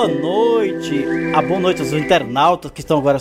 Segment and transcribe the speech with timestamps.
[0.00, 0.59] boa noite.
[1.34, 3.18] A boa noite aos internautas que estão agora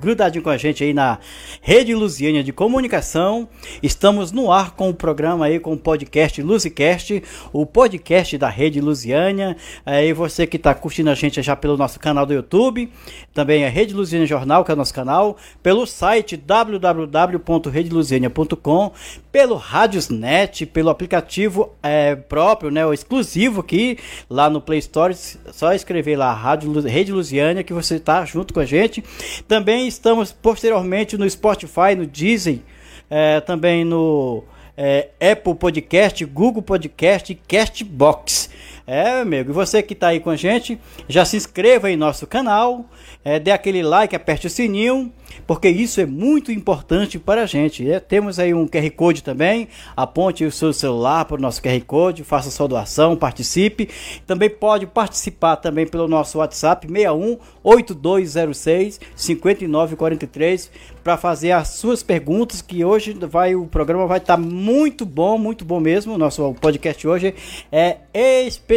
[0.00, 1.18] grudadinho com a gente aí na
[1.62, 3.48] Rede Lusiana de Comunicação.
[3.82, 7.22] Estamos no ar com o programa aí, com o podcast Luzicast,
[7.54, 9.56] o podcast da Rede Lusiana.
[9.86, 12.92] Aí você que está curtindo a gente já pelo nosso canal do YouTube,
[13.32, 18.92] também a Rede Lusiana Jornal, que é o nosso canal, pelo site www.redelusiana.com,
[19.32, 23.96] pelo Radiosnet, pelo aplicativo é, próprio, né, o exclusivo aqui
[24.28, 28.60] lá no Play Store, só escrever lá Rádio Rede Lusiana que você está junto com
[28.60, 29.02] a gente.
[29.46, 32.62] Também estamos posteriormente no Spotify, no Disney,
[33.10, 34.44] é, também no
[34.76, 38.50] é, Apple Podcast, Google Podcast e Castbox.
[38.86, 42.26] É, amigo, e você que está aí com a gente, já se inscreva em nosso
[42.26, 42.84] canal,
[43.24, 45.10] é, dê aquele like, aperte o sininho,
[45.46, 47.90] porque isso é muito importante para a gente.
[47.90, 51.80] É, temos aí um QR Code também, aponte o seu celular para o nosso QR
[51.86, 53.88] Code, faça sua doação, participe.
[54.26, 60.70] Também pode participar também pelo nosso WhatsApp 61 8206 5943
[61.02, 65.38] para fazer as suas perguntas, que hoje vai o programa vai estar tá muito bom,
[65.38, 66.14] muito bom mesmo.
[66.14, 67.34] O nosso podcast hoje
[67.72, 67.98] é
[68.46, 68.73] especial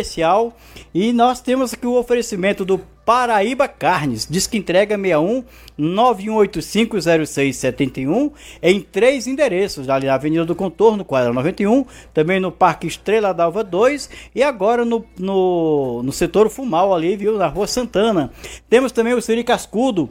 [0.93, 4.27] e nós temos aqui o oferecimento do Paraíba Carnes.
[4.29, 5.45] Diz que entrega 61
[5.79, 13.33] 91850671 em três endereços, ali na Avenida do Contorno, quadra 91, também no Parque Estrela
[13.33, 18.29] d'Alva 2 e agora no, no, no setor Fumal ali, viu, na Rua Santana.
[18.69, 20.09] Temos também o Siri Cascudo,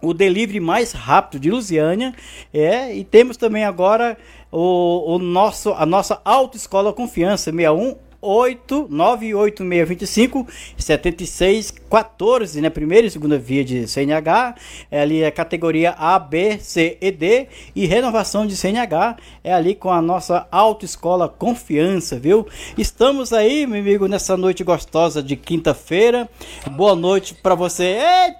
[0.00, 2.14] o delivery mais rápido de Lusiânia,
[2.52, 4.16] é, e temos também agora
[4.50, 10.46] o, o nosso, a nossa autoescola confiança 61 98625
[10.78, 12.70] 7614, né?
[12.70, 14.54] Primeira e segunda via de CNH.
[14.90, 17.48] É ali é categoria A, B, C e D.
[17.74, 22.46] E renovação de CNH é ali com a nossa autoescola Confiança, viu?
[22.78, 26.28] Estamos aí, meu amigo, nessa noite gostosa de quinta-feira.
[26.70, 27.84] Boa noite para você.
[27.84, 28.36] É,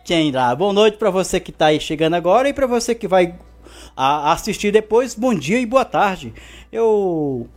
[0.57, 3.35] Boa noite para você que tá aí chegando agora e para você que vai
[3.97, 5.15] assistir depois.
[5.15, 6.33] Bom dia e boa tarde.
[6.71, 7.49] Eu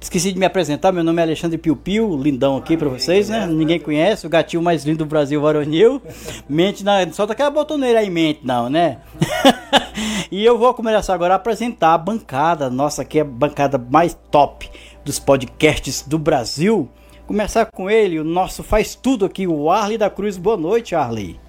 [0.00, 3.46] Esqueci de me apresentar, meu nome é Alexandre Piu Piu, lindão aqui pra vocês, né?
[3.46, 6.00] Ninguém conhece, o gatinho mais lindo do Brasil, varonil.
[6.48, 7.10] Mente na.
[7.12, 8.98] Só daquela botoneira aí, mente, não, né?
[10.30, 14.16] e eu vou começar agora a apresentar a bancada, nossa, aqui é a bancada mais
[14.30, 14.70] top
[15.04, 16.88] dos podcasts do Brasil.
[17.26, 20.38] Começar com ele, o nosso faz tudo aqui, o Arley da Cruz.
[20.38, 21.47] Boa noite, Arley.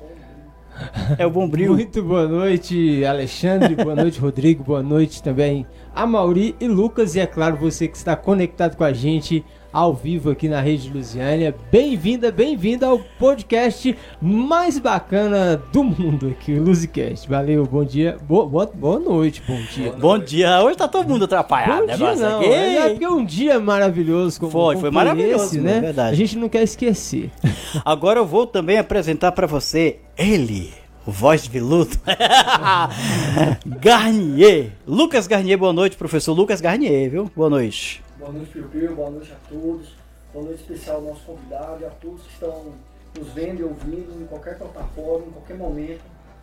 [1.17, 1.73] É o Bombril.
[1.73, 3.75] Muito boa noite, Alexandre.
[3.75, 4.63] Boa noite, Rodrigo.
[4.63, 7.15] Boa noite também a Mauri e Lucas.
[7.15, 10.89] E é claro, você que está conectado com a gente ao vivo aqui na Rede
[10.89, 11.55] Lusiânia.
[11.71, 17.29] Bem-vinda, bem-vinda ao podcast mais bacana do mundo aqui, o Luzicast.
[17.29, 19.91] Valeu, bom dia, boa, boa, boa noite, bom dia.
[19.93, 21.87] Bom dia, hoje tá todo mundo atrapalhado.
[21.87, 25.77] Bom dia não, é porque é um dia maravilhoso como Foi, foi maravilhoso, esse, né?
[25.77, 26.11] É verdade.
[26.11, 27.29] A gente não quer esquecer.
[27.85, 30.73] Agora eu vou também apresentar para você ele
[31.05, 31.97] voz de veludo.
[33.65, 34.71] Garnier.
[34.85, 37.31] Lucas Garnier, boa noite, professor Lucas Garnier, viu?
[37.35, 38.03] Boa noite.
[38.19, 39.95] Boa noite, Piu boa noite a todos.
[40.33, 42.73] Boa noite especial ao nosso convidado e a todos que estão
[43.17, 46.01] nos vendo e ouvindo em qualquer plataforma, em qualquer momento.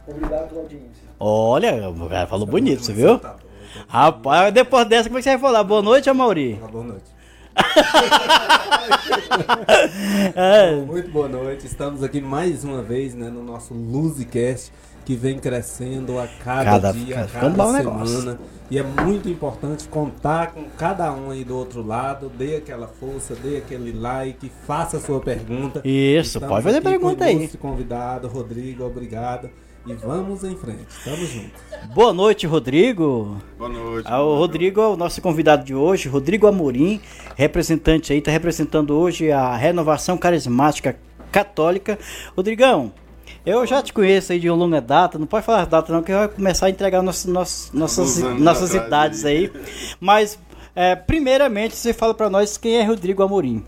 [0.08, 1.04] Obrigado pela audiência.
[1.20, 3.20] Olha, o cara falou bonito, você viu?
[3.88, 5.64] Rapaz, depois dessa, como é que você vai falar?
[5.64, 6.54] Boa noite, Amauri.
[6.72, 7.14] Boa noite.
[10.34, 10.76] é.
[10.76, 14.72] Muito boa noite, estamos aqui mais uma vez né, no nosso Luzicast
[15.06, 17.78] que vem crescendo a cada, cada dia, cada, cada semana.
[17.78, 18.38] Negócio.
[18.68, 22.28] E é muito importante contar com cada um aí do outro lado.
[22.28, 25.80] Dê aquela força, dê aquele like, faça a sua pergunta.
[25.84, 27.48] Isso, Estamos pode fazer pergunta aí.
[27.56, 29.48] convidado, Rodrigo, obrigado.
[29.86, 30.86] E vamos em frente.
[30.88, 31.52] Estamos juntos.
[31.94, 33.36] Boa noite, Rodrigo.
[33.56, 34.08] Boa noite.
[34.10, 37.00] Ah, o Rodrigo é o nosso convidado de hoje, Rodrigo Amorim,
[37.36, 40.96] representante aí, está representando hoje a Renovação Carismática
[41.30, 41.96] Católica.
[42.36, 42.92] Rodrigão,
[43.44, 46.12] eu já te conheço aí de uma longa data, não pode falar data não, que
[46.12, 49.50] vai começar a entregar nossas, nossas, nossas idades aí.
[50.00, 50.38] Mas,
[50.74, 53.64] é, primeiramente, você fala para nós quem é Rodrigo Amorim.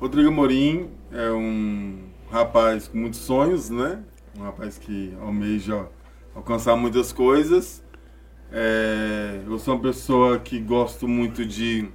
[0.00, 1.98] Rodrigo Amorim é um
[2.30, 3.98] rapaz com muitos sonhos, né?
[4.38, 5.86] um rapaz que almeja
[6.34, 7.82] alcançar muitas coisas.
[8.50, 11.88] É, eu sou uma pessoa que gosto muito de,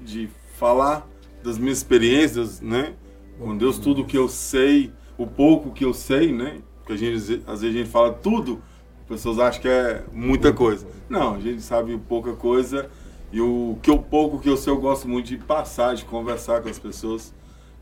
[0.00, 0.28] de
[0.58, 1.08] falar
[1.42, 2.94] das minhas experiências, né?
[3.38, 6.60] Com Deus, tudo que eu sei, o pouco que eu sei, né?
[6.78, 8.62] Porque a gente, às vezes a gente fala tudo,
[9.02, 10.86] as pessoas acham que é muita coisa.
[11.08, 12.90] Não, a gente sabe pouca coisa
[13.32, 16.60] e o que o pouco que eu sei eu gosto muito de passar, de conversar
[16.60, 17.34] com as pessoas,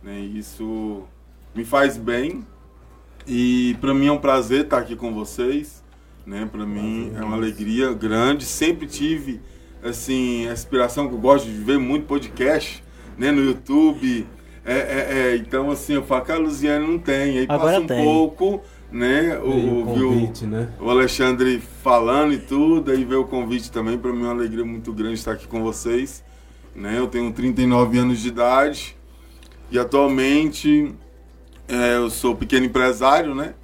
[0.03, 0.21] né?
[0.21, 1.03] E isso
[1.55, 2.45] me faz bem
[3.27, 5.83] e para mim é um prazer estar aqui com vocês,
[6.27, 6.49] né?
[6.51, 8.45] Para mim é uma alegria grande.
[8.45, 9.41] Sempre tive
[9.83, 12.83] assim a inspiração que eu gosto de ver muito podcast,
[13.19, 13.31] né?
[13.31, 14.27] No YouTube,
[14.65, 17.39] É, é, é, então, assim, eu falo que a Luziane não tem.
[17.39, 18.05] Aí Agora passa um tem.
[18.05, 18.61] pouco,
[18.93, 19.39] né?
[19.39, 20.69] O, convite, né?
[20.79, 23.97] o Alexandre falando e tudo, aí veio o convite também.
[23.99, 26.23] Para mim é uma alegria muito grande estar aqui com vocês.
[26.75, 26.99] Né?
[26.99, 28.97] Eu tenho 39 anos de idade
[29.71, 30.95] e atualmente
[31.69, 33.55] é, eu sou pequeno empresário, né?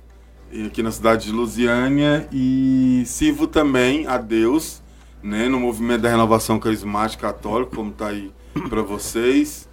[0.67, 4.81] Aqui na cidade de Lusiânia e sirvo também a Deus,
[5.23, 5.49] né?
[5.49, 8.31] No movimento da renovação carismática católica, como está aí
[8.69, 9.66] para vocês,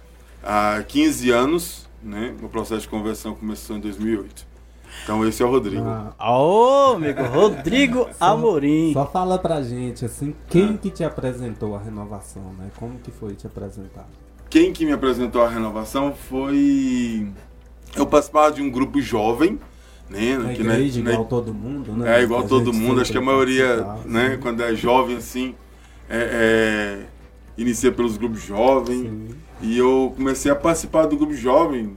[0.44, 2.34] há 15 anos, né?
[2.42, 4.46] O processo de conversão começou em 2008.
[5.02, 5.84] Então esse é o Rodrigo.
[5.84, 6.14] Ah.
[6.18, 8.92] Ô, amigo, Rodrigo Amorim.
[8.92, 10.78] Só fala pra gente, assim, quem ah.
[10.78, 12.70] que te apresentou a renovação, né?
[12.76, 14.06] Como que foi te apresentar?
[14.48, 17.26] Quem que me apresentou a renovação foi...
[17.96, 19.58] Eu participava de um grupo jovem,
[20.08, 20.38] né?
[20.38, 22.20] Na igreja, né, igual todo mundo, né?
[22.20, 23.00] É, igual todo mundo.
[23.00, 25.54] Acho que a maioria, né, quando é jovem, assim,
[26.08, 27.06] é, é,
[27.56, 29.34] inicia pelos grupos jovens.
[29.60, 31.96] E eu comecei a participar do grupo jovem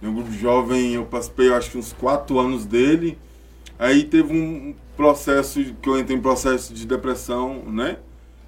[0.00, 3.18] no grupo jovem eu participei acho que uns quatro anos dele.
[3.78, 7.98] Aí teve um processo que eu entrei em processo de depressão, né?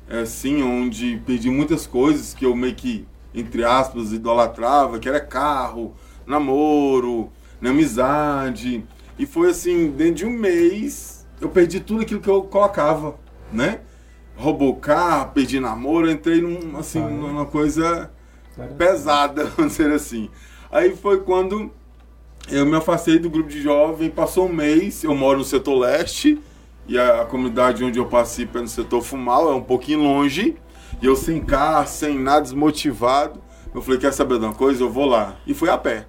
[0.09, 5.21] É assim, onde perdi muitas coisas que eu meio que, entre aspas, idolatrava, que era
[5.21, 5.95] carro,
[6.27, 7.31] namoro,
[7.61, 8.85] né, amizade.
[9.19, 13.17] E foi assim, dentro de um mês, eu perdi tudo aquilo que eu colocava,
[13.53, 13.81] né?
[14.37, 18.11] Roubou carro, perdi namoro, entrei num, assim, numa coisa
[18.69, 20.29] pesada, vamos dizer assim.
[20.71, 21.71] Aí foi quando
[22.51, 26.41] eu me afastei do grupo de jovem, passou um mês, eu moro no setor leste,
[26.87, 30.57] e a, a comunidade onde eu participo é no setor Fumal, é um pouquinho longe,
[31.01, 33.41] e eu sem carro, sem nada, desmotivado.
[33.75, 34.83] Eu falei, quer saber de uma coisa?
[34.83, 35.37] Eu vou lá.
[35.47, 36.09] E fui a pé.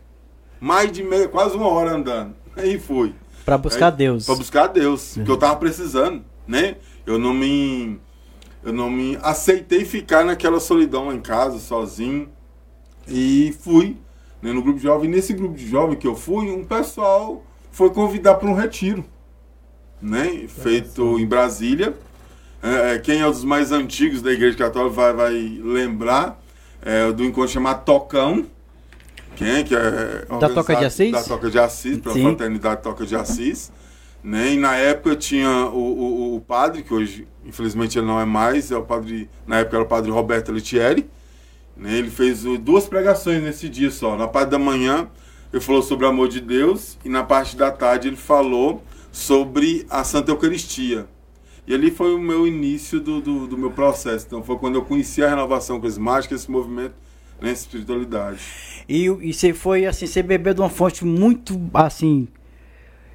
[0.60, 2.36] Mais de meia, quase uma hora andando.
[2.56, 3.14] Aí fui.
[3.46, 4.26] Para buscar Aí, Deus.
[4.26, 5.24] Para buscar Deus, uhum.
[5.24, 6.78] que eu tava precisando, né?
[7.06, 8.00] Eu não me
[8.64, 12.30] eu não me aceitei ficar naquela solidão em casa, sozinho.
[13.14, 13.98] E fui
[14.42, 15.10] né, no grupo de jovem.
[15.10, 19.04] Nesse grupo de jovem que eu fui, um pessoal foi convidar para um retiro,
[20.02, 21.94] né, feito em Brasília.
[22.62, 26.40] É, é, quem é um dos mais antigos da Igreja Católica vai, vai lembrar
[26.82, 28.46] é, do encontro chamado Tocão.
[29.36, 31.12] Quem é que é da Toca de Assis?
[31.12, 32.24] Da Toca de Assis, pela Sim.
[32.24, 33.72] Fraternidade Toca de Assis.
[34.24, 34.54] Né?
[34.54, 38.72] E na época tinha o, o, o, padre, que hoje, infelizmente, ele não é mais,
[38.72, 41.08] é o padre, na época era o padre Roberto Letieri, né?
[41.84, 44.16] Ele fez duas pregações nesse dia só.
[44.16, 45.10] Na parte da manhã,
[45.52, 49.86] ele falou sobre o amor de Deus, e na parte da tarde, ele falou sobre
[49.90, 51.08] a Santa Eucaristia.
[51.68, 54.26] E ali foi o meu início do, do, do meu processo.
[54.28, 56.94] Então, foi quando eu conheci a renovação carismática, esse movimento,
[57.40, 58.40] né, espiritualidade.
[58.88, 62.28] E, e você foi assim, você bebeu de uma fonte muito assim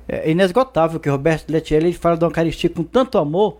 [0.08, 3.58] é, inesgotável, que Roberto Letieri ele fala da Eucaristia com tanto amor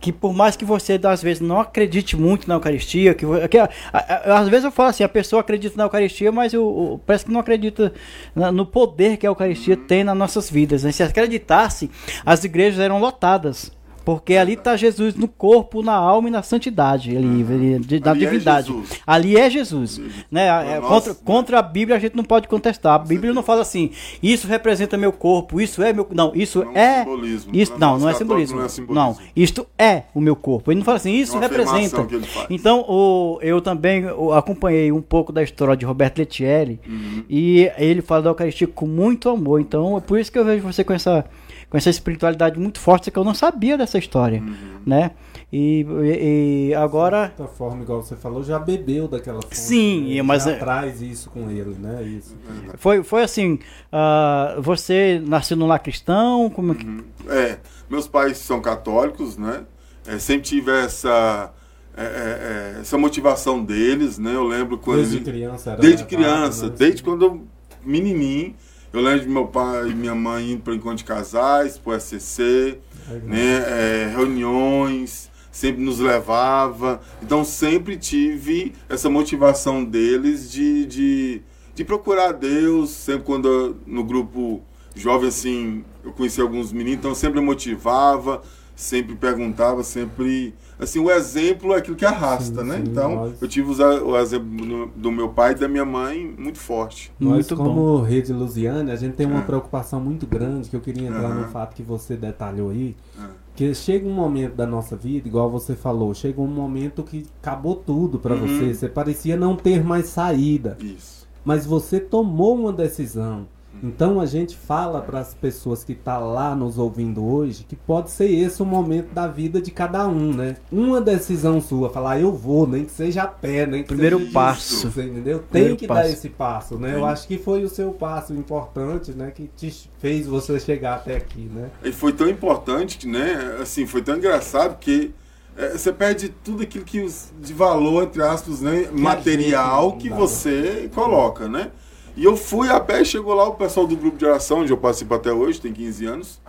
[0.00, 3.68] que por mais que você às vezes não acredite muito na Eucaristia, que, que a,
[3.92, 7.24] a, às vezes eu falo assim, a pessoa acredita na Eucaristia, mas o, o parece
[7.24, 7.92] que não acredita
[8.34, 10.82] na, no poder que a Eucaristia tem nas nossas vidas.
[10.84, 10.92] Né?
[10.92, 11.90] Se acreditasse,
[12.24, 13.72] as igrejas eram lotadas.
[14.06, 17.80] Porque ali está Jesus no corpo, na alma e na santidade, ali, uhum.
[18.04, 18.72] na ali é divindade.
[18.72, 20.00] É ali é Jesus.
[20.30, 20.46] Né?
[20.46, 22.94] É, contra, contra a Bíblia a gente não pode contestar.
[22.94, 23.90] A Bíblia não fala assim,
[24.22, 26.06] isso representa meu corpo, isso é meu.
[26.12, 27.00] Não, isso não é.
[27.00, 27.50] Simbolismo.
[27.52, 28.58] Isso, não, não é simbolismo.
[28.58, 28.94] não é simbolismo.
[28.94, 30.70] Não, isto é o meu corpo.
[30.70, 32.06] Ele não fala assim, isso representa.
[32.48, 34.04] Então, o, eu também
[34.36, 37.24] acompanhei um pouco da história de Roberto Letieri uhum.
[37.28, 39.60] e ele fala da Eucaristia com muito amor.
[39.60, 41.24] Então, é por isso que eu vejo você com essa
[41.68, 44.80] com essa espiritualidade muito forte que eu não sabia dessa história, uhum.
[44.86, 45.10] né?
[45.52, 47.28] E, e, e, agora.
[47.28, 49.56] De certa forma, igual você falou, já bebeu daquela fonte.
[49.56, 50.22] Sim, né?
[50.22, 50.44] mas.
[50.44, 50.56] Já é...
[50.56, 52.02] traz isso com ele, né?
[52.02, 52.36] Isso.
[52.76, 53.58] Foi, foi assim:
[53.92, 56.50] uh, você nasceu no lar cristão?
[56.50, 56.72] Como...
[56.72, 57.04] Uhum.
[57.28, 57.58] É,
[57.88, 59.64] meus pais são católicos, né?
[60.06, 61.52] É, sempre tive essa.
[61.96, 64.34] É, é, é essa motivação deles, né?
[64.34, 64.98] Eu lembro quando.
[64.98, 66.74] Desde criança, era Desde criança, né?
[66.76, 67.46] desde quando eu
[67.84, 68.54] menininho
[68.96, 71.92] eu lembro de meu pai e minha mãe indo para o encontro de casais, para
[71.92, 72.78] o SCC,
[73.24, 77.02] né, é, reuniões, sempre nos levava.
[77.22, 81.42] Então sempre tive essa motivação deles de, de,
[81.74, 84.62] de procurar Deus, sempre quando eu, no grupo
[84.94, 88.40] jovem assim, eu conheci alguns meninos, então sempre motivava,
[88.74, 92.76] sempre perguntava, sempre assim, o exemplo é aquilo que arrasta, sim, né?
[92.76, 93.42] Sim, então, nós...
[93.42, 97.12] eu tive o exemplo do meu pai e da minha mãe muito forte.
[97.18, 98.02] Nós, muito como bom.
[98.02, 99.44] Rede Lusiana, a gente tem uma é.
[99.44, 101.42] preocupação muito grande que eu queria entrar uhum.
[101.42, 102.94] no fato que você detalhou aí.
[103.18, 103.46] É.
[103.54, 107.74] Que chega um momento da nossa vida, igual você falou, chega um momento que acabou
[107.74, 108.46] tudo para uhum.
[108.46, 108.74] você.
[108.74, 110.76] Você parecia não ter mais saída.
[110.78, 111.26] Isso.
[111.42, 113.46] Mas você tomou uma decisão
[113.82, 117.76] Então a gente fala para as pessoas que estão tá lá nos ouvindo hoje que
[117.76, 120.56] pode ser esse o momento da vida de cada um, né?
[120.70, 124.32] Uma decisão sua, falar eu vou, nem que seja a pé, nem que Primeiro seja
[124.32, 124.74] passo.
[124.74, 125.44] Isso, você entendeu?
[125.50, 126.02] Primeiro Tem que passo.
[126.02, 126.90] dar esse passo, né?
[126.90, 126.94] Sim.
[126.96, 129.30] Eu acho que foi o seu passo importante, né?
[129.30, 131.70] Que te fez você chegar até aqui, né?
[131.82, 133.56] E foi tão importante, né?
[133.60, 135.14] Assim, foi tão engraçado que
[135.56, 138.84] é, você perde tudo aquilo que os, de valor, entre aspas, né?
[138.84, 141.70] Que material que você coloca, né?
[142.16, 144.78] E eu fui a pé, chegou lá o pessoal do grupo de oração, onde eu
[144.78, 146.40] participo até hoje, tem 15 anos.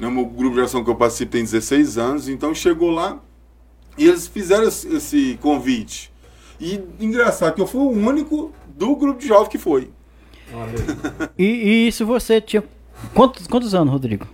[0.00, 3.20] O meu grupo de oração que eu participo tem 16 anos, então chegou lá
[3.96, 6.12] e eles fizeram esse convite.
[6.60, 9.90] E engraçado que eu fui o único do grupo de jovens que foi.
[11.38, 12.62] e, e, isso você tinha.
[13.14, 14.26] Quantos, quantos anos, Rodrigo?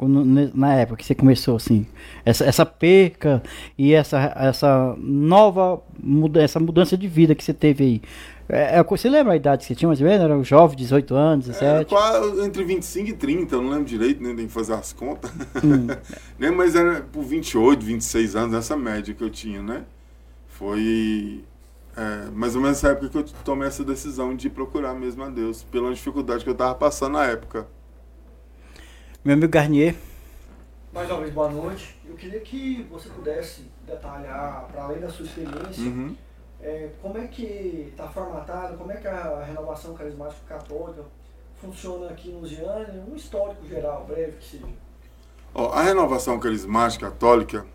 [0.00, 1.84] Na época que você começou assim,
[2.24, 3.42] essa, essa perca
[3.76, 8.02] e essa, essa nova muda, essa mudança de vida que você teve aí.
[8.48, 10.24] É, é, você lembra a idade que você tinha mais ou menos?
[10.24, 11.94] Era um jovem, 18 anos, 17?
[11.94, 14.92] É, entre 25 e 30, eu não lembro direito, nem né, tem que fazer as
[14.92, 15.30] contas.
[15.62, 15.86] Hum.
[16.38, 16.50] né?
[16.50, 19.84] Mas era por 28, 26 anos, essa média que eu tinha, né?
[20.48, 21.44] Foi
[21.94, 25.28] é, mais ou menos essa época que eu tomei essa decisão de procurar mesmo a
[25.28, 27.66] Deus, pela dificuldade que eu estava passando na época.
[29.22, 29.94] Meu amigo Garnier.
[30.90, 32.00] Mais uma vez, boa noite.
[32.08, 36.16] Eu queria que você pudesse detalhar, para além da sua experiência, uhum
[36.60, 41.02] é, como é que está formatado, como é que a renovação carismática católica
[41.60, 44.66] funciona aqui no Lusiane, um histórico geral, breve que seja.
[45.54, 47.66] A renovação carismática católica,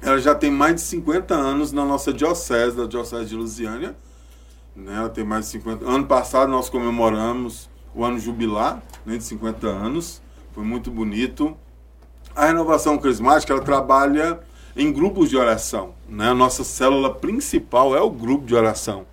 [0.00, 3.94] ela já tem mais de 50 anos na nossa diocese, da diocese de Lusiânia.
[4.74, 4.94] Né?
[4.96, 9.66] Ela tem mais de 50 Ano passado nós comemoramos o ano jubilar, né, de 50
[9.66, 10.22] anos.
[10.52, 11.56] Foi muito bonito.
[12.34, 14.40] A renovação carismática, ela trabalha
[14.76, 15.94] em grupos de oração.
[16.08, 16.28] Né?
[16.28, 19.06] A nossa célula principal é o grupo de oração,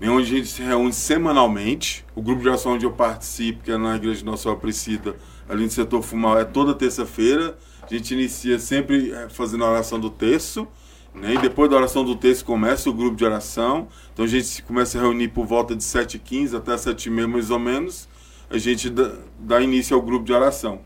[0.00, 0.08] né?
[0.10, 2.04] onde a gente se reúne semanalmente.
[2.14, 5.16] O grupo de oração onde eu participo, que é na Igreja de Nossa Senhora Aparecida,
[5.48, 7.56] ali no setor Fumal, é toda terça-feira.
[7.82, 10.66] A gente inicia sempre é, fazendo a oração do terço.
[11.14, 11.34] Né?
[11.34, 13.88] E depois da oração do texto começa o grupo de oração.
[14.12, 18.08] Então a gente começa a reunir por volta de 7h15 até 7h30 mais ou menos.
[18.50, 18.92] A gente
[19.38, 20.80] dá início ao grupo de oração.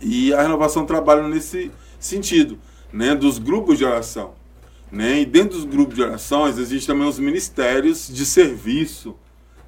[0.00, 2.58] E a renovação trabalha nesse sentido
[2.92, 4.32] né, dos grupos de oração.
[4.90, 5.20] Né?
[5.20, 9.14] E dentro dos grupos de orações existem também os ministérios de serviço,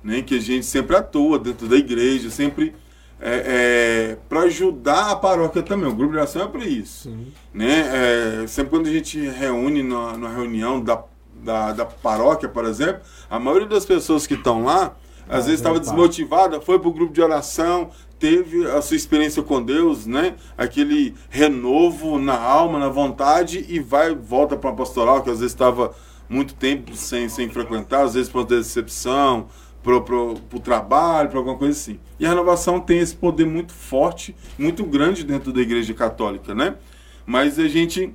[0.02, 2.74] né, que a gente sempre atua dentro da igreja, sempre
[3.20, 5.88] é, é, para ajudar a paróquia também.
[5.88, 7.14] O grupo de oração é para isso.
[7.52, 8.42] Né?
[8.42, 11.02] É, sempre quando a gente reúne na, na reunião da,
[11.34, 14.96] da, da, paróquia, por exemplo, a maioria das pessoas que estão lá,
[15.28, 19.42] às ah, vezes estava desmotivada, foi para o grupo de oração, teve a sua experiência
[19.42, 20.34] com Deus, né?
[20.56, 25.52] Aquele renovo na alma, na vontade e vai volta para o pastoral que às vezes
[25.52, 25.94] estava
[26.28, 29.48] muito tempo sem, sem frequentar, às vezes por decepção,
[29.82, 31.98] para o trabalho, para alguma coisa assim.
[32.20, 36.76] E a renovação tem esse poder muito forte, muito grande dentro da Igreja Católica, né?
[37.24, 38.14] Mas a gente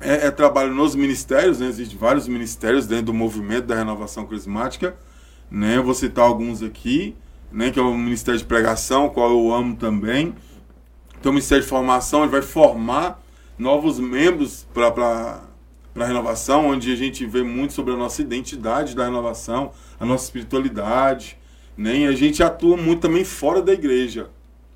[0.00, 1.68] é, é trabalho nos ministérios, né?
[1.68, 4.96] Existem vários ministérios dentro do movimento da renovação carismática,
[5.48, 5.76] né?
[5.76, 7.14] Eu vou citar alguns aqui
[7.52, 10.34] né, que é o Ministério de Pregação, qual eu amo também.
[11.18, 13.20] Então, o Ministério de Formação ele vai formar
[13.58, 15.42] novos membros para
[15.96, 20.24] a renovação, onde a gente vê muito sobre a nossa identidade da renovação, a nossa
[20.24, 21.38] espiritualidade.
[21.76, 24.28] Né, e a gente atua muito também fora da igreja.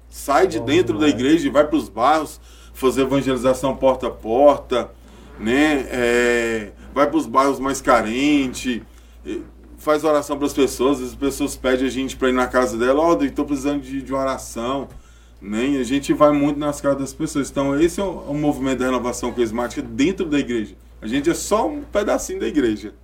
[0.08, 2.40] Sai de dentro da igreja e vai para os bairros
[2.72, 4.90] fazer evangelização porta a porta,
[5.38, 5.86] né?
[5.90, 8.80] É, vai para os bairros mais carentes
[9.84, 13.00] faz oração para as pessoas, as pessoas pedem a gente para ir na casa dela,
[13.00, 14.88] ó, oh, estou precisando de, de uma oração.
[15.40, 17.50] Nem a gente vai muito nas casas das pessoas.
[17.50, 20.74] Então, esse é o, o movimento da renovação carismática dentro da igreja.
[21.02, 22.94] A gente é só um pedacinho da igreja.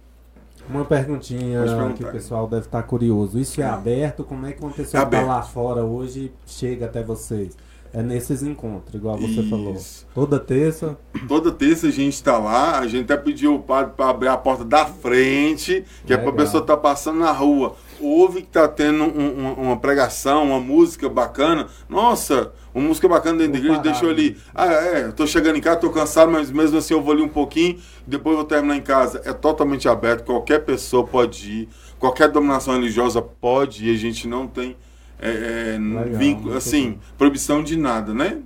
[0.69, 3.39] Uma perguntinha que o pessoal deve estar curioso.
[3.39, 3.69] Isso é, é.
[3.69, 4.25] aberto?
[4.25, 7.57] Como é que uma pessoa está lá fora hoje chega até vocês?
[7.93, 9.51] É nesses encontros, igual você Isso.
[9.51, 9.77] falou.
[10.15, 10.97] Toda terça.
[11.27, 12.79] Toda terça a gente está lá.
[12.79, 16.19] A gente até pediu o padre para abrir a porta da frente, que Legal.
[16.19, 17.75] é para a pessoa estar tá passando na rua.
[18.01, 21.67] Ouve que está tendo um, um, uma pregação, uma música bacana.
[21.89, 24.37] Nossa, uma música bacana dentro da igreja, deixou ali.
[24.55, 27.29] Ah, é, estou chegando em casa, estou cansado, mas mesmo assim eu vou ali um
[27.29, 29.21] pouquinho, depois vou terminar em casa.
[29.25, 31.69] É totalmente aberto, qualquer pessoa pode ir,
[31.99, 34.77] qualquer dominação religiosa pode ir, a gente não tem
[35.21, 38.39] é, é vínculo, assim, proibição de nada, né?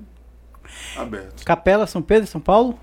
[0.97, 1.45] Aberto.
[1.45, 2.79] Capela São Pedro São Paulo?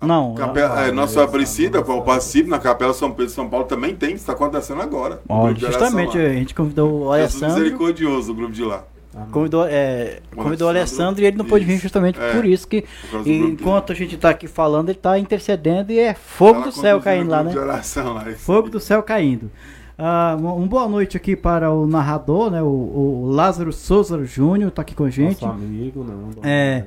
[0.00, 0.34] Não.
[0.34, 4.32] Capela, é, nossa Aparecida, qual participo na Capela São Pedro São Paulo também tem, está
[4.32, 5.20] acontecendo agora.
[5.28, 7.48] Ó, justamente, a gente convidou o Alessandro.
[7.48, 8.84] Jesus misericordioso, o grupo de lá.
[9.32, 12.68] Convidou, é, o convidou o Alessandro e ele não pôde vir justamente é, por isso
[12.68, 16.72] que por enquanto a gente está aqui falando, ele está intercedendo e é fogo do
[16.72, 17.58] céu caindo lá, né?
[17.58, 19.50] Oração, lá, fogo do céu caindo.
[19.98, 22.62] Uh, uma boa noite aqui para o narrador, né?
[22.62, 25.42] O, o Lázaro Souza Júnior está aqui com a gente.
[25.42, 26.30] Nosso amigo, não.
[26.42, 26.84] É,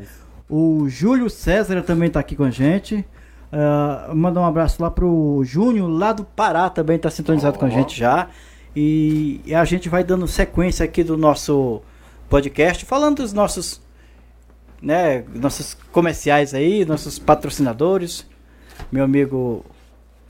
[0.48, 3.04] o Júlio César também está aqui com a gente.
[3.52, 7.60] Uh, mandar um abraço lá pro Júnior, lá do Pará, também está sintonizado oh.
[7.60, 8.28] com a gente já.
[8.76, 11.82] E, e, a gente vai dando sequência aqui do nosso
[12.30, 13.82] podcast, falando dos nossos,
[14.80, 18.28] né, nossos comerciais aí, nossos patrocinadores.
[18.92, 19.66] Meu amigo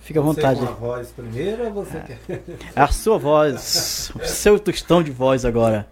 [0.10, 0.60] Fica à vontade.
[0.60, 2.02] Você com a voz primeiro ou você é.
[2.02, 2.20] quer?
[2.76, 4.12] A sua voz.
[4.16, 5.88] o seu tostão de voz agora.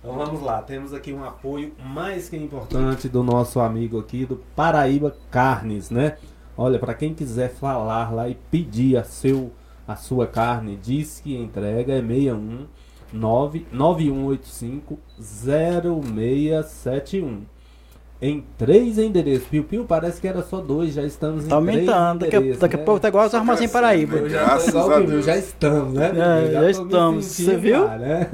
[0.00, 4.42] Então vamos lá, temos aqui um apoio mais que importante do nosso amigo aqui do
[4.56, 6.16] Paraíba Carnes, né?
[6.56, 9.52] Olha, para quem quiser falar lá e pedir a seu
[9.86, 12.66] a sua carne, diz que entrega é 61
[13.12, 17.44] 9185 0671
[18.20, 19.46] em três endereços.
[19.48, 22.20] Piu Piu parece que era só dois, já estamos tá em aumentando.
[22.26, 22.84] Três daqui, daqui a né?
[22.84, 24.16] pouco tá igual as armazém Paraíba.
[24.16, 26.10] Eu já, igual, já estamos, né?
[26.10, 27.84] É, já, já estamos, você viu?
[27.84, 28.30] Lá, né?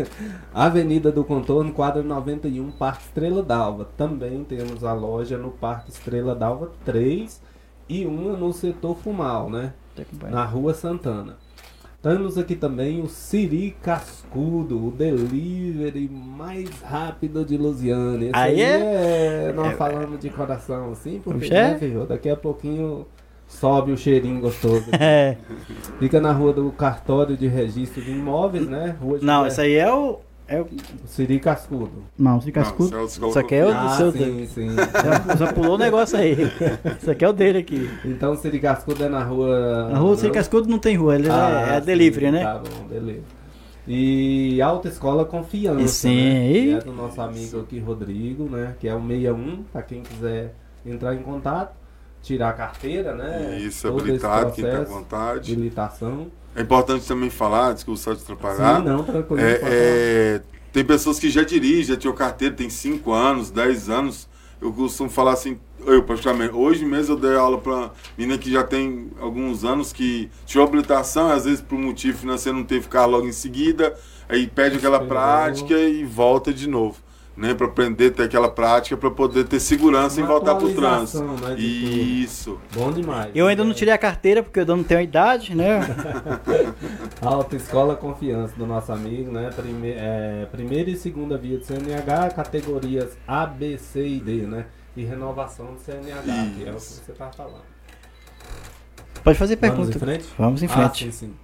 [0.54, 3.88] Avenida do Contorno, quadro 91, Parque Estrela d'Alva.
[3.96, 7.40] Também temos a loja no Parque Estrela d'Alva 3
[7.88, 9.72] e uma no setor Fumal, né?
[10.30, 11.36] Na Rua Santana.
[12.02, 18.24] Temos aqui também o Siri Cascudo, o delivery mais rápido de Lusiana.
[18.24, 19.46] Esse aí, aí é...
[19.50, 19.52] é...
[19.52, 19.76] Nós é...
[19.76, 23.06] falamos de coração assim, porque né, filho, daqui a pouquinho
[23.46, 24.86] sobe o cheirinho gostoso.
[24.98, 25.36] É.
[26.00, 28.96] Fica na rua do cartório de registro de imóveis, né?
[29.00, 30.18] Rua Não, esse aí é o
[30.48, 30.66] é o
[31.06, 32.04] Siri Cascudo.
[32.18, 32.96] Não, Siri Cascudo.
[32.96, 34.68] Não, isso aqui é o ah, seu sim, sim.
[34.76, 36.36] Já, já, pulou o negócio aí.
[37.00, 37.90] Isso aqui é o dele aqui.
[38.04, 39.88] Então o Siri Cascudo é na rua.
[39.90, 42.42] Na rua Siri Cascudo não tem rua, ele ah, é, é delivery, sim, né?
[42.42, 43.22] Tá bom, beleza.
[43.86, 45.88] E Alta Escola Confiança.
[45.88, 46.72] Sim.
[46.74, 46.80] Né?
[46.80, 48.76] Que é do nosso amigo aqui, Rodrigo, né?
[48.78, 50.54] Que é o 61, para quem quiser
[50.86, 51.74] entrar em contato,
[52.22, 53.58] tirar a carteira, né?
[53.58, 55.52] Isso, habilitado, quem tem vontade.
[55.52, 56.28] Habilitação.
[56.54, 58.80] É importante também falar, desculpa só te atrapalhar.
[58.80, 59.40] Sim, não, tranquilo.
[59.40, 60.42] É, é,
[60.72, 64.28] tem pessoas que já dirigem, já tinham carteira, tem 5 anos, 10 anos.
[64.60, 68.62] Eu costumo falar assim, eu praticamente, hoje mesmo eu dei aula para menina que já
[68.62, 73.26] tem alguns anos que tirou habilitação, às vezes por motivo financeiro não teve carro logo
[73.26, 76.96] em seguida, aí pede aquela prática e volta de novo
[77.36, 80.74] né, para aprender ter aquela prática para poder ter segurança Uma em voltar para o
[80.74, 81.22] trânsito.
[81.22, 82.58] Né, Isso.
[82.74, 83.30] Bom demais.
[83.34, 85.80] Eu ainda não tirei a carteira porque eu não tenho a idade, né?
[87.22, 89.50] Autoescola Confiança do nosso amigo, né?
[89.50, 94.66] Prime é, primeira e segunda via de CNH, categorias A, B, C e D, né?
[94.94, 96.54] E renovação de CNH, Isso.
[96.54, 97.72] que é o que você está falando.
[99.24, 99.82] Pode fazer pergunta.
[99.82, 100.24] Vamos em frente?
[100.36, 101.08] Vamos em frente.
[101.08, 101.34] Ah, sim, sim.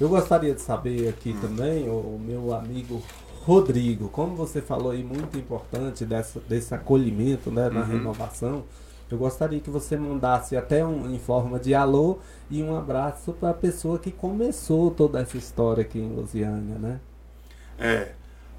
[0.00, 1.40] Eu gostaria de saber aqui hum.
[1.40, 3.02] também, o, o meu amigo
[3.44, 7.86] Rodrigo, como você falou aí, muito importante dessa, desse acolhimento né, na uhum.
[7.86, 8.64] renovação,
[9.10, 12.18] eu gostaria que você mandasse até um, em forma de alô
[12.50, 17.00] e um abraço para a pessoa que começou toda essa história aqui em Lusiânia, né?
[17.78, 18.12] É.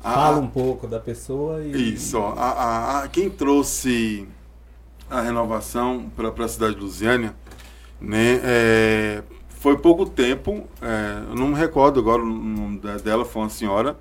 [0.03, 1.95] A, Fala um pouco da pessoa e.
[1.95, 4.27] Isso, ó, a, a, quem trouxe
[5.09, 7.35] a renovação para a cidade de Lusiânia,
[7.99, 13.41] né, é, foi pouco tempo, é, eu não me recordo agora o nome dela, foi
[13.41, 13.97] uma senhora,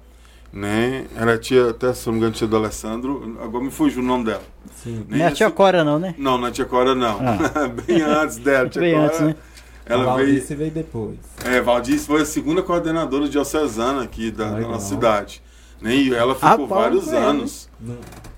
[0.55, 1.07] né?
[1.17, 3.37] Era tia, até se não me engano, tia do Alessandro.
[3.43, 4.43] Agora me fugiu o nome dela.
[4.77, 5.05] Sim.
[5.09, 6.15] Não é a tia Cora, não, né?
[6.17, 7.19] Não, não é tia Cora, não.
[7.21, 7.67] Ah.
[7.85, 8.69] Bem antes dela.
[8.69, 9.37] Tia Bem Cora, antes, né?
[9.85, 11.19] Ela a Valdice veio, veio depois.
[11.45, 15.43] É, Valdice foi a segunda coordenadora diocesana aqui da, da nossa cidade.
[15.83, 15.95] Né?
[15.97, 17.69] E ela ficou vários anos.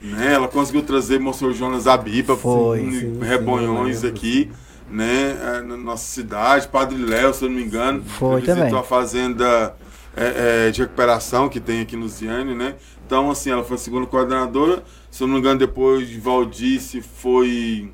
[0.01, 0.33] Né?
[0.33, 4.51] Ela conseguiu trazer Monsenhor Jonas Abiba, foi, sim, rebonhões sim, aqui.
[4.89, 8.79] Né, é, na nossa cidade, Padre Léo, se eu não me engano, foi visitou também.
[8.79, 9.75] a fazenda
[10.17, 12.75] é, é, de recuperação que tem aqui no Ziane, né?
[13.07, 14.83] Então, assim, ela foi a segunda coordenadora.
[15.11, 17.93] Se eu não me engano, depois de Valdice foi.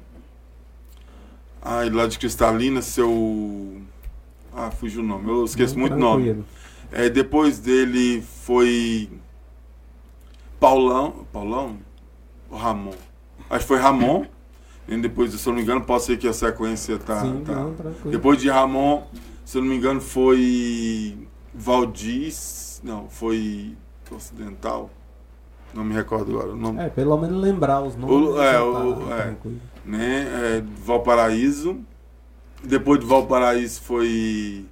[1.60, 3.82] Ai, lá de Cristalina, seu.
[4.54, 6.44] Ah, fugiu o nome, eu esqueço muito o nome.
[6.92, 9.10] É, depois dele foi.
[10.60, 11.26] Paulão.
[11.32, 11.78] Paulão?
[12.48, 12.94] Ou Ramon?
[13.50, 14.24] Acho que foi Ramon.
[14.86, 17.22] e depois, se eu não me engano, pode ser que a sequência tá.
[17.22, 17.54] Sim, tá.
[17.54, 19.04] Não, depois de Ramon,
[19.44, 21.18] se eu não me engano, foi.
[21.54, 23.76] Valdiz, não, foi
[24.10, 24.90] Ocidental,
[25.72, 26.82] não me recordo agora o nome.
[26.82, 28.14] É, pelo menos lembrar os nomes.
[28.14, 29.36] O, é, o, tá, é,
[29.84, 31.80] né, é, Valparaíso,
[32.62, 34.66] depois de Valparaíso foi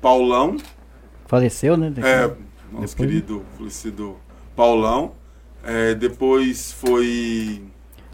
[0.00, 0.56] Paulão.
[1.26, 1.92] Faleceu, né?
[1.98, 2.36] É, nosso
[2.70, 2.94] depois...
[2.94, 4.16] querido falecido
[4.54, 5.12] Paulão.
[5.64, 7.62] É, depois foi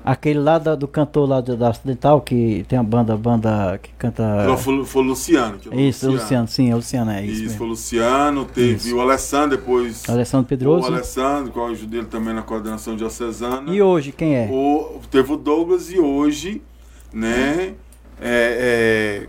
[0.04, 3.90] Aquele lá da, do cantor lá da, da Ocidental, que tem a banda, banda que
[3.98, 4.46] canta.
[4.46, 5.58] Não, foi, foi o Luciano.
[5.58, 6.12] Que é o isso, Luciano.
[6.22, 7.44] Luciano, sim, é o Luciano, é isso.
[7.44, 8.96] Isso, foi o Luciano, teve isso.
[8.96, 10.02] o Alessandro depois.
[10.08, 10.88] O Alessandro Pedroso.
[10.88, 13.70] O Alessandro, com a ajuda dele também na coordenação diocesana.
[13.72, 14.48] E hoje, quem é?
[14.50, 16.62] O, teve o Douglas e hoje,
[17.12, 17.74] né,
[18.20, 19.26] é,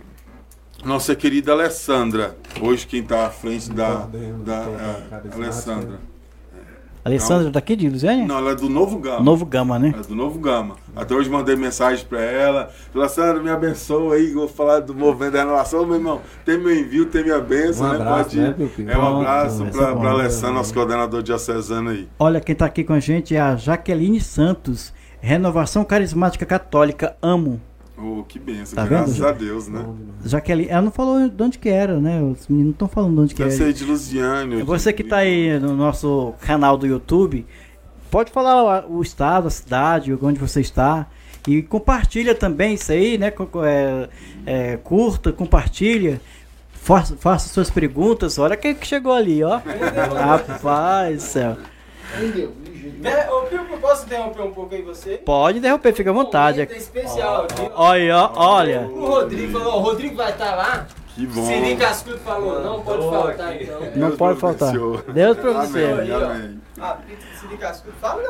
[0.84, 2.36] nossa querida Alessandra.
[2.60, 4.06] Hoje quem está à frente da,
[4.44, 6.11] da, é, Alessandra.
[7.04, 8.24] Alessandra então, daqui de Luziânia?
[8.24, 9.20] Não, ela é do Novo Gama.
[9.20, 9.92] Novo Gama, né?
[9.98, 10.76] É do Novo Gama.
[10.94, 12.70] Até hoje mandei mensagem para ela.
[12.94, 15.84] Alessandra, me abençoa aí, vou falar do movimento da renovação.
[15.84, 17.96] Meu irmão, tem meu envio, tem minha bênção, um né?
[17.96, 18.40] Abraço, Pode.
[18.40, 22.08] Né, é um abraço para é Alessandra, nosso coordenador diocesano aí.
[22.20, 27.60] Olha, quem está aqui com a gente é a Jaqueline Santos, Renovação Carismática Católica, amo.
[27.96, 29.28] Oh, que benção, tá graças vendo?
[29.28, 29.84] a Deus, né?
[30.24, 32.20] Jaqueline, ela não falou de onde que era, né?
[32.22, 33.50] Os meninos não estão falando de onde que era.
[33.50, 34.62] Deve ser de Lusiane.
[34.62, 37.46] Você que está aí no nosso canal do YouTube,
[38.10, 41.06] pode falar o estado, a cidade, onde você está.
[41.46, 43.32] E compartilha também isso aí, né?
[43.64, 44.08] É,
[44.46, 46.20] é, curta, compartilha.
[46.72, 48.38] Faça, faça suas perguntas.
[48.38, 49.60] Olha quem que chegou ali, ó.
[50.18, 51.56] Rapaz, céu.
[52.16, 52.52] Entendeu?
[53.30, 55.18] Ô, posso interromper um pouco aí você?
[55.18, 56.60] Pode interromper, fica à vontade.
[56.60, 57.70] Um especial aqui.
[57.74, 58.80] Olha, olha.
[58.82, 60.86] O Rodrigo falou, o Rodrigo vai estar tá lá.
[61.14, 61.44] Que bom.
[61.44, 63.80] Siri Cascudo falou, não pode faltar então.
[63.80, 64.72] Não Deus pode faltar.
[64.72, 65.94] Deus providenciou.
[65.98, 66.60] Amém, amém.
[66.80, 66.96] Ah,
[67.38, 68.22] Siri Cascudo, fala.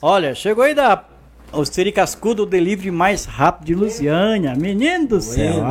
[0.00, 1.04] Olha, chegou aí da
[1.52, 4.54] o Siri Cascudo, o delivery mais rápido de Lusiânia.
[4.54, 5.64] Menino do céu.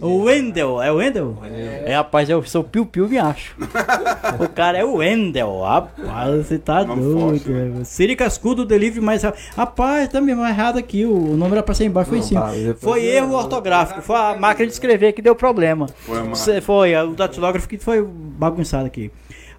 [0.00, 1.36] o Wendel, é o Wendel?
[1.84, 3.54] É, rapaz, eu sou piu-piu, me acho.
[4.40, 5.60] o cara é o Wendel.
[5.60, 7.84] Rapaz, você tá doido.
[7.84, 9.42] Siri Cascudo, o delivery mais rápido.
[9.56, 11.04] Rapaz, tá mesmo errado aqui.
[11.04, 12.50] O nome era pra ser embaixo, foi em cima.
[12.78, 14.00] Foi erro ortográfico.
[14.02, 15.86] Foi a máquina de escrever que deu problema.
[16.00, 19.10] Foi, foi o datilógrafo que foi bagunçado aqui.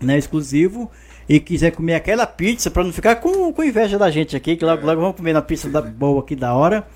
[0.00, 0.90] né, exclusivo
[1.28, 4.64] e quiser comer aquela pizza para não ficar com, com inveja da gente aqui, que
[4.64, 6.86] logo, logo vamos comer na pizza da boa aqui da hora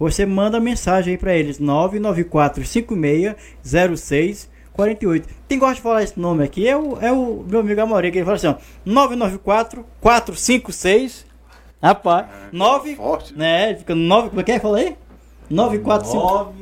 [0.00, 5.28] você manda mensagem aí para eles 994 5606 48.
[5.46, 8.16] Quem gosta de falar esse nome aqui é o, é o meu amigo Amorim, que
[8.16, 11.26] ele fala assim, ó, 994 456
[11.82, 13.36] Rapaz, 9 forte.
[13.36, 13.74] né?
[13.74, 14.58] Fica 9, como é que é?
[14.60, 14.96] Fala aí?
[15.50, 16.54] 945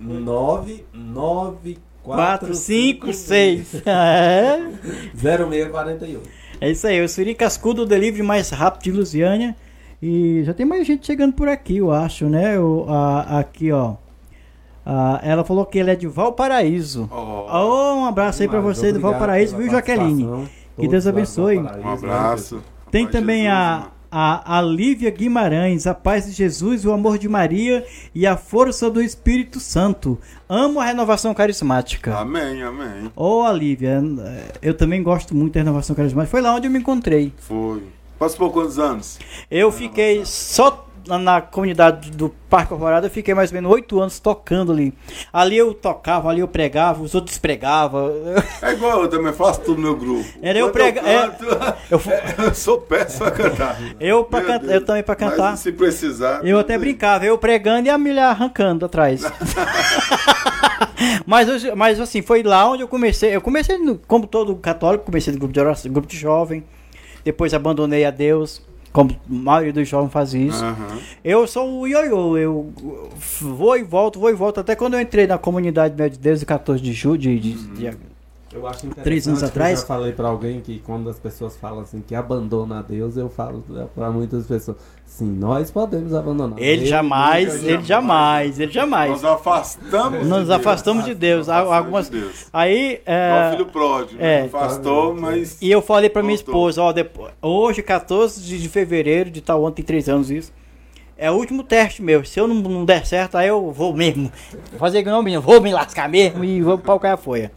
[0.00, 4.58] 9 9 4 5 6 é.
[5.14, 6.22] 0641.
[6.62, 9.56] É isso aí, o Siri Cascudo, o delivery mais rápido de Lusiânia.
[10.00, 12.56] E já tem mais gente chegando por aqui, eu acho, né?
[12.56, 13.94] O, a, aqui, ó.
[14.86, 17.10] A, ela falou que ele é de Valparaíso.
[17.10, 20.48] Oh, oh um abraço aí para você do Valparaíso, viu, Jaqueline?
[20.78, 21.58] Que Deus abençoe.
[21.58, 22.62] Um abraço.
[22.92, 27.30] Tem também Jesus, a, a, a Lívia Guimarães, a paz de Jesus, o amor de
[27.30, 30.18] Maria e a força do Espírito Santo.
[30.46, 32.14] Amo a renovação carismática.
[32.18, 33.10] Amém, amém.
[33.16, 34.02] Ô, oh, Lívia,
[34.60, 36.30] eu também gosto muito da renovação carismática.
[36.30, 37.32] Foi lá onde eu me encontrei.
[37.38, 37.82] Foi.
[38.18, 39.18] Participou quantos anos?
[39.50, 44.20] Eu fiquei só na comunidade do Parque Alvorada, eu fiquei mais ou menos oito anos
[44.20, 44.92] tocando ali.
[45.32, 48.10] Ali eu tocava, ali eu pregava, os outros pregavam.
[48.60, 50.28] É igual eu também faço tudo no meu grupo.
[50.40, 51.06] Era eu pregar.
[51.06, 51.26] É,
[51.90, 52.00] eu, eu,
[52.46, 53.78] eu, sou péssimo pra cantar.
[53.98, 55.50] Eu, pra can, eu também para cantar.
[55.52, 56.46] Mas, se precisar.
[56.46, 59.22] Eu até brincava, eu pregando e a milha arrancando atrás.
[61.26, 63.34] mas, mas assim, foi lá onde eu comecei.
[63.34, 66.64] Eu comecei, no, como todo católico, comecei no grupo de oração, grupo de jovem
[67.24, 68.62] depois abandonei a Deus,
[68.92, 70.62] como a maioria dos jovens faz isso.
[70.62, 70.98] Uhum.
[71.24, 72.72] Eu sou o ioiô, eu
[73.40, 74.60] vou e volto, vou e volto.
[74.60, 77.74] Até quando eu entrei na comunidade de Deus, 14 de julho de, de, uhum.
[77.74, 78.11] de
[78.54, 79.72] eu acho Três anos atrás.
[79.72, 83.16] Eu já falei para alguém que quando as pessoas falam assim que abandona a Deus,
[83.16, 86.58] eu falo para muitas pessoas, sim, nós podemos abandonar.
[86.58, 89.10] Ele, ele jamais, ele jamais, ele jamais.
[89.10, 90.26] Nós afastamos.
[90.26, 91.48] Nós de afastamos de Deus.
[91.48, 92.10] Algumas.
[92.10, 92.46] De Deus.
[92.52, 93.00] Aí.
[93.06, 94.20] É, o filho pródigo.
[94.22, 94.42] É.
[94.42, 95.60] Afastou, mas.
[95.60, 99.74] E eu falei para minha esposa, ó, depois, hoje, 14 de fevereiro de tal ano,
[99.74, 100.52] tem três anos isso.
[101.16, 102.24] É o último teste meu.
[102.24, 104.32] Se eu não, não der certo, aí eu vou mesmo.
[104.76, 107.52] Fazer igual menino, vou me lascar mesmo e vou pau a folha.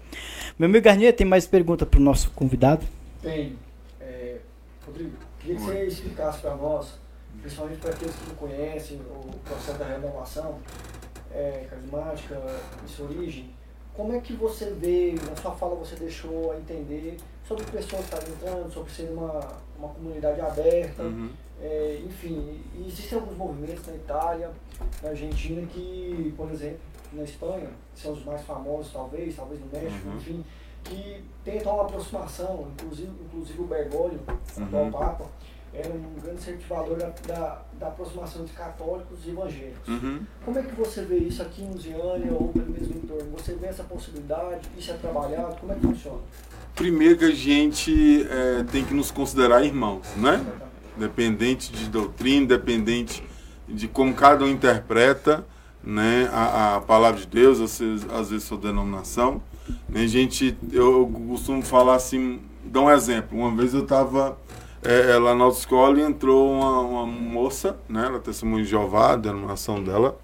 [0.58, 2.86] Meu amigo Garnier, tem mais pergunta para o nosso convidado?
[3.22, 3.58] Tem.
[4.00, 4.38] É,
[4.86, 6.94] Rodrigo, queria que você explicasse para nós,
[7.42, 10.60] principalmente para aqueles que não conhecem o processo da renovação
[11.30, 12.42] é, carismática,
[12.82, 13.50] em sua origem,
[13.94, 18.16] como é que você vê, na sua fala você deixou a entender sobre pessoas que
[18.16, 21.32] estão entrando, sobre ser uma, uma comunidade aberta, uhum.
[21.62, 24.52] é, enfim, existem alguns movimentos na Itália,
[25.04, 26.80] na Argentina que, por exemplo,
[27.14, 30.18] na Espanha, são os mais famosos talvez, talvez no México, uhum.
[30.18, 30.46] enfim,
[30.84, 34.20] que tentam uma aproximação, inclusive, inclusive o Bergoglio,
[34.58, 34.92] o uhum.
[34.92, 35.26] Papa,
[35.74, 39.88] era um grande incentivador da, da, da, aproximação de católicos e evangélicos.
[39.88, 40.22] Uhum.
[40.46, 43.30] Como é que você vê isso aqui em Lusiânia ou pelo mesmo entorno?
[43.38, 44.70] Você vê essa possibilidade?
[44.78, 45.58] Isso é trabalhado?
[45.60, 46.20] Como é que funciona?
[46.76, 50.46] Primeiro que a gente é, tem que nos considerar irmãos, né?
[50.96, 53.22] Independente de doutrina, independente
[53.68, 55.46] de como cada um interpreta
[55.86, 59.42] né, a, a palavra de Deus, às vezes, às vezes sua denominação.
[59.88, 63.38] Né, gente, eu, costumo falar assim, dar um exemplo.
[63.38, 64.38] Uma vez eu estava
[64.84, 68.70] é, é, lá na autoescola e entrou uma, uma moça, né, ela é testemunha de
[68.70, 70.18] Jeová, a denominação dela,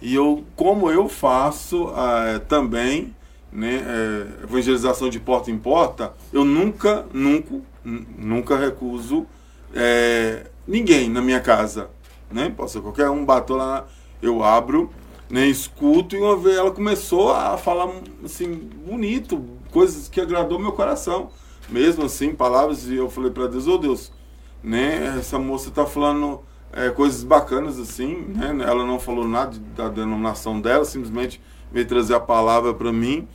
[0.00, 3.14] e eu, como eu faço é, também,
[3.50, 7.54] né, é, evangelização de porta em porta, eu nunca, nunca,
[7.84, 9.26] nunca recuso
[9.74, 11.90] é, ninguém na minha casa.
[12.30, 12.52] Né?
[12.54, 13.86] Pode ser qualquer um, bateu lá,
[14.22, 14.90] eu abro,
[15.30, 17.90] né, escuto, e uma vez ela começou a falar
[18.24, 21.30] assim, bonito, coisas que agradou meu coração.
[21.68, 24.12] Mesmo assim, palavras, e eu falei para Deus, ô oh, Deus,
[24.62, 28.54] né, essa moça está falando é, coisas bacanas assim, né?
[28.64, 31.40] Ela não falou nada da denominação dela, simplesmente
[31.72, 33.26] veio trazer a palavra para mim,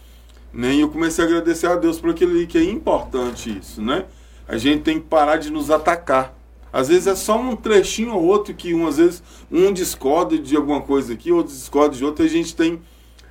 [0.53, 0.73] né?
[0.75, 4.05] E eu comecei a agradecer a Deus por aquilo que é importante isso, né?
[4.47, 6.35] A gente tem que parar de nos atacar.
[6.71, 10.55] Às vezes é só um trechinho ou outro que um, às vezes um discorda de
[10.55, 12.81] alguma coisa aqui, outro discorda de outra, a gente tem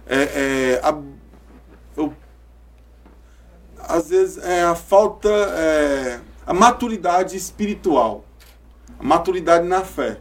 [0.06, 0.96] é, é, a,
[1.96, 2.12] eu,
[3.78, 8.24] às vezes é a falta, é, a maturidade espiritual
[9.00, 10.18] a maturidade na fé,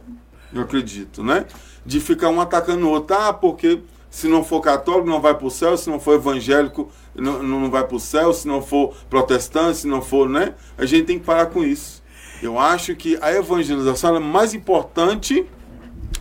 [0.52, 1.44] eu acredito, né?
[1.84, 5.46] De ficar um atacando o outro, ah, porque se não for católico não vai para
[5.46, 8.94] o céu, se não for evangélico não, não vai para o céu, se não for
[9.08, 10.54] protestante, se não for, né?
[10.78, 11.99] A gente tem que parar com isso.
[12.42, 15.46] Eu acho que a evangelização é mais importante,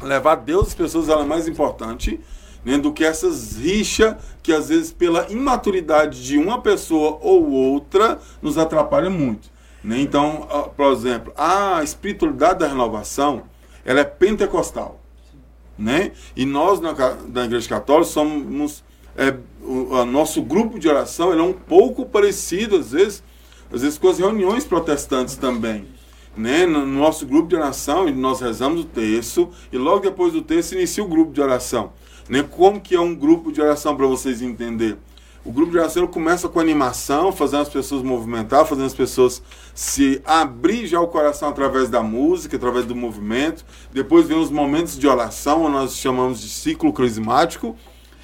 [0.01, 2.19] levar Deus às pessoas é mais importante
[2.63, 8.19] né, do que essas rixas que às vezes pela imaturidade de uma pessoa ou outra
[8.41, 9.49] nos atrapalha muito.
[9.83, 9.99] Né?
[9.99, 13.43] Então, por exemplo, a espiritualidade da renovação
[13.85, 14.99] ela é pentecostal.
[15.77, 16.11] Né?
[16.35, 18.83] E nós, na, da Igreja Católica, somos.
[19.15, 23.23] É, o, o, nosso grupo de oração é um pouco parecido, às vezes,
[23.73, 25.87] às vezes com as reuniões protestantes também.
[26.39, 26.65] Né?
[26.65, 31.03] No nosso grupo de oração, nós rezamos o texto e logo depois do texto inicia
[31.03, 31.91] o grupo de oração.
[32.29, 32.41] Né?
[32.43, 34.97] Como que é um grupo de oração para vocês entenderem?
[35.43, 39.43] O grupo de oração começa com animação, fazendo as pessoas movimentar, fazendo as pessoas
[39.75, 43.65] se abrir já o coração através da música, através do movimento.
[43.91, 47.75] Depois vem os momentos de oração, nós chamamos de ciclo crismático.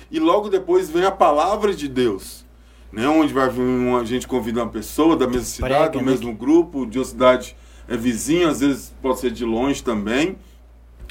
[0.09, 2.45] E logo depois vem a palavra de Deus,
[2.93, 3.09] né?
[3.09, 6.11] onde vai vir uma, a gente convida uma pessoa da mesma cidade, do né?
[6.11, 10.37] mesmo grupo, de uma cidade é, vizinha, às vezes pode ser de longe também.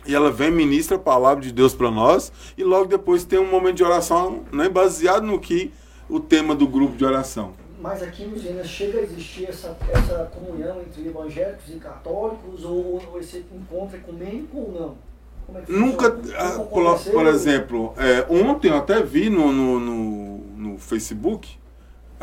[0.06, 2.32] E ela vem ministra a palavra de Deus para nós.
[2.56, 5.72] E logo depois tem um momento de oração né, baseado no que
[6.08, 7.52] o tema do grupo de oração.
[7.80, 13.02] Mas aqui nos Minas chega a existir essa, essa comunhão entre evangélicos e católicos, ou,
[13.10, 15.14] ou esse encontro ecumênico ou não?
[15.54, 20.78] É Nunca, ah, por, por, exemplo, é, ontem eu até vi no, no, no, no
[20.78, 21.58] Facebook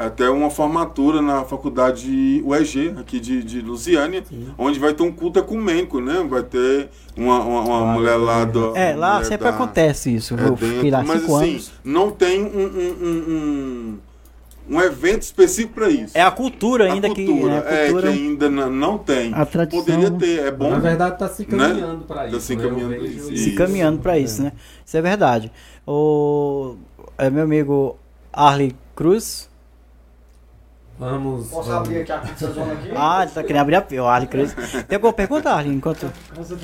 [0.07, 4.49] até uma formatura na faculdade UEG, aqui de, de Lusiânia, Sim.
[4.57, 6.25] onde vai ter um culto ecumênico, né?
[6.27, 8.75] Vai ter uma, uma, uma mulher lá do.
[8.75, 10.33] É, lá sempre da, acontece isso.
[10.33, 11.71] É dentro, lá mas assim, anos.
[11.83, 13.97] não tem um, um,
[14.69, 16.17] um, um, evento específico para isso.
[16.17, 17.67] É a cultura ainda a cultura, que.
[17.67, 19.33] É, a cultura, é, que ainda não tem.
[19.33, 20.71] A tradição, Poderia ter, é bom.
[20.71, 22.03] Na verdade, está se caminhando né?
[22.07, 22.35] para isso.
[22.37, 23.37] Está se caminhando para isso.
[23.37, 24.51] Se caminhando para isso, né?
[24.85, 25.51] Isso é verdade.
[25.85, 26.75] O
[27.17, 27.97] é, meu amigo
[28.33, 29.50] Arley Cruz
[31.01, 31.47] Vamos.
[31.47, 31.87] Posso vamos.
[31.87, 32.91] abrir aqui a pizza zona aqui?
[32.95, 34.03] Ah, ele tá querendo abrir a.
[34.03, 34.53] O Arley Cres.
[34.87, 35.73] Tem alguma pergunta, Arley?
[35.73, 36.11] Enquanto.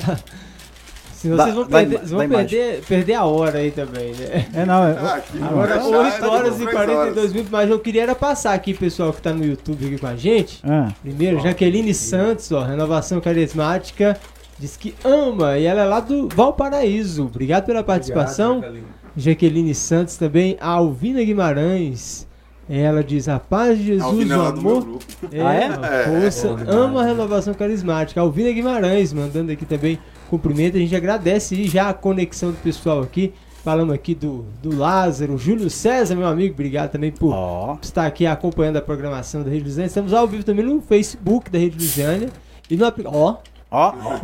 [0.06, 0.17] Tá...
[1.12, 4.47] Se vocês vão, vai, perder, vai, vão perder, perder a hora aí também, né?
[4.54, 4.84] É, não.
[4.84, 4.91] É...
[4.91, 9.19] Ah, Agora, 8 horas e 42 minutos, mas eu queria era passar aqui, pessoal que
[9.19, 10.62] tá no YouTube aqui com a gente.
[10.63, 10.93] Ah.
[11.02, 14.15] Primeiro, Jaqueline Santos, ó, renovação carismática,
[14.60, 17.26] diz que ama e ela é lá do Valparaíso.
[17.26, 18.58] Obrigado pela participação.
[18.58, 18.97] Obrigado, Jaqueline.
[19.17, 22.28] Jaqueline Santos também, a Alvina Guimarães.
[22.70, 25.00] Ela diz: A paz de Jesus, o amor.
[25.32, 26.22] É, ah, é?
[26.22, 28.20] Força, é, ama a renovação carismática.
[28.20, 29.98] Alvina Guimarães mandando aqui também
[30.30, 30.76] cumprimento.
[30.76, 33.34] A gente agradece já a conexão do pessoal aqui.
[33.64, 37.78] Falamos aqui do, do Lázaro, Júlio César, meu amigo, obrigado também por oh.
[37.82, 39.88] estar aqui acompanhando a programação da Rede Lusiana.
[39.88, 42.30] Estamos ao vivo também no Facebook da Rede Lusiana
[42.70, 43.22] e no aplicativo.
[43.22, 43.38] Ó,
[43.70, 43.94] ó.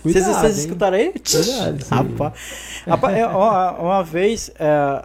[0.00, 1.12] Vocês, escutaram aí?
[1.12, 2.34] Cuidado, Rapaz,
[2.86, 4.48] Rapaz, uma, uma vez.
[4.56, 5.04] É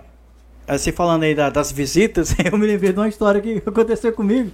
[0.68, 4.52] Assim, falando aí da, das visitas, eu me lembrei de uma história que aconteceu comigo.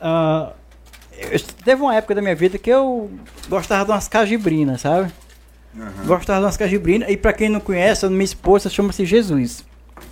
[0.00, 0.52] Uh,
[1.18, 3.10] eu, teve uma época da minha vida que eu
[3.48, 5.12] gostava de umas cajibrinas, sabe?
[5.74, 6.06] Uhum.
[6.06, 7.10] Gostava de umas cajibrinas.
[7.10, 9.64] E pra quem não conhece, minha esposa chama-se Jesus.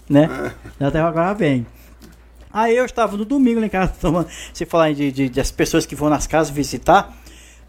[0.09, 0.29] Né?
[0.81, 1.67] Até agora bem.
[2.53, 5.51] Aí eu estava no domingo lá em casa, tomando, se falar de, de, de, as
[5.51, 7.15] pessoas que vão nas casas visitar,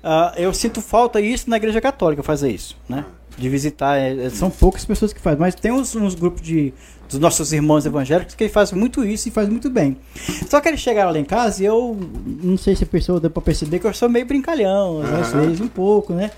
[0.08, 3.06] uh, eu sinto falta isso na igreja católica fazer isso, né?
[3.38, 3.98] De visitar.
[3.98, 6.74] É, é, são poucas pessoas que fazem, mas tem uns, uns grupos de
[7.08, 9.98] dos nossos irmãos evangélicos que fazem muito isso e fazem muito bem.
[10.50, 13.30] Só que eles chegaram lá em casa e eu não sei se a pessoa deu
[13.30, 16.32] pra perceber que eu sou meio brincalhão, às vezes um pouco, né?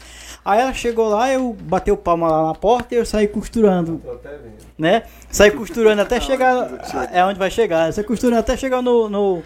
[0.43, 4.01] Aí ela chegou lá, eu bateu palma lá na porta e eu saí costurando.
[4.77, 5.03] Né?
[5.29, 6.69] Saí costurando até chegar.
[7.11, 7.91] É onde vai chegar.
[7.91, 9.43] Saí costurando até chegar no, no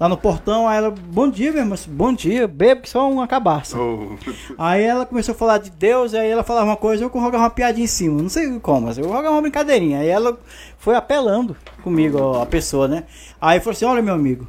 [0.00, 3.28] lá no portão, aí ela, bom dia, meu irmão, bom dia, bebo que só uma
[3.28, 3.78] cabaça.
[3.78, 4.16] Oh.
[4.56, 7.50] Aí ela começou a falar de Deus, aí ela falava uma coisa, eu jogava uma
[7.50, 9.98] piadinha em cima, não sei como, mas eu jogava uma brincadeirinha.
[9.98, 10.38] Aí ela
[10.78, 13.04] foi apelando comigo, ó, a pessoa, né?
[13.38, 14.48] Aí falou assim, olha meu amigo,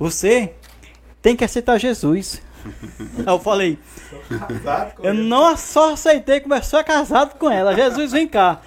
[0.00, 0.52] você
[1.22, 2.42] tem que aceitar Jesus.
[3.18, 3.78] Aí eu falei,
[5.00, 7.72] eu não só aceitei, começou a casado com ela.
[7.72, 8.60] Jesus, vem cá.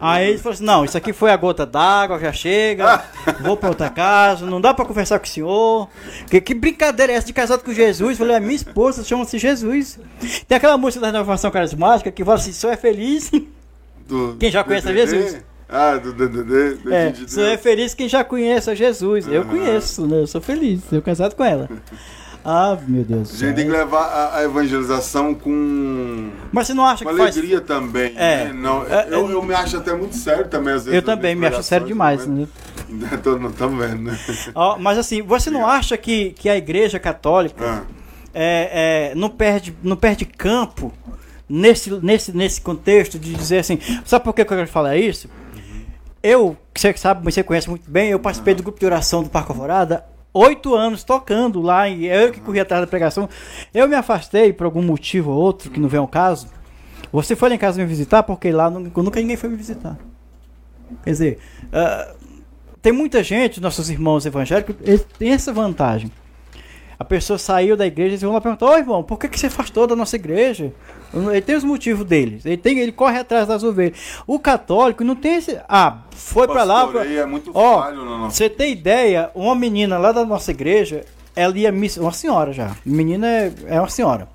[0.00, 3.04] Aí ele falou assim: não, isso aqui foi a gota d'água, já chega,
[3.42, 5.88] vou para outra casa, não dá para conversar com o senhor.
[6.30, 8.10] Que, que brincadeira é essa de casado com Jesus?
[8.10, 9.98] Eu falei: a minha esposa chama-se Jesus.
[10.46, 13.30] Tem aquela música da renovação carismática que fala assim: só é feliz.
[14.06, 15.38] Do quem já conhece Jesus.
[15.68, 16.78] Ah, do DDD.
[16.90, 19.26] É, só é feliz quem já conhece a Jesus.
[19.28, 20.20] Eu conheço, né?
[20.22, 21.68] Eu sou feliz, eu casado com ela.
[22.50, 23.34] Ah, meu Deus.
[23.34, 26.30] A gente tem que levar a, a, evangelização com.
[26.50, 27.66] Mas você não acha que alegria faz...
[27.66, 28.14] também.
[28.16, 28.46] É.
[28.46, 28.52] Né?
[28.54, 30.96] Não, é, eu, eu me acho até muito sério também, às vezes.
[30.96, 32.26] Eu também me acho sério demais.
[32.26, 32.48] Né?
[33.22, 34.18] Tô, não estamos vendo, né?
[34.54, 37.92] Oh, mas assim, você não acha que, que a igreja católica ah.
[38.32, 40.90] é, é, não, perde, não perde campo
[41.46, 43.78] nesse, nesse, nesse contexto de dizer assim.
[44.06, 45.28] Sabe por que eu quero falar isso?
[46.22, 49.28] Eu, que você sabe, você conhece muito bem, eu participei do grupo de oração do
[49.28, 53.28] Parque Alvorada oito anos tocando lá, e eu que corri atrás da pregação.
[53.72, 56.48] Eu me afastei por algum motivo ou outro, que não vem ao caso.
[57.12, 59.98] Você foi lá em casa me visitar porque lá nunca ninguém foi me visitar.
[61.02, 62.16] Quer dizer, uh,
[62.80, 66.10] tem muita gente, nossos irmãos evangélicos, eles têm essa vantagem.
[66.98, 69.46] A pessoa saiu da igreja e vão lá perguntar: Ô irmão, por que, que você
[69.46, 70.72] afastou da nossa igreja?
[71.12, 72.44] Ele tem os motivos deles.
[72.44, 73.98] Ele, tem, ele corre atrás das ovelhas.
[74.26, 75.58] O católico não tem esse.
[75.68, 76.86] Ah, foi para lá.
[76.86, 77.06] Pra...
[77.06, 79.30] É muito Ó, falho, Você tem ideia?
[79.34, 82.00] Uma menina lá da nossa igreja, ela ia missa.
[82.00, 82.76] Uma senhora já.
[82.84, 84.28] Menina é, é uma senhora.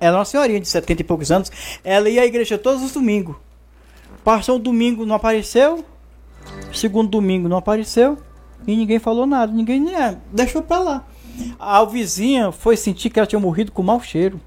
[0.00, 1.52] Ela é uma senhorinha de 70 e poucos anos.
[1.84, 3.36] Ela ia à igreja todos os domingos.
[4.24, 5.84] Passou um domingo, não apareceu.
[6.72, 8.18] Segundo domingo, não apareceu.
[8.66, 9.52] E ninguém falou nada.
[9.52, 11.06] Ninguém é, deixou pra lá.
[11.58, 14.40] A vizinha foi sentir que ela tinha morrido com mau cheiro.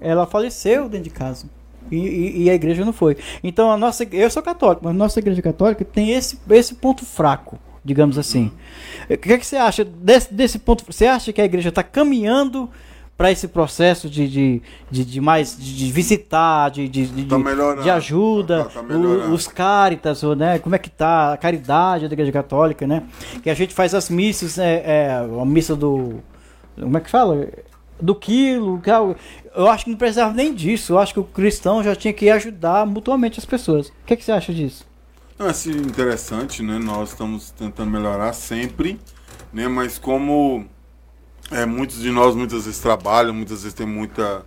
[0.00, 1.46] Ela faleceu dentro de casa.
[1.90, 3.16] E, e, e, a igreja não foi.
[3.42, 7.04] Então a nossa, eu sou católico, mas a nossa igreja católica tem esse, esse ponto
[7.04, 8.52] fraco, digamos assim.
[9.08, 10.84] O que, é que você acha desse, desse ponto?
[10.86, 12.68] Você acha que a igreja está caminhando
[13.16, 17.36] para esse processo de, de, de, de, mais de visitar, de, de, de, tá
[17.82, 20.58] de ajuda, tá, tá o, os caritas, né?
[20.60, 23.02] Como é que tá a caridade da igreja católica, né?
[23.42, 26.22] Que a gente faz as missas, é, é a missa do
[26.80, 27.48] como é que fala?
[28.00, 28.80] Do quilo,
[29.54, 30.92] eu acho que não precisava nem disso.
[30.92, 33.88] Eu acho que o cristão já tinha que ajudar mutuamente as pessoas.
[33.88, 34.86] O que, é que você acha disso?
[35.38, 36.78] Não, é assim, interessante, né?
[36.78, 38.98] Nós estamos tentando melhorar sempre,
[39.52, 39.68] né?
[39.68, 40.66] Mas como
[41.50, 44.44] é, muitos de nós muitas vezes trabalham, muitas vezes tem muita.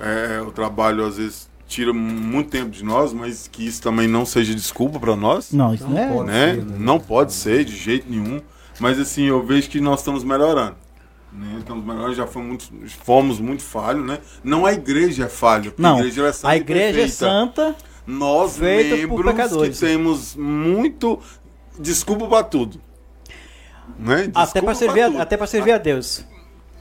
[0.00, 4.24] É, o trabalho às vezes tira muito tempo de nós, mas que isso também não
[4.24, 5.52] seja desculpa para nós.
[5.52, 6.08] Não, isso não, é.
[6.08, 6.54] Pode né?
[6.54, 6.76] Ser, né?
[6.78, 8.40] Não pode ser de jeito nenhum.
[8.80, 10.76] Mas assim, eu vejo que nós estamos melhorando.
[11.32, 11.56] Né?
[11.58, 14.18] Estamos melhorando, já fomos muito, fomos muito falhos, né?
[14.42, 16.48] Não a igreja é falha, não, a igreja é santa.
[16.48, 17.76] A igreja é santa.
[18.06, 21.20] Nós membros que temos muito
[21.78, 22.80] desculpa para tudo.
[23.98, 24.30] Né?
[24.34, 26.24] até para servir, a, até para servir a Deus.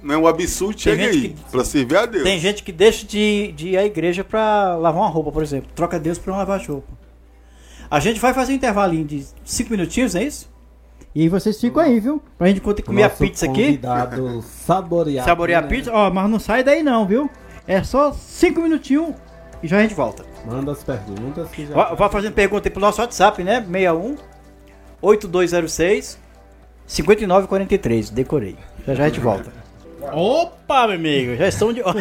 [0.04, 0.16] Né?
[0.16, 2.24] O absurdo chega aí, para servir a Deus.
[2.24, 5.70] Tem gente que deixa de, de ir à igreja para lavar uma roupa, por exemplo.
[5.76, 6.88] Troca Deus para lavar a roupa.
[7.90, 10.50] A gente vai fazer um intervalinho de 5 minutinhos, é isso?
[11.20, 12.22] E vocês ficam aí, viu?
[12.38, 13.82] Pra gente comer a pizza aqui.
[14.44, 15.26] saborear.
[15.26, 15.92] Saborear a pizza.
[15.92, 17.28] Ó, mas não sai daí não, viu?
[17.68, 19.16] É só 5 minutinhos
[19.64, 20.24] e já a gente volta.
[20.46, 21.74] Manda as perguntas que já.
[21.74, 23.66] Vai, vai fazendo pergunta aí pro nosso WhatsApp, né?
[23.66, 24.16] 61
[25.02, 26.20] 8206
[26.86, 28.12] 5943.
[28.12, 28.56] Decorei.
[28.86, 29.52] Já já a gente volta.
[30.14, 31.82] Opa, meu amigo, já estão de.
[31.82, 31.94] Dá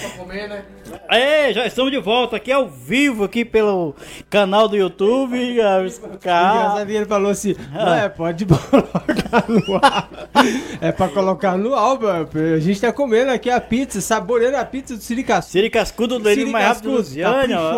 [0.00, 0.64] pra comer, né?
[1.08, 3.94] É, já estamos de volta aqui ao vivo aqui pelo
[4.30, 5.36] canal do YouTube.
[5.36, 10.08] Engraçado, ele falou assim, é, pode colocar no ar.
[10.80, 12.06] É pra colocar no álbum.
[12.08, 15.52] A gente tá comendo aqui a pizza, saboreando a pizza do Siricascudo.
[15.52, 16.90] Siricascudo do Leirinho mais rápido.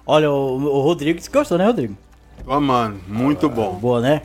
[0.05, 1.95] Olha, o, o Rodrigo gostou, né, Rodrigo?
[2.45, 3.75] Ó, oh, mano, muito bom.
[3.75, 4.21] Boa, né?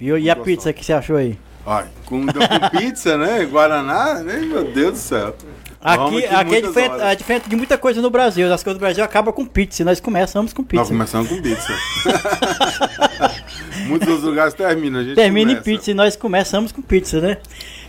[0.00, 1.38] E, e a pizza que você achou aí?
[1.66, 3.44] Ai, com, com pizza, né?
[3.50, 4.38] Guaraná, né?
[4.38, 5.36] Meu Deus do céu.
[5.82, 8.52] Aqui, aqui é, diferente, é diferente de muita coisa no Brasil.
[8.52, 9.82] As coisas do Brasil acabam com pizza.
[9.82, 10.80] E nós começamos com pizza.
[10.80, 11.74] Nós começamos com pizza.
[13.86, 15.00] Muitos lugares terminam.
[15.00, 17.38] A gente Termina em pizza e nós começamos com pizza, né?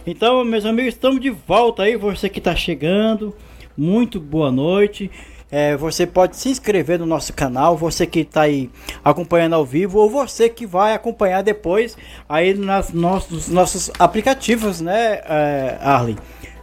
[0.05, 1.97] Então, meus amigos, estamos de volta aí.
[1.97, 3.35] Você que está chegando.
[3.77, 5.11] Muito boa noite.
[5.51, 8.69] É, você pode se inscrever no nosso canal, você que está aí
[9.03, 11.97] acompanhando ao vivo, ou você que vai acompanhar depois
[12.29, 16.17] aí nas nossos, nossos aplicativos, né, é, Arlen?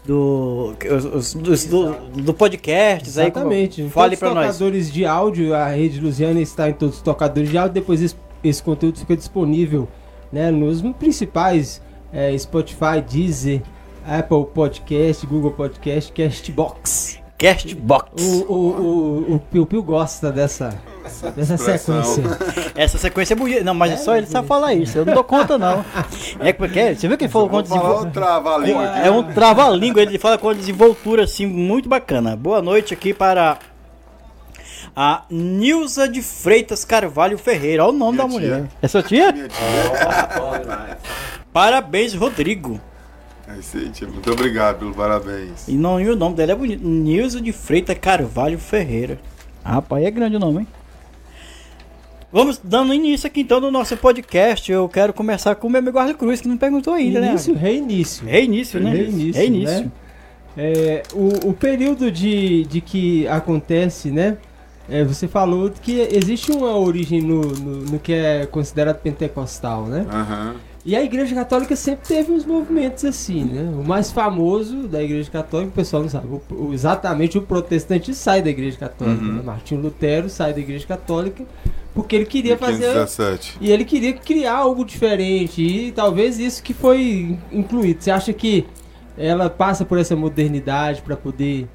[0.07, 0.74] Do,
[1.14, 1.34] os,
[1.66, 3.07] do, do podcast.
[3.07, 3.82] Exatamente.
[3.82, 4.47] Aí, fale para nós.
[4.47, 7.74] tocadores de áudio, a Rede Luziana está em todos os tocadores de áudio.
[7.74, 9.86] Depois esse, esse conteúdo fica disponível
[10.32, 13.61] né, nos principais é, Spotify, Deezer,
[14.07, 17.18] Apple Podcast, Google Podcast, Castbox.
[17.39, 18.20] Castbox.
[18.20, 20.74] O, o, o, o Piu Piu gosta dessa,
[21.36, 22.24] dessa sequência.
[22.74, 23.62] Essa sequência é bonita.
[23.62, 24.99] Não, mas é, só ele sabe falar isso.
[24.99, 25.84] Eu não dou conta, não.
[26.41, 28.09] É porque é, você viu que ele falou com desenvoltura?
[28.09, 28.84] Um trava-língua.
[28.99, 30.03] É um trava-língua.
[30.03, 32.34] Ele fala com desenvoltura assim, muito bacana.
[32.34, 33.59] Boa noite aqui para
[34.97, 37.84] a Nilza de Freitas Carvalho Ferreira.
[37.84, 38.61] Olha o nome Minha da mulher.
[38.62, 38.70] Tia.
[38.82, 39.30] É sua tia?
[39.30, 40.99] Minha tia.
[41.53, 42.80] Parabéns, Rodrigo.
[43.49, 44.07] É isso aí, tia.
[44.07, 45.67] Muito obrigado pelo parabéns.
[45.67, 46.87] E, não, e o nome dela é bonito.
[46.87, 49.19] Nilza de Freitas Carvalho Ferreira.
[49.65, 50.69] Rapaz, é grande o nome, hein?
[52.31, 54.71] Vamos dando início aqui então no nosso podcast.
[54.71, 57.61] Eu quero começar com o meu amigo Arthur Cruz, que não perguntou ainda, início, né?
[57.61, 58.27] Reinício.
[58.27, 58.91] Reinício, né?
[58.91, 59.41] Reinício.
[59.41, 59.85] Reinício.
[59.85, 59.91] Né?
[60.57, 64.37] É, o, o período de, de que acontece, né?
[64.91, 70.07] É, você falou que existe uma origem no, no, no, que é considerado pentecostal, né?
[70.11, 70.55] Uhum.
[70.89, 73.61] E a Igreja Católica sempre teve uns movimentos assim, né?
[73.78, 78.41] O mais famoso da Igreja Católica, o pessoal não sabe, o, exatamente o protestante sai
[78.41, 79.22] da Igreja Católica.
[79.22, 79.34] Uhum.
[79.34, 79.43] Né?
[79.43, 81.45] Martinho Lutero sai da Igreja Católica
[81.95, 83.59] porque ele queria fazer 17.
[83.61, 88.03] e ele queria criar algo diferente e talvez isso que foi incluído.
[88.03, 88.66] Você acha que
[89.18, 91.68] ela passa por essa modernidade para poder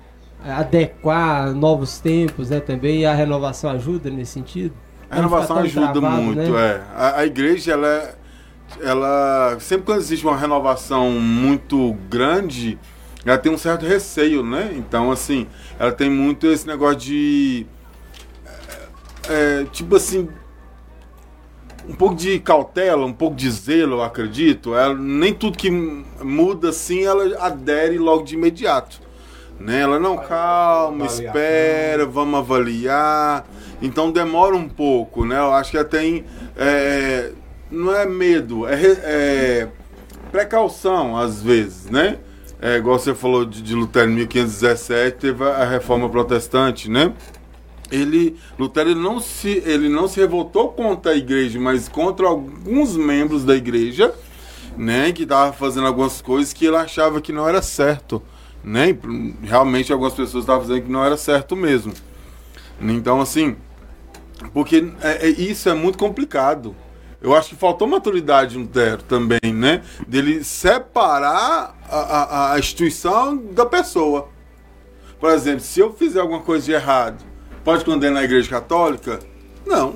[0.43, 2.59] adequar novos tempos, né?
[2.59, 4.73] Também e a renovação ajuda nesse sentido.
[5.07, 6.49] A renovação ajuda travado, muito, né?
[6.49, 6.81] é.
[6.95, 8.22] A, a igreja ela é
[8.81, 12.79] ela sempre quando existe uma renovação muito grande,
[13.25, 14.73] ela tem um certo receio, né?
[14.75, 15.47] Então, assim,
[15.79, 17.65] ela tem muito esse negócio de.
[19.29, 20.27] É, é, tipo assim.
[21.87, 24.73] Um pouco de cautela, um pouco de zelo, eu acredito.
[24.73, 29.01] Ela, nem tudo que muda assim ela adere logo de imediato.
[29.59, 29.81] Né?
[29.81, 33.45] Ela não, calma, espera, vamos avaliar.
[33.81, 35.37] Então demora um pouco, né?
[35.37, 36.23] Eu acho que ela tem.
[36.55, 37.33] É,
[37.73, 39.67] não é medo, é, é
[40.31, 42.19] precaução às vezes, né?
[42.61, 47.13] É, igual você falou de, de Lutero em 1517, teve a reforma protestante, né?
[47.91, 52.95] Ele, Lutero ele não, se, ele não se revoltou contra a igreja, mas contra alguns
[52.95, 54.13] membros da igreja,
[54.77, 55.11] né?
[55.11, 58.23] Que estavam fazendo algumas coisas que ele achava que não era certo,
[58.63, 58.91] né?
[58.91, 61.93] E, realmente algumas pessoas estavam dizendo que não era certo mesmo.
[62.79, 63.57] Então, assim,
[64.53, 66.75] porque é, é, isso é muito complicado.
[67.23, 69.81] Eu acho que faltou maturidade no Tero também, né?
[70.05, 74.27] Dele separar a, a, a, instituição da pessoa.
[75.21, 77.23] Por exemplo, se eu fizer alguma coisa de errado,
[77.63, 79.19] pode condenar a igreja católica?
[79.65, 79.95] Não.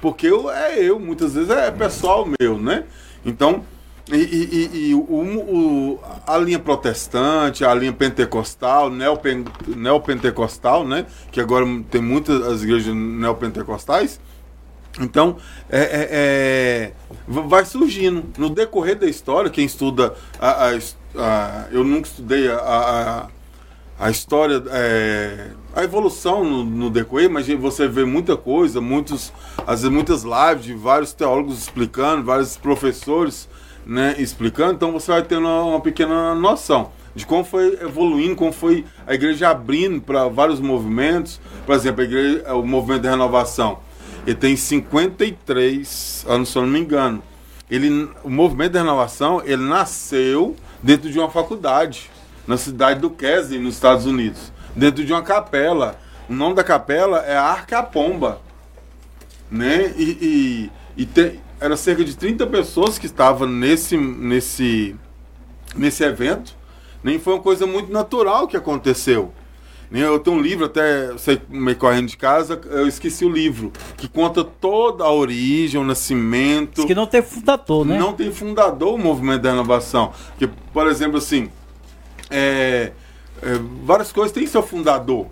[0.00, 2.84] Porque eu, é eu, muitas vezes é pessoal meu, né?
[3.26, 3.64] Então,
[4.12, 11.04] e, e, e o, o, a linha protestante, a linha pentecostal, neopen, neopentecostal, né?
[11.32, 14.20] Que agora tem muitas as igrejas neopentecostais
[15.00, 15.36] então,
[15.68, 16.92] é, é, é,
[17.26, 18.24] vai surgindo.
[18.38, 20.14] No decorrer da história, quem estuda.
[20.38, 20.78] A, a,
[21.16, 23.28] a eu nunca estudei a,
[23.98, 29.32] a, história, é, a evolução no, no, decorrer, mas você vê muita coisa, muitos,
[29.66, 33.48] às vezes muitas lives de vários teólogos explicando, vários professores
[33.84, 38.52] né, explicando, então você vai ter uma, uma pequena noção de como foi evoluindo, como
[38.52, 41.40] foi a igreja abrindo para vários movimentos.
[41.64, 43.78] Por exemplo, a igreja, o movimento de renovação
[44.26, 47.22] ele tem 53 anos, se eu não me engano.
[47.70, 52.10] Ele, o movimento da renovação ele nasceu dentro de uma faculdade,
[52.46, 55.98] na cidade do Kesley, nos Estados Unidos, dentro de uma capela.
[56.28, 58.40] O nome da capela é Arca Pomba.
[59.50, 59.94] Né?
[59.96, 64.96] E, e, e te, era cerca de 30 pessoas que estavam nesse, nesse,
[65.74, 66.54] nesse evento.
[67.02, 69.32] Nem foi uma coisa muito natural que aconteceu.
[70.00, 74.08] Eu tenho um livro, até sei meio correndo de casa, eu esqueci o livro, que
[74.08, 76.76] conta toda a origem, o nascimento.
[76.76, 77.98] Diz que não tem fundador, né?
[77.98, 80.12] Não tem fundador o movimento da renovação.
[80.30, 81.48] Porque, por exemplo, assim,
[82.30, 82.92] é,
[83.42, 85.26] é, várias coisas têm seu fundador.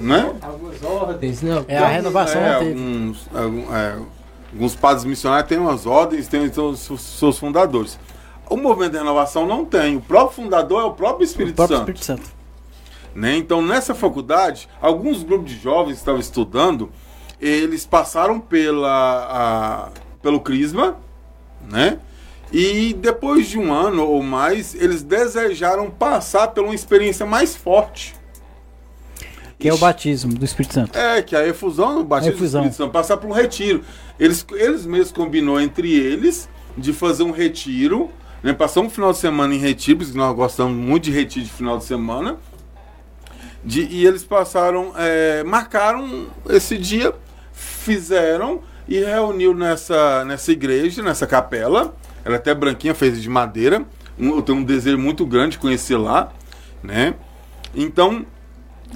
[0.00, 0.32] Né?
[0.40, 1.64] Algumas ordens, né?
[1.66, 3.98] É, a renovação é, alguns, é,
[4.52, 7.98] alguns padres missionários têm umas ordens, têm os seus fundadores.
[8.48, 9.96] O movimento da renovação não tem.
[9.96, 11.90] O próprio fundador é o próprio Espírito o próprio Santo.
[11.90, 12.37] Espírito Santo.
[13.18, 13.36] Né?
[13.36, 16.88] Então, nessa faculdade, alguns grupos de jovens que estavam estudando,
[17.40, 19.88] eles passaram pela, a,
[20.22, 20.96] pelo Crisma,
[21.68, 21.98] né?
[22.52, 28.14] E depois de um ano ou mais, eles desejaram passar por uma experiência mais forte.
[29.58, 30.96] Que é o batismo do Espírito Santo.
[30.96, 32.62] É, que é a efusão do batismo efusão.
[32.62, 33.82] do Espírito Santo, passar por um retiro.
[34.16, 38.10] Eles, eles mesmos combinou entre eles de fazer um retiro,
[38.44, 38.52] né?
[38.52, 41.78] Passar um final de semana em retiro, porque nós gostamos muito de retiro de final
[41.78, 42.38] de semana.
[43.68, 47.14] De, e eles passaram, é, marcaram esse dia,
[47.52, 51.94] fizeram e reuniu nessa, nessa igreja, nessa capela.
[52.24, 53.84] Ela é até branquinha, fez de madeira.
[54.18, 56.32] eu tenho um desejo muito grande de conhecer lá,
[56.82, 57.12] né?
[57.74, 58.24] Então,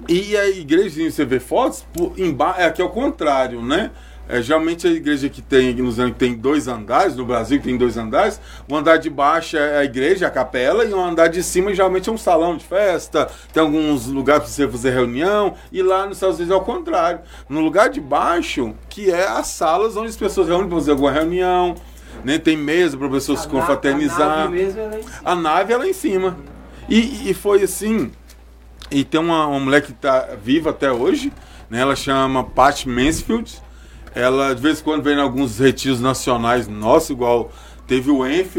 [0.09, 2.15] e a igreja, você vê fotos, por,
[2.57, 3.91] é aqui ao contrário, né?
[4.29, 7.97] É, geralmente a igreja que tem nos anos tem dois andares, no Brasil tem dois
[7.97, 11.75] andares, o andar de baixo é a igreja, a capela, e o andar de cima
[11.75, 16.07] geralmente é um salão de festa, tem alguns lugares para você fazer reunião, e lá
[16.07, 17.21] nos Estados Unidos é o contrário.
[17.49, 21.11] No lugar de baixo, que é as salas onde as pessoas reúnem para fazer alguma
[21.11, 21.75] reunião,
[22.25, 22.39] né?
[22.39, 24.31] tem mesa para pessoas se confraternizar.
[24.31, 25.21] A nave, é lá em cima.
[25.25, 26.37] A nave é lá em cima.
[26.89, 28.11] E, e foi assim,
[28.91, 31.33] e tem uma, uma mulher que está viva até hoje,
[31.71, 31.81] né?
[31.81, 33.61] ela chama Pat Mansfield,
[34.15, 37.51] ela de vez em quando vem em alguns retiros nacionais nossos, igual
[37.87, 38.59] teve o ENF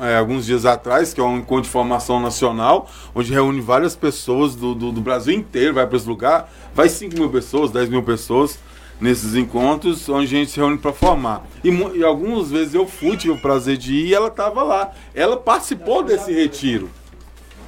[0.00, 4.54] é, alguns dias atrás, que é um encontro de formação nacional, onde reúne várias pessoas
[4.54, 8.02] do, do, do Brasil inteiro, vai para esse lugar, vai 5 mil pessoas, 10 mil
[8.02, 8.58] pessoas
[9.00, 11.46] nesses encontros, onde a gente se reúne para formar.
[11.62, 14.92] E, e, algumas vezes eu fui, tive o prazer de ir e ela estava lá.
[15.14, 16.90] Ela participou desse retiro.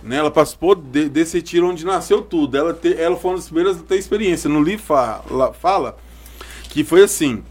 [0.02, 0.16] Né?
[0.16, 2.56] Ela participou de, desse retiro onde nasceu tudo.
[2.56, 4.48] Ela, te, ela foi uma das primeiras a ter experiência.
[4.48, 5.96] No livro fala, fala
[6.68, 7.42] que foi assim.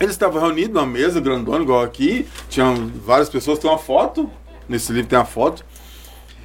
[0.00, 2.26] Eles estavam reunidos numa mesa grandona, igual aqui.
[2.48, 4.28] Tinham várias pessoas, tem uma foto.
[4.68, 5.64] Nesse livro tem uma foto.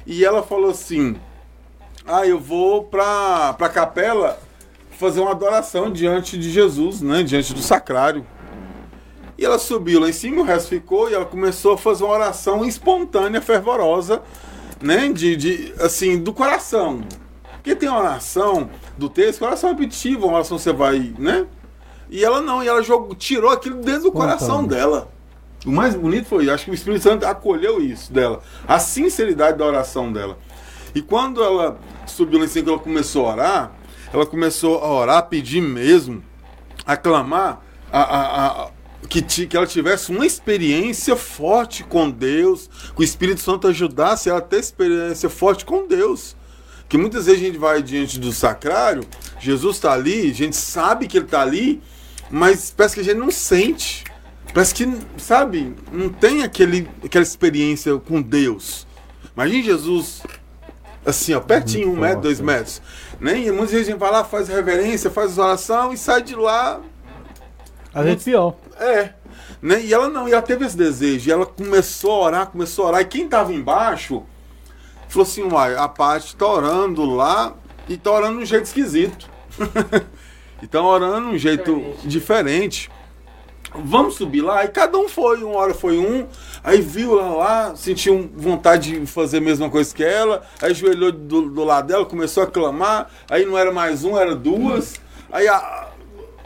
[0.06, 1.16] E ela falou assim:
[2.06, 4.38] Ah, eu vou pra, pra capela
[4.90, 7.22] fazer uma adoração diante de Jesus, né?
[7.22, 8.24] Diante do sacrário.
[9.36, 12.12] E ela subiu lá em cima, o resto ficou, e ela começou a fazer uma
[12.12, 14.22] oração espontânea, fervorosa,
[14.80, 15.08] né?
[15.08, 17.02] De, de assim, do coração.
[17.54, 21.46] Porque tem uma oração do texto, oração repetitiva, uma oração que você vai, né?
[22.10, 25.10] E ela não, e ela jogou, tirou aquilo dentro do coração dela.
[25.64, 29.64] O mais bonito foi, acho que o Espírito Santo acolheu isso dela, a sinceridade da
[29.64, 30.38] oração dela.
[30.94, 33.72] E quando ela subiu lá em cima, ela começou a orar,
[34.12, 36.22] ela começou a orar, a pedir mesmo,
[36.84, 38.70] a clamar, a, a, a
[39.08, 44.38] que, que ela tivesse uma experiência forte com Deus, que o Espírito Santo ajudasse ela
[44.38, 46.36] a ter experiência forte com Deus.
[46.88, 49.04] Que muitas vezes a gente vai diante do sacrário,
[49.38, 51.80] Jesus está ali, a gente sabe que ele está ali,
[52.30, 54.04] mas parece que a gente não sente.
[54.54, 58.86] Parece que, sabe, não tem aquele, aquela experiência com Deus.
[59.34, 60.22] Imagina Jesus,
[61.04, 62.82] assim, ó, pertinho, um metro, dois metros.
[63.20, 63.40] Né?
[63.40, 66.80] E muitas vezes a gente vai lá, faz reverência, faz oração e sai de lá.
[67.92, 68.56] A gente pior.
[68.78, 69.10] É.
[69.60, 69.82] Né?
[69.82, 71.28] E ela não, e ela teve esse desejo.
[71.28, 73.00] E ela começou a orar, começou a orar.
[73.02, 74.22] E quem estava embaixo
[75.08, 77.54] falou assim: uai, a parte tá orando lá
[77.88, 79.28] e tá orando de um jeito esquisito.
[80.62, 82.08] Então orando um jeito diferente.
[82.08, 82.90] diferente.
[83.74, 84.64] Vamos subir lá.
[84.64, 85.42] E cada um foi.
[85.42, 86.26] Uma hora foi um.
[86.62, 90.42] Aí viu ela lá, sentiu vontade de fazer a mesma coisa que ela.
[90.60, 93.08] Aí ajoelhou do, do lado dela, começou a clamar.
[93.28, 94.94] Aí não era mais um, era duas.
[95.30, 95.88] Aí a,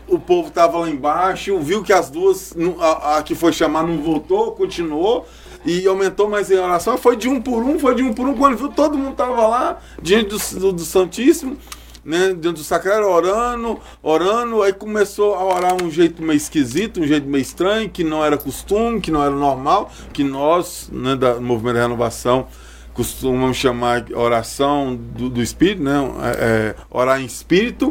[0.06, 4.02] o povo estava lá embaixo, viu que as duas, a, a, que foi chamar não
[4.02, 5.26] voltou, continuou
[5.64, 6.98] e aumentou mais em oração.
[6.98, 8.34] Foi de um por um, foi de um por um.
[8.34, 11.56] Quando viu, todo mundo estava lá diante do, do, do Santíssimo
[12.04, 17.06] né, dentro do sacrário, orando, orando, aí começou a orar um jeito meio esquisito, um
[17.06, 21.76] jeito meio estranho, que não era costume, que não era normal, que nós, né, Movimento
[21.76, 22.46] da Renovação,
[22.92, 25.92] costumamos chamar oração do, do Espírito, né,
[26.22, 27.90] é, é, orar em Espírito,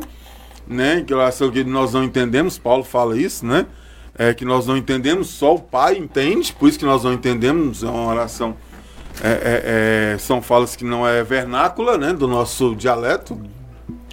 [0.68, 3.66] né, que é oração que nós não entendemos, Paulo fala isso, né,
[4.16, 7.84] é, que nós não entendemos, só o Pai entende, por isso que nós não entendemos,
[7.84, 8.56] é uma oração,
[9.24, 13.42] é, é, é são falas que não é vernácula, né, do nosso dialeto,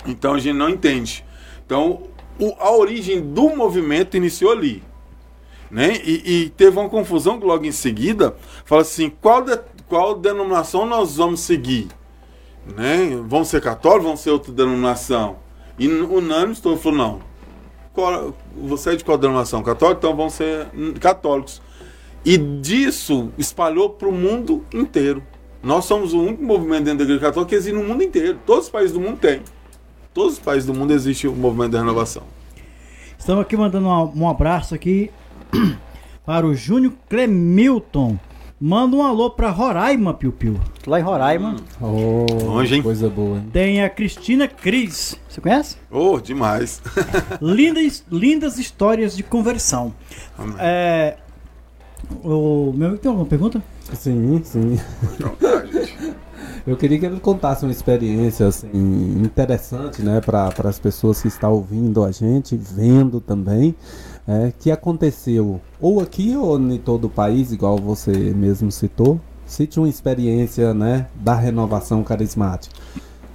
[0.06, 1.24] então a gente não entende.
[1.64, 2.02] Então
[2.38, 4.82] o, a origem do movimento iniciou ali.
[5.70, 6.00] Né?
[6.04, 8.34] E, e, teve uma confusão que logo em seguida
[8.64, 9.56] fala assim: qual, de,
[9.88, 11.86] qual denominação nós vamos seguir?
[12.76, 13.16] Né?
[13.26, 15.36] Vão ser católicos, vão ser outra denominação.
[15.78, 17.20] E unânimes, todos falaram, não.
[17.92, 19.62] Qual, você é de qual denominação?
[19.62, 19.98] Católico?
[19.98, 20.66] Então vão ser
[21.00, 21.62] católicos.
[22.24, 25.22] E disso espalhou para o mundo inteiro.
[25.62, 28.38] Nós somos o único movimento dentro da Igreja Católica que existe no mundo inteiro.
[28.44, 29.42] Todos os países do mundo têm.
[30.12, 32.24] Todos os países do mundo existe o movimento da renovação.
[33.16, 35.10] Estamos aqui mandando um, abraço aqui
[36.26, 38.18] para o Júnior Clemilton.
[38.60, 40.60] Manda um alô para Roraima, Piu Piu.
[40.86, 41.56] Lá em Roraima.
[41.80, 42.26] Hum.
[42.28, 42.82] Oh, Longe, hein?
[42.82, 43.48] Coisa boa, hein?
[43.52, 45.16] Tem a Cristina Cris.
[45.28, 45.76] Você conhece?
[45.90, 46.82] Oh, demais.
[47.40, 49.94] lindas, lindas histórias de conversão.
[50.58, 51.16] É,
[52.22, 53.62] o meu tem alguma pergunta?
[53.94, 54.78] Sim, sim.
[55.14, 55.64] Então, tá,
[56.66, 58.68] Eu queria que ele contasse uma experiência assim,
[59.22, 63.74] interessante né, para as pessoas que estão ouvindo a gente, vendo também,
[64.28, 69.20] é, que aconteceu ou aqui ou em todo o país, igual você mesmo citou.
[69.46, 72.74] Cite uma experiência né, da renovação carismática.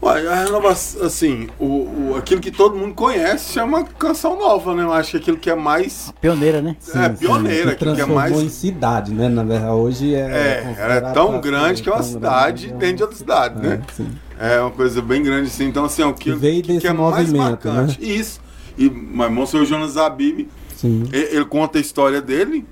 [0.06, 4.84] Ué, a renovação, assim, o, o, aquilo que todo mundo conhece chama canção nova, né?
[4.84, 6.14] Eu acho que aquilo que é mais.
[6.22, 6.76] Pioneira, né?
[6.80, 8.40] Sim, é, pioneira, sim, que aquilo que é mais.
[8.40, 9.28] em cidade, né?
[9.28, 10.20] Na verdade, hoje é.
[10.20, 13.82] É, ela é tão grande que é uma cidade grande, dentro de outra cidade, né?
[13.82, 14.12] É, sim.
[14.40, 15.66] é uma coisa bem grande, assim.
[15.66, 18.00] Então, assim, é o que, veio que, que é mais marcante.
[18.00, 18.08] Né?
[18.08, 18.40] Isso.
[18.78, 20.48] E mas Monsenhor Jonas Zabib,
[20.84, 22.64] ele, ele, conta a história dele,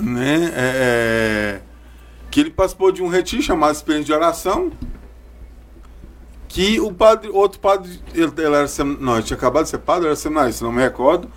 [0.00, 0.52] né?
[0.52, 1.60] É, é,
[2.28, 4.72] que ele participou de um retiro chamado Experiência de Oração
[6.56, 8.66] que o padre, outro padre, ele, ele era
[8.98, 11.28] não, ele tinha acabado de ser padre, era seminarista, não me recordo.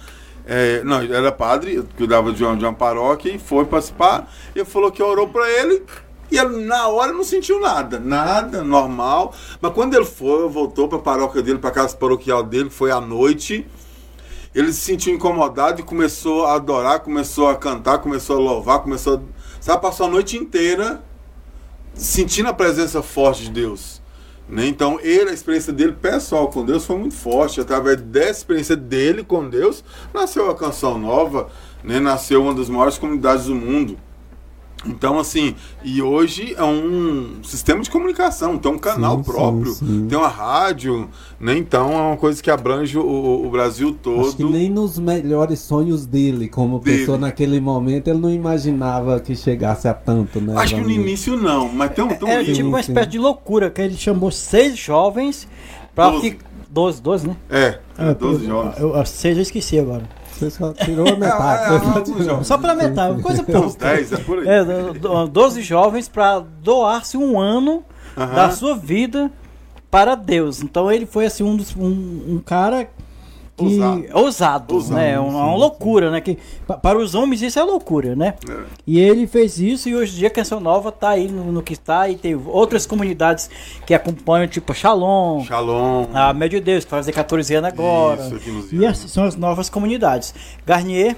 [0.46, 4.32] É, não, era padre, cuidava de uma, de uma paróquia e foi participar.
[4.56, 5.84] Ele falou que orou para ele
[6.32, 9.34] e ele, na hora não sentiu nada, nada, normal.
[9.60, 13.02] Mas quando ele foi, voltou para a paróquia dele, para casa paroquial dele, foi à
[13.02, 13.68] noite.
[14.56, 19.16] Ele se sentiu incomodado e começou a adorar, começou a cantar, começou a louvar, começou
[19.16, 19.20] a.
[19.60, 21.04] Sabe, passou a noite inteira
[21.94, 23.99] sentindo a presença forte de Deus.
[24.50, 24.68] Né?
[24.68, 27.62] Então, ele, a experiência dele pessoal com Deus foi muito forte.
[27.62, 29.84] Através dessa experiência dele com Deus,
[30.14, 31.50] nasceu a Canção Nova,
[31.84, 32.00] né?
[32.00, 33.98] nasceu uma das maiores comunidades do mundo.
[34.86, 39.86] Então, assim, e hoje é um sistema de comunicação, tem um canal sim, próprio, sim,
[39.86, 40.08] sim.
[40.08, 41.58] tem uma rádio, né?
[41.58, 44.28] Então é uma coisa que abrange o, o Brasil todo.
[44.28, 47.00] Acho que nem nos melhores sonhos dele, como dele.
[47.00, 50.54] pessoa naquele momento, ele não imaginava que chegasse a tanto, né?
[50.56, 52.08] Acho que no início não, mas tem um.
[52.08, 55.48] Tem um é, tipo uma espécie de loucura, que ele chamou seis jovens
[55.94, 56.48] para ficar.
[56.72, 57.36] Doze, doze, né?
[57.50, 58.80] É, é doze jovens.
[58.80, 60.04] Eu, eu, seis eu esqueci agora.
[60.40, 61.74] Você só tirou a metade.
[61.74, 63.78] É, é, só pela metade, coisa pouca.
[63.78, 64.48] 10, é por aí.
[64.48, 64.64] É,
[65.30, 67.84] 12 jovens para doar-se um ano
[68.16, 69.30] da sua vida
[69.92, 70.62] para Deus.
[70.64, 72.90] Então ele foi assim um, dos, um, um cara
[73.60, 75.12] que ousado, ousado, ousado né?
[75.12, 76.22] É uma, uma, loucura, né?
[76.22, 76.38] Que
[76.82, 78.36] para os homens isso é loucura, né?
[78.50, 78.64] É.
[78.88, 81.62] E ele fez isso e hoje em dia a Canção Nova está aí no, no,
[81.62, 83.50] que está e tem outras comunidades
[83.86, 88.22] que acompanham, tipo Shalom, Shalom, a Médio de Deus que vai fazer 14 anos agora.
[88.28, 90.34] Isso, e essas são as novas comunidades.
[90.66, 91.16] Garnier.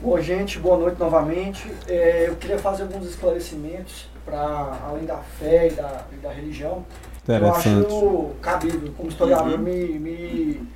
[0.00, 1.70] Bom, gente, boa noite novamente.
[1.88, 6.84] É, eu queria fazer alguns esclarecimentos para além da fé e da, e da religião.
[7.28, 9.58] Eu acho cabível, como historiador, uhum.
[9.58, 10.68] me, me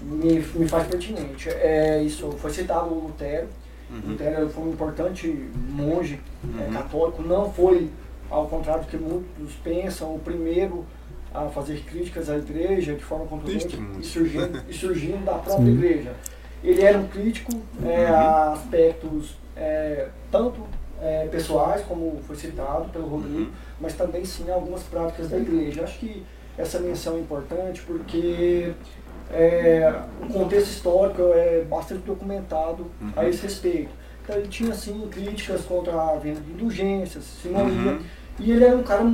[0.00, 1.48] me, me faz pertinente.
[1.48, 3.48] É, isso foi citado o Lutero.
[3.90, 4.12] Uhum.
[4.12, 5.28] Lutero foi um importante
[5.68, 6.68] monge é, uhum.
[6.68, 7.90] é, católico, não foi,
[8.30, 10.84] ao contrário do que muitos pensam, o primeiro
[11.32, 15.72] a fazer críticas à igreja de forma contundente e surgindo, e surgindo da própria Sim.
[15.72, 16.14] igreja.
[16.62, 17.52] Ele era um crítico
[17.84, 18.14] é, uhum.
[18.14, 20.62] a aspectos é, tanto
[21.00, 23.50] é, pessoais, como foi citado pelo Rodrigo, uhum.
[23.80, 25.82] mas também sim algumas práticas da igreja.
[25.82, 26.24] Acho que
[26.56, 28.72] essa menção é importante porque
[29.34, 33.12] é, o contexto histórico é bastante documentado uhum.
[33.16, 33.90] a esse respeito.
[34.22, 38.00] Então ele tinha assim críticas contra a venda de indulgências, simonia, uhum.
[38.38, 39.04] e ele era um cara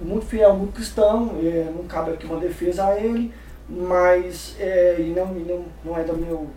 [0.00, 3.32] muito fiel, muito cristão, é, não cabe aqui uma defesa a ele,
[3.68, 6.48] mas é, e não, e não, não é da, meu,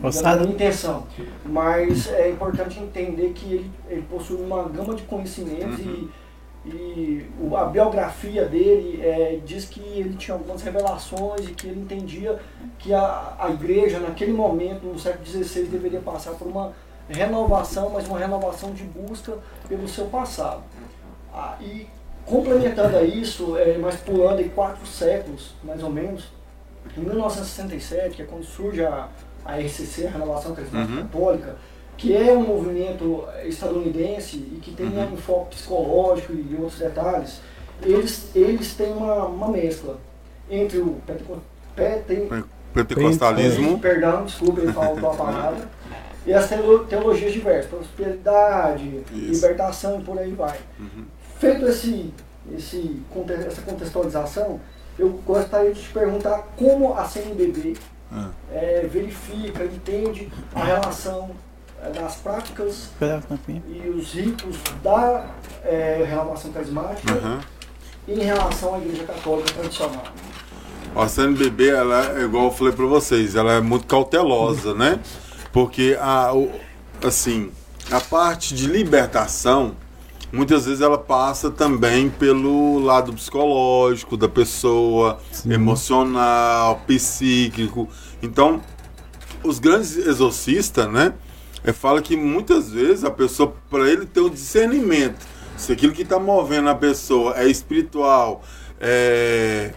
[0.00, 1.06] da minha intenção.
[1.46, 5.92] Mas é importante entender que ele, ele possui uma gama de conhecimentos uhum.
[5.92, 6.10] e
[6.74, 12.38] e a biografia dele é, diz que ele tinha algumas revelações e que ele entendia
[12.78, 16.72] que a, a igreja, naquele momento, no século XVI, deveria passar por uma
[17.08, 19.38] renovação, mas uma renovação de busca
[19.68, 20.62] pelo seu passado.
[21.32, 21.86] Ah, e
[22.26, 26.28] complementando a isso, é, mas pulando em quatro séculos, mais ou menos,
[26.96, 29.08] em 1967, que é quando surge a,
[29.44, 31.02] a RCC, a Renovação Carismática uhum.
[31.02, 31.56] Católica,
[31.98, 35.10] que é um movimento estadunidense e que tem uhum.
[35.10, 37.40] um enfoque psicológico e outros detalhes,
[37.82, 39.98] eles, eles têm uma, uma mescla
[40.48, 40.96] entre o
[42.72, 45.68] pentecostalismo, perdão, desculpa, ele falou a palavra,
[46.24, 46.48] e as
[46.88, 49.32] teologias diversas, prosperidade, Isso.
[49.32, 50.58] libertação e por aí vai.
[50.78, 51.04] Uhum.
[51.38, 52.14] Feito esse
[52.56, 53.02] esse,
[53.46, 54.60] essa contextualização,
[54.98, 57.76] eu gostaria de te perguntar como a CNBB
[58.10, 58.30] ah.
[58.50, 61.30] é, verifica, entende a relação
[61.94, 62.90] das práticas
[63.68, 65.26] e os ritos da
[65.64, 67.40] é, renovação carismática uhum.
[68.08, 70.04] em relação à Igreja Católica tradicional.
[70.94, 74.98] A CNBB, ela, é igual eu falei para vocês, ela é muito cautelosa, né?
[75.52, 76.32] Porque a,
[77.04, 77.50] assim,
[77.90, 79.76] a parte de libertação,
[80.32, 85.52] muitas vezes ela passa também pelo lado psicológico da pessoa, Sim.
[85.52, 87.88] emocional, psíquico.
[88.22, 88.60] Então,
[89.44, 91.14] os grandes exorcistas, né,
[91.64, 96.02] é, fala que muitas vezes a pessoa, para ele ter um discernimento, se aquilo que
[96.02, 98.42] está movendo a pessoa é espiritual,
[98.80, 99.72] é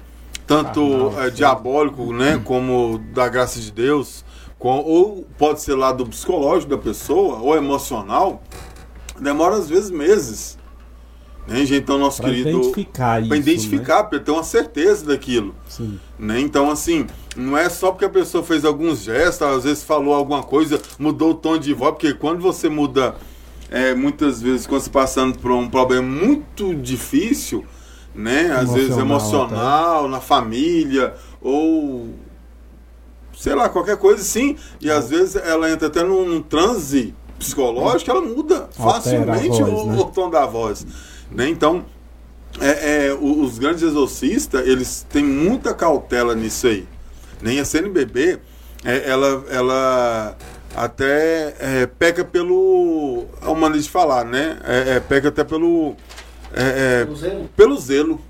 [0.46, 4.26] tanto ah, é, diabólico, né, como da graça de Deus,
[4.60, 8.44] com, ou pode ser lado psicológico da pessoa, ou emocional,
[9.20, 10.58] demora às vezes meses.
[11.48, 12.50] Né, Então, nosso pra querido.
[12.50, 14.10] Identificar para identificar, né?
[14.10, 15.56] para ter uma certeza daquilo.
[15.68, 16.00] Sim.
[16.18, 16.40] Né?
[16.40, 20.44] Então, assim, não é só porque a pessoa fez alguns gestos, às vezes falou alguma
[20.44, 23.16] coisa, mudou o tom de voz, porque quando você muda,
[23.70, 27.66] é, muitas vezes, quando você passando por um problema muito difícil,
[28.14, 28.52] né?
[28.52, 32.10] Às vezes emocional, na família, ou
[33.42, 34.56] sei lá, qualquer coisa assim.
[34.80, 39.86] E às vezes ela entra até num, num transe psicológico, ela muda facilmente voz, o,
[39.88, 39.98] né?
[40.00, 40.86] o, tom da voz.
[41.32, 41.48] Né?
[41.50, 41.86] Então,
[42.60, 46.88] é, é, os grandes exorcistas, eles têm muita cautela nisso aí.
[47.42, 48.40] Nem a CNBB,
[48.84, 50.38] é, ela, ela
[50.76, 53.26] até é, peca pelo.
[53.42, 54.60] É uma maneira de falar, né?
[54.64, 55.96] É, é, peca até pelo
[56.54, 57.50] é, é, pelo zelo.
[57.56, 58.22] Pelo zelo.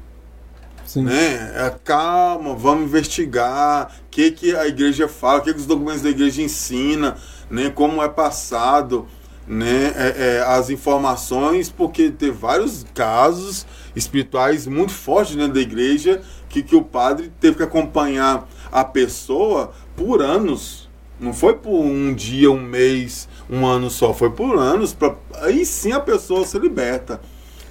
[0.86, 1.04] Sim.
[1.04, 1.54] Né?
[1.56, 6.02] É, calma, vamos investigar o que, que a igreja fala, o que, que os documentos
[6.02, 7.16] da igreja ensinam,
[7.50, 7.70] né?
[7.70, 9.08] como é passado
[9.52, 9.94] né?
[9.98, 16.64] É, é, as informações, porque tem vários casos espirituais muito fortes dentro da igreja que,
[16.64, 20.90] que o padre teve que acompanhar a pessoa por anos.
[21.20, 24.94] Não foi por um dia, um mês, um ano só, foi por anos.
[24.94, 27.20] Pra, aí sim a pessoa se liberta.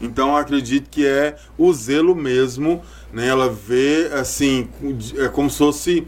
[0.03, 3.27] Então acredito que é o zelo mesmo, né?
[3.27, 4.69] Ela vê assim,
[5.17, 6.07] é como se fosse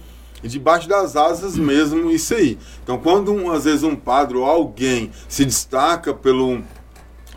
[0.48, 2.58] debaixo das asas mesmo isso aí.
[2.82, 6.62] Então quando um, às vezes um padre ou alguém se destaca pelo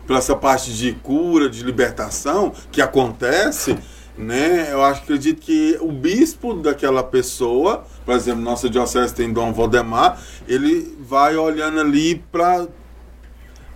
[0.06, 3.76] pela essa parte de cura, de libertação que acontece,
[4.16, 4.72] né?
[4.72, 10.20] Eu acho, acredito que o bispo daquela pessoa, por exemplo, nossa diocese tem Dom Valdemar,
[10.46, 12.66] ele vai olhando ali para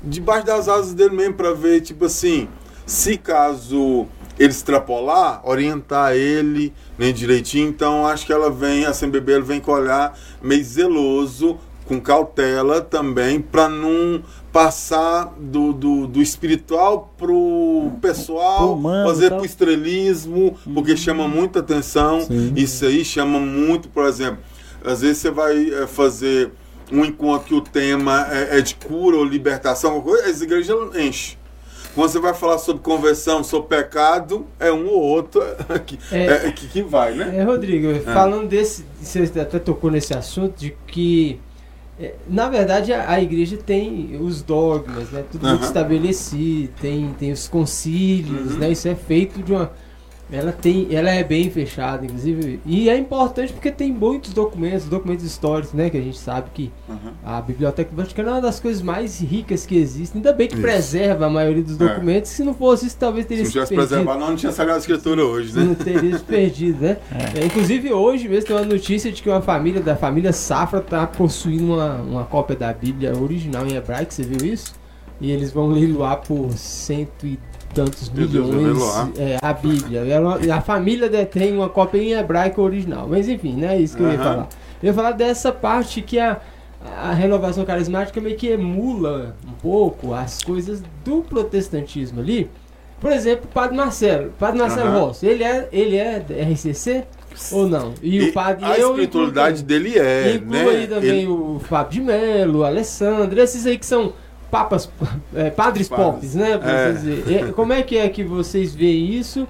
[0.03, 2.49] debaixo das asas dele mesmo para ver tipo assim,
[2.87, 4.07] se caso
[4.41, 9.71] ele extrapolar, orientar ele né, direitinho, então acho que ela vem, a CMBB vem com
[9.71, 18.75] olhar meio zeloso, com cautela também, para não passar do, do, do espiritual pro pessoal,
[18.75, 19.37] humano, fazer tá?
[19.37, 22.23] pro estrelismo, porque chama muita atenção.
[22.23, 22.55] Sim.
[22.57, 24.39] Isso aí chama muito, por exemplo,
[24.85, 26.51] às vezes você vai é, fazer
[26.91, 31.40] um encontro que o tema é, é de cura ou libertação, as igrejas enchem.
[31.95, 35.43] Quando você vai falar sobre conversão, sobre pecado, é um ou outro
[35.87, 37.39] que, é, é, que, que, vai, né?
[37.39, 38.01] É, Rodrigo, é.
[38.01, 41.41] falando desse, você até tocou nesse assunto de que,
[41.99, 45.25] é, na verdade, a, a, igreja tem os dogmas, né?
[45.31, 48.59] Tudo muito estabelecido, tem, tem os concílios, uhum.
[48.59, 48.71] né?
[48.71, 49.73] Isso é feito de uma
[50.33, 55.25] ela tem, ela é bem fechada, inclusive, e é importante porque tem muitos documentos, documentos
[55.25, 57.13] históricos, né, que a gente sabe que uhum.
[57.25, 60.21] a Biblioteca Vaticana é uma das coisas mais ricas que existem.
[60.21, 60.63] Ainda bem que isso.
[60.63, 61.89] preserva a maioria dos é.
[61.89, 62.31] documentos.
[62.31, 62.35] É.
[62.35, 65.65] Se não fosse isso, talvez teria se tivesse preservado, não, tinha Sagrada Escritura hoje, né?
[65.65, 66.97] Não teria se perdido, né?
[67.35, 67.45] É.
[67.45, 71.75] Inclusive hoje mesmo tem uma notícia de que uma família da família Safra está possuindo
[71.75, 74.13] uma, uma cópia da Bíblia original em hebraico.
[74.13, 74.75] Você viu isso?
[75.21, 78.79] E eles vão leiloar por 110 tantos milhões
[79.19, 80.01] é, a Bíblia.
[80.01, 83.07] Ela, a família detém uma cópia em hebraico original.
[83.09, 84.49] Mas enfim, não é isso que eu ia falar.
[84.83, 86.41] Eu ia falar dessa parte que a,
[86.99, 92.51] a renovação carismática meio que emula um pouco as coisas do protestantismo ali.
[93.01, 94.33] Por exemplo, o Padre Marcelo.
[94.39, 95.07] Padre Marcelo uhum.
[95.07, 96.19] Rossi, ele é, ele é
[96.53, 97.05] RCC?
[97.53, 97.95] Ou não?
[98.03, 100.35] E, e o padre A eu espiritualidade dele é.
[100.35, 100.69] Inclui né?
[100.71, 101.27] aí também ele...
[101.29, 104.13] o Fábio de Mello, o Alessandro, esses aí que são
[104.51, 104.91] papas,
[105.35, 106.59] é, padres pop, né?
[106.63, 106.93] É.
[106.93, 107.53] Dizer.
[107.53, 109.47] Como é que é que vocês veem isso?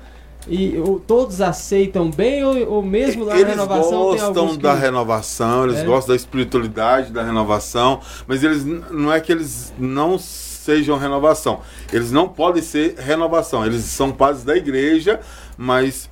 [0.48, 4.80] E ou, todos aceitam bem ou, ou mesmo na eles renovação Eles gostam da que...
[4.80, 5.84] renovação, eles é.
[5.84, 11.60] gostam da espiritualidade da renovação, mas eles não é que eles não sejam renovação.
[11.92, 13.66] Eles não podem ser renovação.
[13.66, 15.20] Eles são padres da igreja,
[15.56, 16.08] mas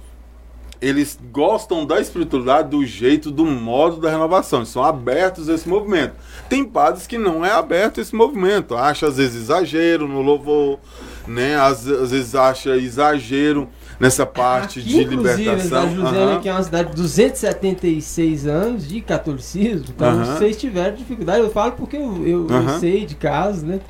[0.81, 4.61] eles gostam da espiritualidade, do jeito, do modo da renovação.
[4.61, 6.14] Eles são abertos a esse movimento.
[6.49, 8.76] Tem padres que não é aberto a esse movimento.
[8.76, 10.79] Acha às vezes exagero no louvor,
[11.26, 11.57] né?
[11.57, 13.68] Às, às vezes acha exagero
[13.99, 15.83] nessa parte Aqui, de libertação.
[15.83, 16.41] A José uhum.
[16.41, 20.24] que é uma cidade de 276 anos de catolicismo, então uhum.
[20.24, 22.68] vocês tiveram dificuldade, eu falo porque eu, eu, uhum.
[22.68, 23.81] eu sei de casos, né?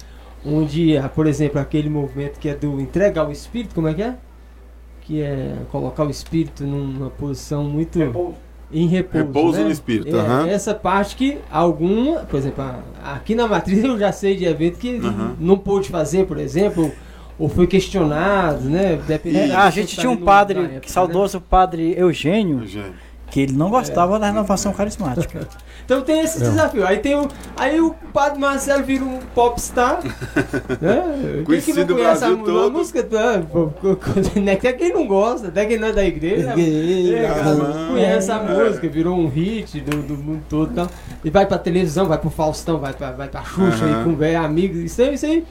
[0.47, 4.03] Onde, ah, por exemplo, aquele movimento que é do entregar o espírito, como é que
[4.03, 4.17] é?
[5.09, 7.99] Que é colocar o espírito numa posição muito.
[7.99, 8.35] Repouso.
[8.71, 9.27] Em repouso.
[9.27, 9.65] Repouso né?
[9.65, 10.15] no espírito.
[10.15, 10.47] É, uhum.
[10.47, 12.63] Essa parte que alguma, por exemplo,
[13.03, 15.35] aqui na matriz eu já sei de evento que uhum.
[15.41, 16.93] não pôde fazer, por exemplo,
[17.39, 19.01] ou foi questionado, né?
[19.25, 20.81] É, a gente tinha um padre, época, né?
[20.85, 21.45] saudoso né?
[21.49, 22.61] padre Eugênio.
[22.61, 24.19] Eugênio que ele não gostava é.
[24.19, 25.47] da renovação carismática.
[25.89, 26.51] então tem esse não.
[26.51, 26.87] desafio.
[26.87, 27.27] Aí tem o,
[27.57, 30.03] aí o Padre Marcelo vira um popstar.
[30.83, 31.43] né?
[31.47, 33.03] Conhecido quem que não conhece a, a, música?
[33.03, 33.43] Tá?
[34.53, 36.53] Até quem não gosta, até quem não é da igreja.
[37.15, 40.73] é, conhece a música, virou um hit do, do mundo todo.
[40.73, 40.91] Então,
[41.25, 44.03] e vai pra televisão, vai pro Faustão, vai pra, vai pra Xuxa, uhum.
[44.03, 44.77] e com velho amigo.
[44.77, 45.43] Isso aí, isso aí.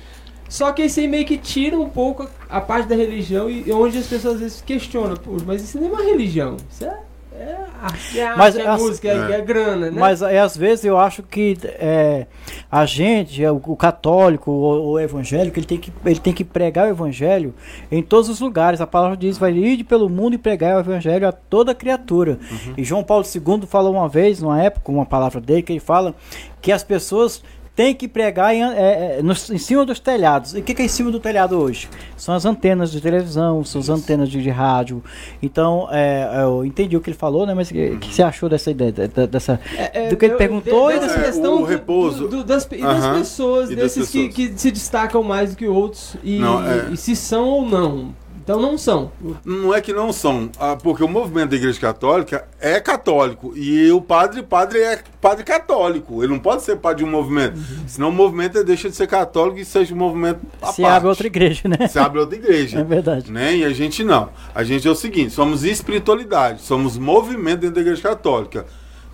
[0.48, 3.98] Só que isso aí meio que tira um pouco a parte da religião e onde
[3.98, 5.18] as pessoas às vezes questionam,
[5.48, 7.07] mas isso não é uma religião, isso é
[7.40, 10.00] é, é mas é música, é, é, grana, né?
[10.00, 12.26] Mas é, às vezes eu acho que é,
[12.72, 16.88] a gente, o, o católico, o, o, evangélico, ele tem, que, ele tem que pregar
[16.88, 17.54] o evangelho
[17.92, 18.82] em todos os lugares.
[18.82, 22.40] A palavra diz, vai ir pelo mundo e pregar o evangelho a toda criatura.
[22.50, 22.74] Uhum.
[22.78, 26.16] E João Paulo II falou uma vez, numa época, uma palavra dele, que ele fala
[26.62, 27.44] que as pessoas
[27.78, 30.56] tem que pregar em, é, é, no, em cima dos telhados.
[30.56, 31.88] E o que, que, é em cima do telhado hoje?
[32.18, 35.04] São as antenas de televisão, são as antenas de, de rádio.
[35.44, 37.54] Então, é, eu entendi o que ele falou, né?
[37.54, 38.92] Mas o que, que, você achou dessa ideia?
[38.92, 42.28] dessa, é, é, do que ele perguntou e dessa questão o repouso.
[42.28, 44.34] Do, do, das, e das pessoas, e desses pessoas.
[44.34, 47.64] Que, que, se destacam mais do que outros e, não, e, e se são ou
[47.64, 48.16] não.
[48.48, 49.12] Então não são.
[49.44, 53.92] Não é que não são, ah, porque o movimento da Igreja Católica é católico e
[53.92, 56.24] o padre, padre é padre católico.
[56.24, 57.84] Ele não pode ser padre de um movimento, uhum.
[57.86, 60.96] senão o movimento deixa de ser católico e seja um movimento à Se parte.
[60.96, 61.90] abre outra igreja, né?
[61.90, 62.80] Se abre outra igreja.
[62.80, 63.30] É verdade.
[63.30, 63.58] Né?
[63.58, 64.30] E a gente não.
[64.56, 68.66] A gente é o seguinte, somos espiritualidade, somos movimento dentro da Igreja Católica.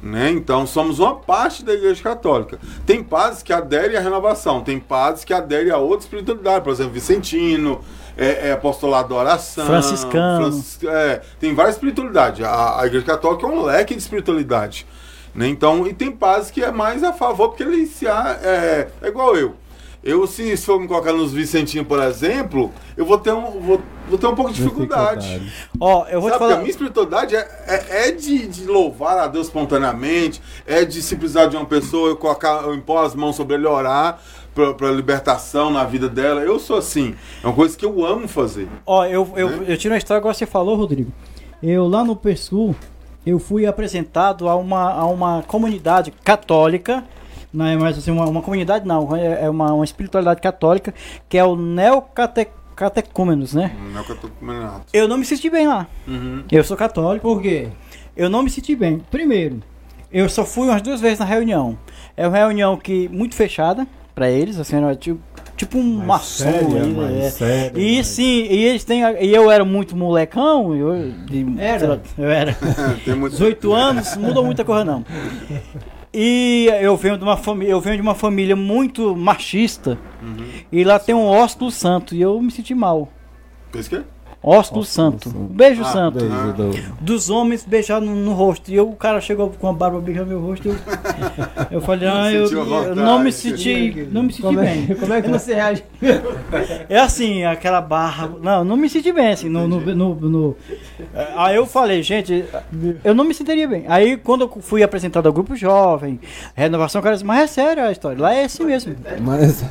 [0.04, 0.32] Né?
[0.32, 2.60] Então somos uma parte da Igreja Católica.
[2.86, 6.92] Tem padres que aderem à renovação, tem padres que aderem a outra espiritualidade, por exemplo,
[6.92, 7.80] Vicentino,
[8.18, 9.66] é, é apostolado da oração.
[9.66, 10.52] Franciscano.
[10.52, 12.46] Francis, é, tem várias espiritualidades.
[12.46, 14.86] A, a, Igreja Católica é um leque de espiritualidade.
[15.34, 15.48] Né?
[15.48, 19.38] Então, e tem paz que é mais a favor, porque ele se é, é igual
[19.38, 19.56] eu.
[20.04, 23.82] Eu, se, se for me colocar nos Vicentinho, por exemplo, eu vou ter um, vou,
[24.10, 25.54] vou ter um pouco de dificuldade.
[25.80, 26.54] Ó, oh, eu vou Sabe, te falar.
[26.56, 31.16] A minha espiritualidade é, é, é, de, de louvar a Deus espontaneamente, é de se
[31.16, 34.20] precisar de uma pessoa, eu colocar, eu impor as mãos sobre ele e orar
[34.54, 36.42] para libertação na vida dela.
[36.42, 37.16] Eu sou assim.
[37.42, 38.68] É uma coisa que eu amo fazer.
[38.86, 39.66] Ó, eu, eu, né?
[39.70, 41.12] eu tiro uma história que você falou, Rodrigo.
[41.62, 42.76] Eu lá no Persul,
[43.26, 47.04] eu fui apresentado a uma, a uma comunidade católica.
[47.54, 50.94] Não é mais assim, uma, uma comunidade não, é, é uma, uma espiritualidade católica,
[51.30, 53.76] que é o Neocatecúmenos, né?
[53.94, 54.82] Neocatecúmenos.
[54.92, 55.86] Eu não me senti bem lá.
[56.08, 56.44] Uhum.
[56.52, 57.28] Eu sou católico.
[57.28, 57.68] Por quê?
[58.18, 59.04] Eu não me senti bem.
[59.12, 59.62] Primeiro,
[60.12, 61.78] eu só fui umas duas vezes na reunião.
[62.18, 65.20] É uma reunião que muito fechada para eles, assim, era tipo,
[65.56, 66.46] tipo um maçom.
[66.46, 67.30] É.
[67.30, 68.08] séria, e mais...
[68.08, 69.02] sim, e eles têm.
[69.22, 71.88] E eu era muito molecão, eu, de, era.
[71.88, 72.58] Lá, eu era.
[73.30, 75.04] 18 anos, não mudou muita coisa não.
[76.14, 79.98] E eu venho de uma família, eu venho de uma família muito machista.
[80.22, 80.46] Uhum.
[80.72, 83.12] E lá tem um ósculo santo e eu me senti mal.
[83.72, 84.04] Fez que?
[84.44, 85.30] Ósculo Santo.
[85.30, 86.20] Beijo ah, Santo.
[86.20, 87.02] Beijo do...
[87.02, 88.70] Dos homens beijar no, no, rosto.
[88.70, 90.68] E eu, o cara chegou com a barba beijando meu rosto.
[90.68, 90.76] Eu,
[91.72, 94.06] eu falei, ah, eu, eu, não me senti.
[94.12, 94.88] Não me senti como bem.
[94.90, 95.84] É, como é que você reage?
[96.90, 98.30] É assim, aquela barra.
[98.42, 99.48] Não, não me senti bem, assim.
[99.48, 100.58] No, no, no, no,
[101.38, 102.44] Aí eu falei, gente,
[103.02, 103.86] eu não me sentiria bem.
[103.88, 106.20] Aí quando eu fui apresentado ao grupo jovem,
[106.54, 108.22] renovação, cara, mas é sério a história.
[108.22, 108.94] Lá é assim mesmo.
[109.22, 109.64] Mas.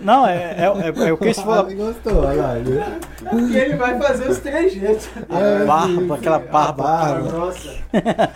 [0.00, 1.72] Não, é, é, é, é o que se for.
[1.74, 2.54] gostou, olha lá.
[3.28, 5.08] Porque ele vai fazer os três jeitos.
[5.30, 6.82] É, barba, aquela barba.
[6.82, 7.32] barba.
[7.32, 7.74] Nossa.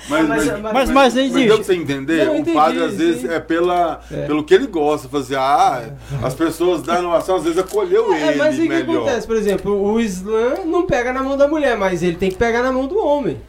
[0.08, 2.26] Mas, mas, mas, mas, mas, mas deu pra você entender?
[2.26, 4.26] Não, o padre, às vezes, é, pela, é.
[4.26, 5.08] pelo que ele gosta.
[5.08, 5.90] Fazer, ah,
[6.22, 8.38] as pessoas da inovação, às vezes, acolheu é, ele.
[8.38, 9.26] Mas o que acontece?
[9.26, 12.62] Por exemplo, o Islã não pega na mão da mulher, mas ele tem que pegar
[12.62, 13.40] na mão do homem.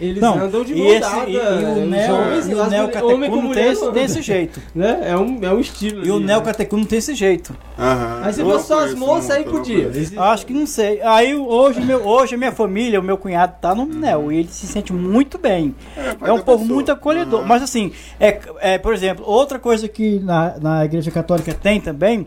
[0.00, 4.22] Eles não, andam de mão e, esse, e, e o neocatecuno tem, esse, tem esse
[4.22, 4.60] jeito.
[4.74, 5.10] Né?
[5.10, 6.06] É, um, é um estilo.
[6.06, 7.50] E o neocatecuno tem esse jeito.
[7.76, 8.24] Uhum.
[8.24, 9.90] Aí se fosse só as moças, aí podia.
[10.18, 11.00] Acho que não sei.
[11.02, 14.48] Aí hoje, meu, hoje a minha família, o meu cunhado tá no neo e ele
[14.48, 15.74] se sente muito bem.
[15.96, 16.74] É, é um povo pessoa.
[16.74, 17.40] muito acolhedor.
[17.40, 17.46] Uhum.
[17.46, 22.26] Mas assim, é, é, por exemplo, outra coisa que na, na igreja católica tem também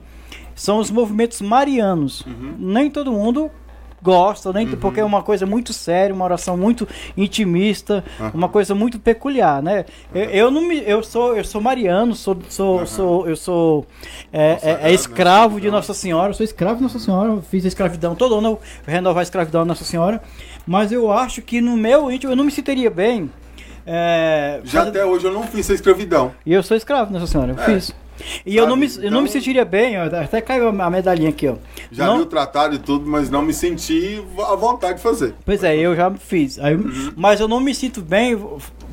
[0.56, 2.22] são os movimentos marianos.
[2.22, 2.56] Uhum.
[2.58, 3.50] Nem todo mundo
[4.02, 4.78] gosto, nem, uhum.
[4.78, 8.32] porque é uma coisa muito séria, uma oração muito intimista, uhum.
[8.34, 9.86] uma coisa muito peculiar, né?
[10.14, 12.86] Eu, eu, não me, eu sou, eu sou mariano, sou, sou, uhum.
[12.86, 13.86] sou eu sou
[14.34, 17.68] é, é, é escravo de Nossa Senhora, eu sou escravo de Nossa Senhora, fiz a
[17.68, 20.22] escravidão todo ano, renovar a escravidão de Nossa Senhora,
[20.66, 23.30] mas eu acho que no meu íntimo eu não me sentiria bem.
[23.86, 26.32] É, Já até hoje eu não fiz a escravidão.
[26.46, 27.66] E eu sou escravo, Nossa Senhora, eu é.
[27.66, 27.94] fiz.
[28.46, 30.90] E eu não me, então, eu não me então- sentiria bem, ó, até caiu a
[30.90, 31.56] medalhinha aqui, ó.
[31.92, 32.18] Já não...
[32.18, 35.34] vi o tratado e tudo, mas não me senti à vontade de fazer.
[35.46, 36.60] Pois é, eu já fiz.
[36.60, 37.14] Aí, uhum.
[37.16, 38.40] Mas eu não me sinto bem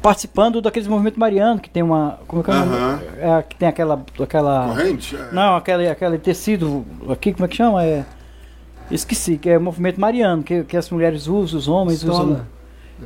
[0.03, 2.19] participando daqueles movimentos marianos que tem uma.
[2.27, 3.39] Como é que é, uhum.
[3.39, 4.05] é que tem aquela.
[4.21, 5.17] aquela Corrente?
[5.17, 5.29] É.
[5.33, 7.85] Não, aquele, aquele tecido aqui, como é que chama?
[7.85, 8.05] É.
[8.91, 12.25] Esqueci, que é o movimento mariano, que, que as mulheres usam, os homens Estola.
[12.25, 12.58] usam.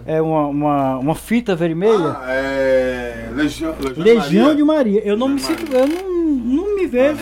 [0.07, 2.17] É uma, uma, uma fita vermelha.
[2.19, 3.31] Ah, é.
[3.35, 4.57] Legião, Legião, Legião Maria.
[4.57, 5.03] de Maria.
[5.05, 5.71] Eu não me sinto.
[5.73, 6.13] Eu não
[6.43, 7.19] não me vejo.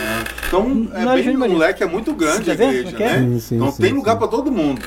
[0.47, 3.19] Então, é bem, o leque é muito grande a igreja, né?
[3.19, 4.83] Sim, sim, não sim, tem lugar para todo mundo.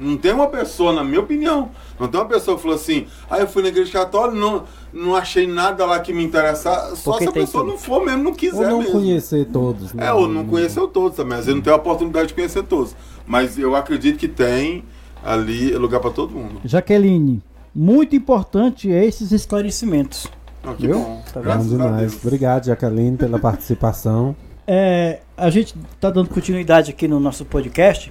[0.00, 3.38] Não tem uma pessoa, na minha opinião, não tem uma pessoa que falou assim, ah,
[3.38, 6.96] eu fui na igreja católica, não, não achei nada lá que me interessasse.
[6.96, 8.92] Só Porque se a pessoa não for mesmo, não quiser ou não mesmo.
[8.92, 9.92] conhecer todos.
[9.92, 10.06] Né?
[10.06, 11.38] É, ou não conheceu todos também.
[11.38, 12.96] Às vezes não tem a oportunidade de conhecer todos.
[13.26, 14.84] Mas eu acredito que tem
[15.24, 16.60] ali lugar para todo mundo.
[16.64, 17.42] Jaqueline,
[17.74, 20.28] muito importante esses esclarecimentos.
[20.66, 20.98] Oh, que Viu?
[20.98, 21.22] bom.
[21.32, 22.24] Tá bom demais.
[22.24, 24.36] Obrigado, Jacqueline, pela participação.
[24.66, 28.10] É, a gente está dando continuidade aqui no nosso podcast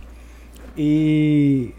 [0.78, 1.74] e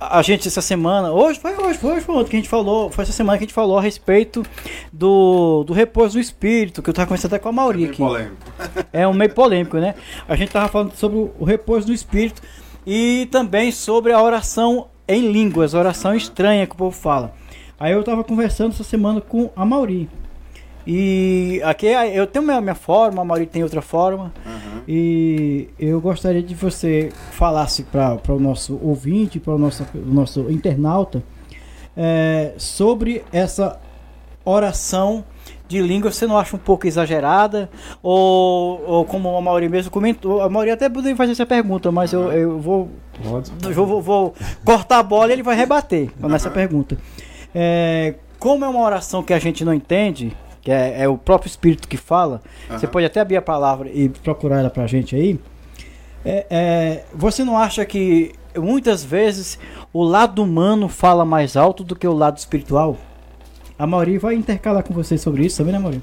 [0.00, 2.90] a gente essa semana, hoje foi hoje, foi hoje foi ontem que a gente falou,
[2.90, 4.44] foi essa semana que a gente falou a respeito
[4.92, 7.98] do, do repouso do espírito, que eu estava conversando até com a Mauri é aqui.
[7.98, 8.36] Polêmico.
[8.92, 9.94] É um meio polêmico, né?
[10.28, 12.42] A gente estava falando sobre o repouso do espírito
[12.86, 17.34] e também sobre a oração em línguas, oração estranha que o povo fala.
[17.78, 20.08] Aí eu tava conversando essa semana com a Mauri.
[20.86, 24.32] E aqui é, eu tenho minha, minha forma, a Mauri tem outra forma.
[24.44, 24.82] Uhum.
[24.86, 31.22] E eu gostaria de você falasse para o nosso ouvinte, para o nosso, nosso internauta,
[31.96, 33.80] é, sobre essa
[34.44, 35.24] oração
[35.68, 36.10] de língua.
[36.10, 37.68] Você não acha um pouco exagerada?
[38.02, 42.12] Ou, ou como a Mauri mesmo comentou, a Mauri até poderia fazer essa pergunta, mas
[42.12, 42.90] eu, eu vou,
[43.64, 44.34] eu vou, vou,
[44.64, 46.96] cortar a bola e ele vai rebater nessa pergunta.
[47.54, 51.48] É, como é uma oração que a gente não entende, que é, é o próprio
[51.48, 52.78] Espírito que fala, uhum.
[52.78, 55.38] você pode até abrir a palavra e procurar ela pra gente aí.
[56.24, 59.58] É, é, você não acha que muitas vezes
[59.92, 62.96] o lado humano fala mais alto do que o lado espiritual?
[63.78, 66.02] A Mauri vai intercalar com você sobre isso, também, né, Mauri?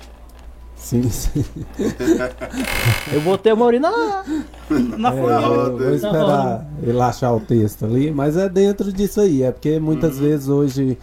[0.75, 1.45] Sim, sim.
[3.13, 4.23] eu botei o Mauri na,
[4.97, 9.43] na é, eu Vou esperar ele achar o texto ali, mas é dentro disso aí.
[9.43, 10.23] É porque muitas uhum.
[10.23, 10.97] vezes hoje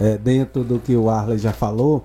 [0.00, 2.04] é, dentro do que o Arley já falou,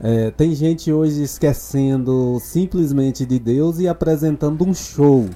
[0.00, 5.28] é, tem gente hoje esquecendo simplesmente de Deus e apresentando um show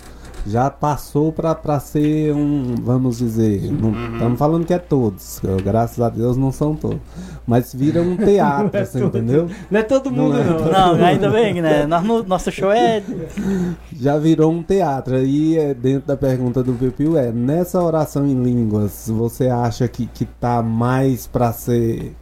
[0.46, 4.36] já passou para ser um, vamos dizer, não estamos uhum.
[4.36, 7.00] falando que é todos, graças a Deus não são todos,
[7.46, 9.48] mas vira um teatro, é você entendeu?
[9.70, 10.58] Não é todo mundo não, é não.
[10.58, 11.86] não, não ainda bem, né?
[11.86, 13.02] Nosso, nosso show é
[13.94, 15.16] já virou um teatro.
[15.16, 20.06] Aí é, dentro da pergunta do Piu é, nessa oração em línguas, você acha que
[20.06, 22.14] que tá mais para ser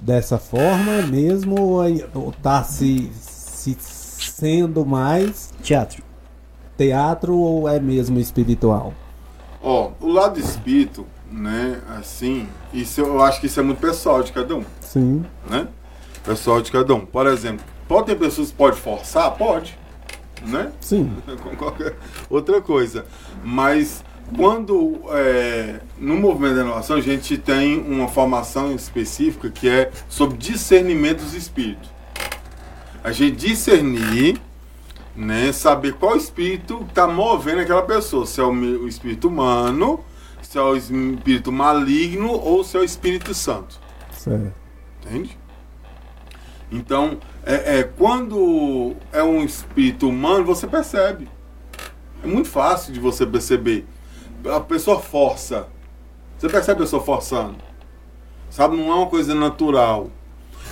[0.00, 1.56] dessa forma mesmo
[2.14, 6.13] ou tá se, se sendo mais teatro?
[6.76, 8.92] Teatro ou é mesmo espiritual?
[9.62, 14.22] Ó, oh, o lado espírito, né, assim, isso eu acho que isso é muito pessoal
[14.22, 14.64] de cada um.
[14.80, 15.24] Sim.
[15.48, 15.68] Né?
[16.22, 17.04] Pessoal de cada um.
[17.04, 19.30] Por exemplo, pode ter pessoas que pode forçar?
[19.32, 19.78] Pode.
[20.46, 20.70] Né?
[20.80, 21.10] Sim.
[21.42, 21.96] Com qualquer
[22.28, 23.06] outra coisa.
[23.42, 24.04] Mas
[24.36, 30.36] quando é, no movimento da inovação a gente tem uma formação específica que é sobre
[30.36, 31.90] discernimento dos espíritos.
[33.02, 34.40] A gente discernir
[35.16, 40.00] né, saber qual espírito está movendo aquela pessoa, se é o, espírito humano,
[40.42, 43.78] se é o espírito maligno ou se é o Espírito Santo.
[44.10, 44.52] Certo.
[45.04, 45.38] Entende?
[46.70, 51.28] Então, é, é, quando é um espírito humano, você percebe.
[52.22, 53.86] É muito fácil de você perceber.
[54.50, 55.68] A pessoa força.
[56.38, 57.56] Você percebe a pessoa forçando.
[58.50, 60.10] Sabe, não é uma coisa natural.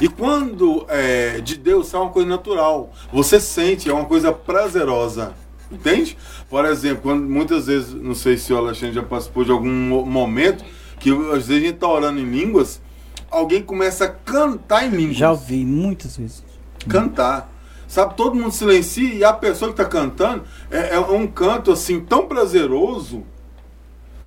[0.02, 2.90] E quando é de Deus é uma coisa natural.
[3.12, 5.32] Você sente, é uma coisa prazerosa.
[5.70, 6.18] Entende?
[6.50, 10.64] Por exemplo, quando, muitas vezes, não sei se o Alexandre já participou de algum momento,
[10.98, 12.82] que às vezes a gente está orando em línguas,
[13.30, 15.18] alguém começa a cantar em línguas.
[15.18, 16.42] Já ouvi muitas vezes.
[16.88, 17.48] Cantar.
[17.86, 22.00] Sabe, todo mundo silencia e a pessoa que está cantando é, é um canto assim
[22.00, 23.22] tão prazeroso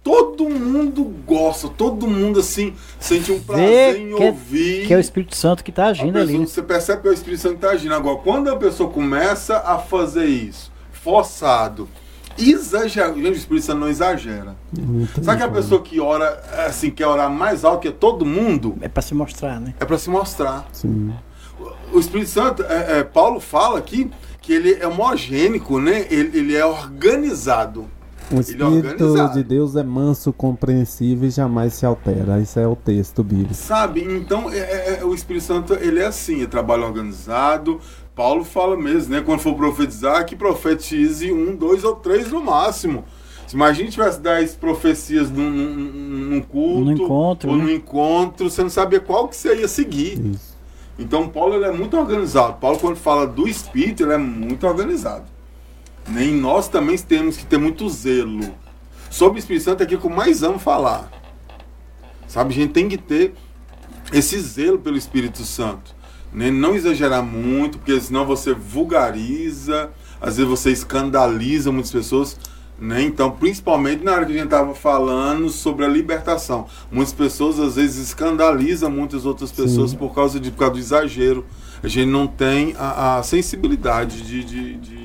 [0.05, 4.83] todo mundo gosta, todo mundo assim sente um prazer em que ouvir.
[4.83, 6.47] É, que é o Espírito Santo que está agindo pessoa, ali.
[6.47, 7.95] Você percebe que é o Espírito Santo que está agindo.
[7.95, 11.89] Agora, quando a pessoa começa a fazer isso, forçado,
[12.37, 13.15] exagera.
[13.15, 14.55] Gente, o Espírito Santo não exagera.
[14.77, 18.77] Muito Sabe que a pessoa que ora, assim, quer orar mais alto que todo mundo?
[18.81, 19.73] É para se mostrar, né?
[19.79, 20.67] É para se mostrar.
[20.71, 21.15] Sim.
[21.91, 26.05] O Espírito Santo, é, é, Paulo fala aqui que ele é homogênico, né?
[26.11, 27.89] Ele, ele é organizado.
[28.31, 32.39] O é Espírito de Deus é manso, compreensível e jamais se altera.
[32.39, 33.53] Isso é o texto bíblico.
[33.53, 34.03] Sabe?
[34.03, 37.79] Então, é, é, é o Espírito Santo, ele é assim, é trabalho organizado.
[38.15, 39.21] Paulo fala mesmo, né?
[39.21, 43.03] Quando for profetizar, que profetize um, dois ou três no máximo.
[43.45, 45.91] Se imagina tivesse dez profecias num, num,
[46.29, 47.63] num culto, no encontro, ou né?
[47.63, 50.19] no encontro, você não sabia qual que você ia seguir.
[50.31, 50.55] Isso.
[50.97, 52.53] Então, Paulo ele é muito organizado.
[52.53, 55.34] Paulo, quando fala do Espírito, ele é muito organizado.
[56.07, 58.55] Nem nós também temos que ter muito zelo.
[59.09, 61.11] Sobre o Espírito Santo é aquilo que eu mais amo falar.
[62.27, 63.33] Sabe, a gente tem que ter
[64.13, 65.95] esse zelo pelo Espírito Santo.
[66.31, 66.51] Né?
[66.51, 69.89] Não exagerar muito, porque senão você vulgariza,
[70.19, 72.37] às vezes você escandaliza muitas pessoas.
[72.77, 73.03] Né?
[73.03, 76.67] Então, principalmente na hora que a gente estava falando sobre a libertação.
[76.91, 79.97] Muitas pessoas às vezes escandalizam muitas outras pessoas Sim.
[79.97, 81.45] por causa, de, por causa do exagero.
[81.81, 85.04] A gente não tem a, a sensibilidade de, de, de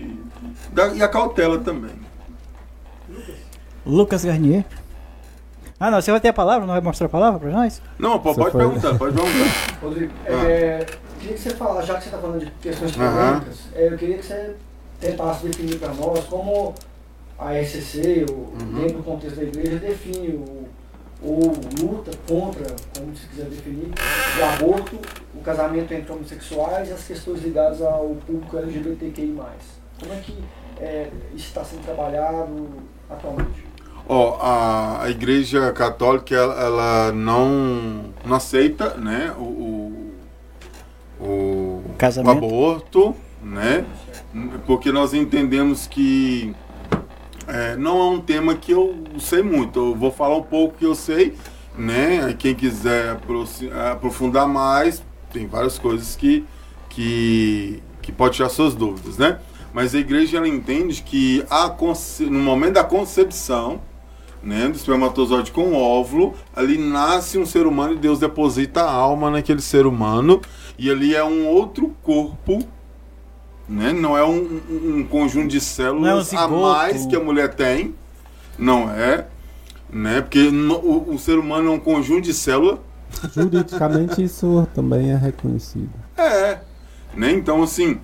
[0.73, 1.95] da, e a cautela também.
[3.85, 4.65] Lucas Garnier.
[5.79, 6.67] Ah, não, você vai ter a palavra?
[6.67, 7.81] Não vai mostrar a palavra para nós?
[7.99, 9.79] Não, pode, pode perguntar, pode perguntar.
[9.81, 10.47] Rodrigo, ah.
[10.47, 10.87] é,
[11.19, 13.71] queria que você falasse, já que você está falando de questões polêmicas, uhum.
[13.75, 14.57] é, eu queria que você
[15.01, 16.75] tentasse definir para nós como
[17.39, 18.75] a SCC, o, uhum.
[18.75, 20.69] dentro do contexto da igreja, define o,
[21.23, 22.67] ou luta contra,
[22.99, 23.91] como se quiser definir,
[24.39, 24.99] o aborto,
[25.35, 29.35] o casamento entre homossexuais e as questões ligadas ao público LGBTQI+.
[29.99, 30.37] Como é que
[30.81, 32.69] é, está sendo trabalhado
[33.09, 33.65] atualmente?
[34.09, 40.15] Oh, a, a Igreja Católica ela, ela não, não aceita né, o, o,
[41.21, 41.85] o,
[42.25, 43.85] o aborto, né,
[44.67, 46.55] porque nós entendemos que
[47.47, 49.79] é, não é um tema que eu sei muito.
[49.79, 51.37] Eu vou falar um pouco que eu sei,
[51.77, 52.35] né?
[52.39, 53.19] Quem quiser
[53.91, 55.03] aprofundar mais,
[55.33, 56.45] tem várias coisas que,
[56.89, 59.39] que, que pode tirar suas dúvidas, né?
[59.73, 61.75] Mas a igreja ela entende que a,
[62.21, 63.81] no momento da concepção,
[64.43, 68.91] né, do espermatozoide com o óvulo, ali nasce um ser humano e Deus deposita a
[68.91, 70.41] alma naquele ser humano
[70.79, 72.67] e ali é um outro corpo,
[73.69, 73.93] né?
[73.93, 77.95] Não é um, um conjunto de células é um a mais que a mulher tem,
[78.59, 79.27] não é,
[79.93, 80.21] né?
[80.23, 82.79] Porque no, o, o ser humano é um conjunto de células.
[83.35, 85.93] Juridicamente isso também é reconhecido.
[86.17, 86.59] É,
[87.15, 87.31] né?
[87.33, 88.01] Então assim,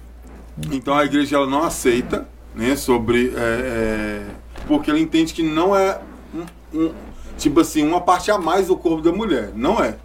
[0.73, 4.27] então a igreja ela não aceita, né, sobre é, é,
[4.67, 6.01] porque ela entende que não é
[6.35, 6.95] um, um,
[7.37, 9.97] tipo assim uma parte a mais do corpo da mulher, não é.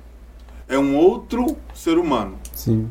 [0.67, 2.39] É um outro ser humano.
[2.53, 2.89] Sim.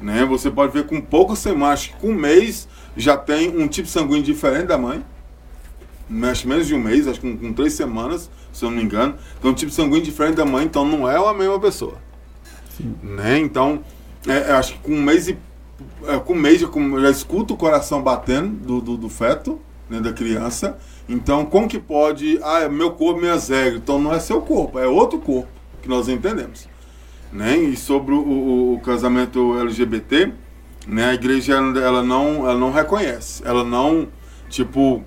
[0.00, 0.24] Né?
[0.24, 3.88] Você pode ver com poucas semanas, acho que com um mês já tem um tipo
[3.88, 5.04] sanguíneo diferente da mãe.
[6.08, 8.84] Mexe menos de um mês, acho que com, com, três semanas, se eu não me
[8.84, 9.16] engano.
[9.38, 11.94] Então, um tipo sanguíneo diferente da mãe, então não é a mesma pessoa.
[12.76, 12.94] Sim.
[13.02, 13.38] Né?
[13.38, 13.82] Então,
[14.26, 15.38] é, acho que com um mês e
[16.06, 20.12] é, com mês já, já escuto o coração batendo do, do, do feto, né, da
[20.12, 20.78] criança.
[21.08, 22.38] Então, como que pode.
[22.42, 23.76] Ah, é meu corpo, minhas regras.
[23.76, 25.48] Então, não é seu corpo, é outro corpo
[25.82, 26.68] que nós entendemos.
[27.32, 27.56] Né?
[27.56, 30.32] E sobre o, o, casamento LGBT,
[30.86, 33.42] né, a igreja ela não, ela não reconhece.
[33.44, 34.08] Ela não,
[34.48, 35.02] tipo,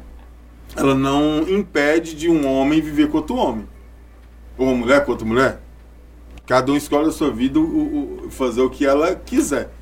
[0.76, 3.68] ela não impede de um homem viver com outro homem.
[4.58, 5.62] Ou uma mulher com outra mulher.
[6.46, 9.77] Cada um escolhe a sua vida o, o, fazer o que ela quiser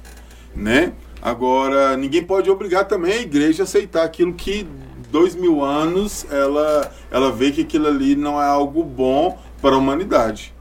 [0.55, 0.93] né?
[1.21, 4.67] Agora, ninguém pode obrigar também a igreja a aceitar aquilo que
[5.11, 9.77] dois mil anos ela, ela vê que aquilo ali não é algo bom para a
[9.77, 10.53] humanidade.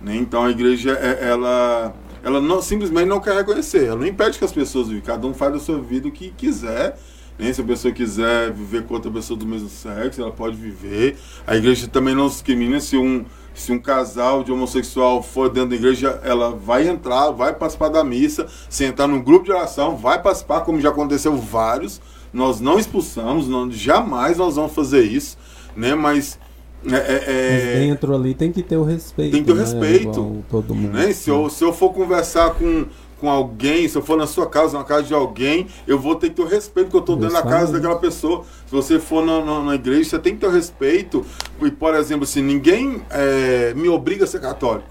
[0.00, 0.16] Né?
[0.16, 4.44] Então a igreja, é, ela, ela não, simplesmente não quer reconhecer, ela não impede que
[4.44, 6.98] as pessoas vivem, cada um faz da sua vida o que quiser.
[7.38, 7.52] Né?
[7.52, 11.16] Se a pessoa quiser viver com outra pessoa do mesmo sexo, ela pode viver.
[11.46, 13.24] A igreja também não discrimina se um,
[13.56, 18.04] se um casal de homossexual for dentro da igreja, ela vai entrar, vai participar da
[18.04, 22.00] missa, se entrar num grupo de oração, vai participar, como já aconteceu vários.
[22.32, 25.38] Nós não expulsamos, não, jamais nós vamos fazer isso,
[25.74, 25.94] né?
[25.94, 26.38] Mas
[26.84, 29.32] é, é, é dentro ali tem que ter o respeito.
[29.32, 29.62] Tem que ter o né?
[29.62, 30.44] respeito.
[30.50, 30.92] todo mundo.
[30.92, 31.12] Né?
[31.12, 32.86] Se, eu, se eu for conversar com
[33.20, 36.28] com alguém, se eu for na sua casa, na casa de alguém, eu vou ter
[36.28, 38.44] que ter o respeito que eu estou dentro da casa daquela pessoa.
[38.66, 41.24] Se você for na, na, na, igreja, você tem que ter o respeito.
[41.62, 44.88] E, por exemplo, assim, ninguém é, me obriga a ser católico.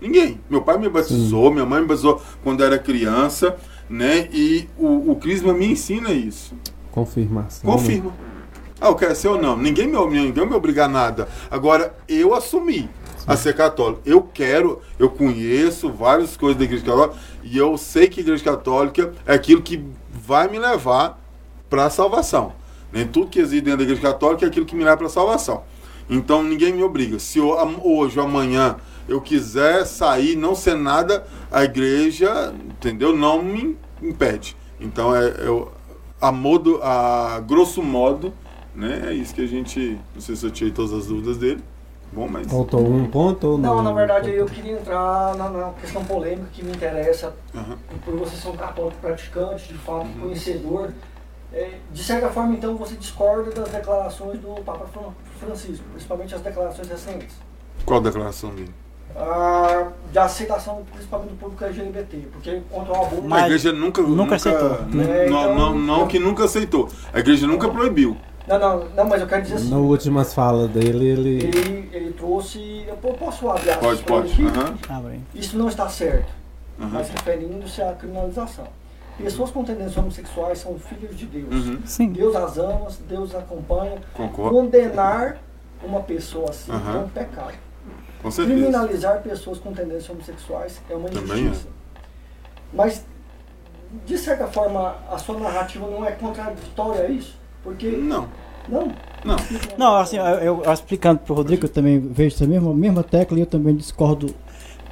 [0.00, 0.40] Ninguém.
[0.48, 1.54] Meu pai me batizou, Sim.
[1.54, 3.56] minha mãe me batizou quando era criança,
[3.88, 4.28] né?
[4.32, 6.54] E o, o Crisma me ensina isso.
[6.90, 7.70] Confirmação.
[7.70, 8.12] Confirma.
[8.80, 9.56] Ah, eu quero ser ou não.
[9.56, 11.28] Ninguém me, ninguém me obriga a nada.
[11.50, 12.88] Agora, eu assumi
[13.26, 14.02] a ser católico.
[14.04, 18.44] Eu quero, eu conheço várias coisas da Igreja Católica e eu sei que a Igreja
[18.44, 21.20] Católica é aquilo que vai me levar
[21.68, 22.52] para a salvação.
[22.94, 25.10] Nem tudo que existe dentro da igreja católica é aquilo que me leva para a
[25.10, 25.64] salvação.
[26.08, 27.18] Então ninguém me obriga.
[27.18, 27.48] Se eu,
[27.82, 28.76] hoje ou amanhã
[29.08, 33.14] eu quiser sair, não ser nada, a igreja, entendeu?
[33.16, 34.56] Não me impede.
[34.80, 35.66] Então é, é
[36.20, 38.32] a modo, a grosso modo,
[38.72, 39.06] né?
[39.08, 39.98] É isso que a gente.
[40.14, 41.62] Não sei se eu tirei todas as dúvidas dele.
[42.14, 42.46] Bom, mas.
[42.46, 43.76] Faltou um ponto ou não?
[43.76, 47.34] Não, na verdade eu queria entrar na, na questão polêmica que me interessa.
[47.52, 47.76] Uhum.
[48.04, 50.20] Por você ser um católico praticante, de fato, uhum.
[50.20, 50.90] conhecedor.
[51.52, 54.86] É, de certa forma, então, você discorda das declarações do Papa
[55.38, 57.36] Francisco, principalmente as declarações recentes.
[57.84, 58.74] Qual declaração dele?
[59.16, 63.28] Ah, de aceitação, principalmente do público LGBT, porque contra o aborto.
[63.28, 64.70] Mas a igreja nunca, nunca, nunca aceitou.
[64.86, 65.26] Né?
[65.28, 66.88] Não, então, não, não eu, que nunca aceitou.
[67.12, 68.16] A igreja nunca proibiu.
[68.46, 69.70] Não, não, não, mas eu quero dizer assim.
[69.70, 71.44] Na últimas falas dele, ele.
[71.44, 72.84] Ele, ele trouxe.
[72.86, 74.42] Eu posso abrir Pode, pode.
[74.42, 75.20] Uhum.
[75.34, 76.30] Isso não está certo.
[76.78, 76.88] Uhum.
[76.92, 78.66] Mas referindo-se à criminalização.
[79.16, 81.54] Pessoas com tendências homossexuais são filhos de Deus.
[81.54, 81.80] Uhum.
[81.86, 82.12] Sim.
[82.12, 83.98] Deus as ama, Deus as acompanha.
[84.12, 84.50] Concordo.
[84.50, 85.38] Condenar
[85.82, 87.54] uma pessoa assim é um pecado.
[88.20, 88.56] Com certeza.
[88.56, 91.68] Criminalizar pessoas com tendências homossexuais é uma injustiça.
[91.68, 92.00] É.
[92.72, 93.04] Mas,
[94.04, 97.38] de certa forma, a sua narrativa não é contraditória a isso?
[97.64, 97.88] Porque.
[97.88, 98.28] Não.
[98.68, 98.92] Não?
[99.24, 99.36] Não.
[99.76, 103.36] Não, assim, eu, eu explicando para o Rodrigo, eu também vejo essa mesma, mesma tecla
[103.38, 104.34] e eu também discordo.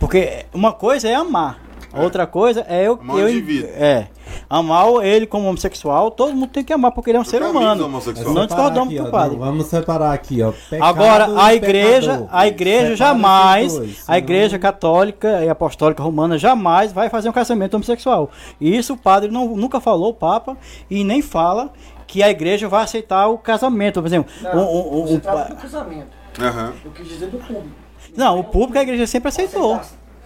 [0.00, 1.60] Porque uma coisa é amar.
[1.94, 2.98] Outra coisa é eu.
[3.00, 4.08] Amar eu É.
[4.48, 7.88] Amar ele como homossexual, todo mundo tem que amar porque ele é um ser humano.
[7.88, 9.36] Não discordamos com o padre.
[9.36, 10.52] vamos separar aqui, ó.
[10.70, 12.28] Pecado Agora, a igreja, pecador.
[12.30, 17.74] a igreja jamais, dois, a igreja católica e apostólica romana jamais vai fazer um casamento
[17.74, 18.30] homossexual.
[18.60, 20.56] E isso o padre não, nunca falou, o Papa,
[20.90, 21.70] e nem fala
[22.12, 24.02] que a igreja vai aceitar o casamento.
[24.02, 25.20] Por exemplo, não, um, um, um, do
[25.56, 26.08] casamento.
[26.38, 26.72] Uhum.
[26.84, 27.68] Eu quis dizer do público.
[28.14, 29.80] Não, o público a igreja sempre aceitou.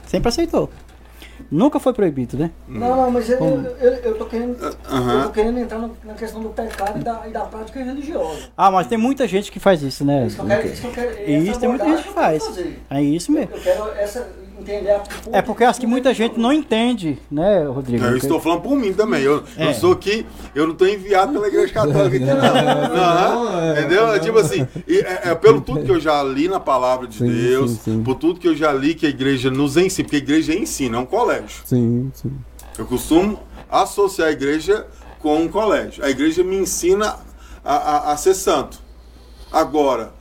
[0.04, 0.68] Sempre aceitou.
[1.48, 2.50] Nunca foi proibido, né?
[2.66, 4.60] Não, não, mas eu, eu, eu, tô querendo,
[4.90, 5.10] uhum.
[5.10, 8.48] eu tô querendo entrar na questão do pecado e da, e da prática religiosa.
[8.56, 10.26] Ah, mas tem muita gente que faz isso, né?
[10.26, 12.42] Isso que eu quero, isso que eu quero, isso tem muita gente que faz.
[12.90, 13.54] É isso mesmo.
[13.54, 14.28] Eu, quero essa,
[14.60, 15.02] entender a
[15.32, 18.04] É porque acho que muita gente não entende, né, Rodrigo?
[18.04, 19.22] Eu estou falando por mim também.
[19.22, 19.68] Eu, é.
[19.68, 22.36] eu sou aqui, eu não estou enviado pela igreja católica aqui, não.
[22.94, 24.08] não, não é, entendeu?
[24.12, 27.26] É, tipo assim, é, é, pelo tudo que eu já li na palavra de sim,
[27.26, 28.02] Deus, sim, sim.
[28.02, 30.96] por tudo que eu já li que a igreja nos ensina, porque a igreja ensina,
[30.96, 31.62] é um colégio.
[31.64, 32.32] Sim, sim.
[32.78, 33.38] Eu costumo
[33.70, 34.86] associar a igreja
[35.18, 36.04] com um colégio.
[36.04, 37.16] A igreja me ensina
[37.64, 38.78] a, a, a ser santo.
[39.50, 40.12] Agora,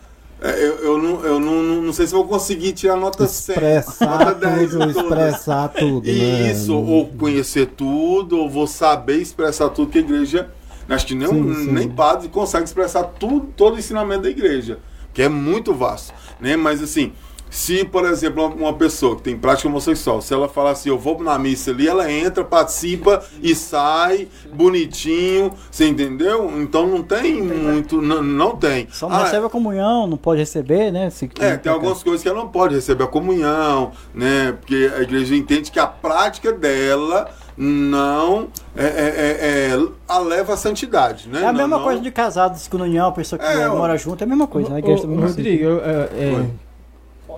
[0.41, 4.07] é, eu, eu, não, eu não, não sei se vou conseguir tirar nota expressar 100,
[4.07, 6.07] nota 10 tudo, expressar tudo.
[6.07, 6.51] Né?
[6.51, 10.49] Isso, ou conhecer tudo, ou vou saber expressar tudo que a igreja.
[10.87, 11.71] Acho que nem, sim, sim.
[11.71, 14.79] nem padre consegue expressar tudo, todo o ensinamento da igreja,
[15.13, 16.13] que é muito vasto.
[16.39, 16.55] Né?
[16.55, 17.13] Mas assim,
[17.55, 21.23] se, por exemplo, uma pessoa que tem prática homossexual, se ela falar assim, eu vou
[21.23, 26.51] na missa ali, ela entra, participa e sai bonitinho, você entendeu?
[26.59, 28.89] Então não tem muito, não, não tem.
[28.91, 31.09] Só não ah, recebe a comunhão, não pode receber, né?
[31.09, 34.51] Se, é, tem algumas coisas que ela não pode receber a comunhão, né?
[34.59, 40.55] Porque a igreja entende que a prática dela não é, é, é, é a leva
[40.55, 41.39] a santidade, né?
[41.39, 41.83] É a não, mesma não...
[41.85, 44.73] coisa de casados, comunhão, pessoa que é, mora junto, é a mesma coisa.
[44.73, 46.49] A igreja o, Rodrigo, eu,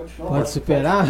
[0.01, 1.07] é, Pode superar?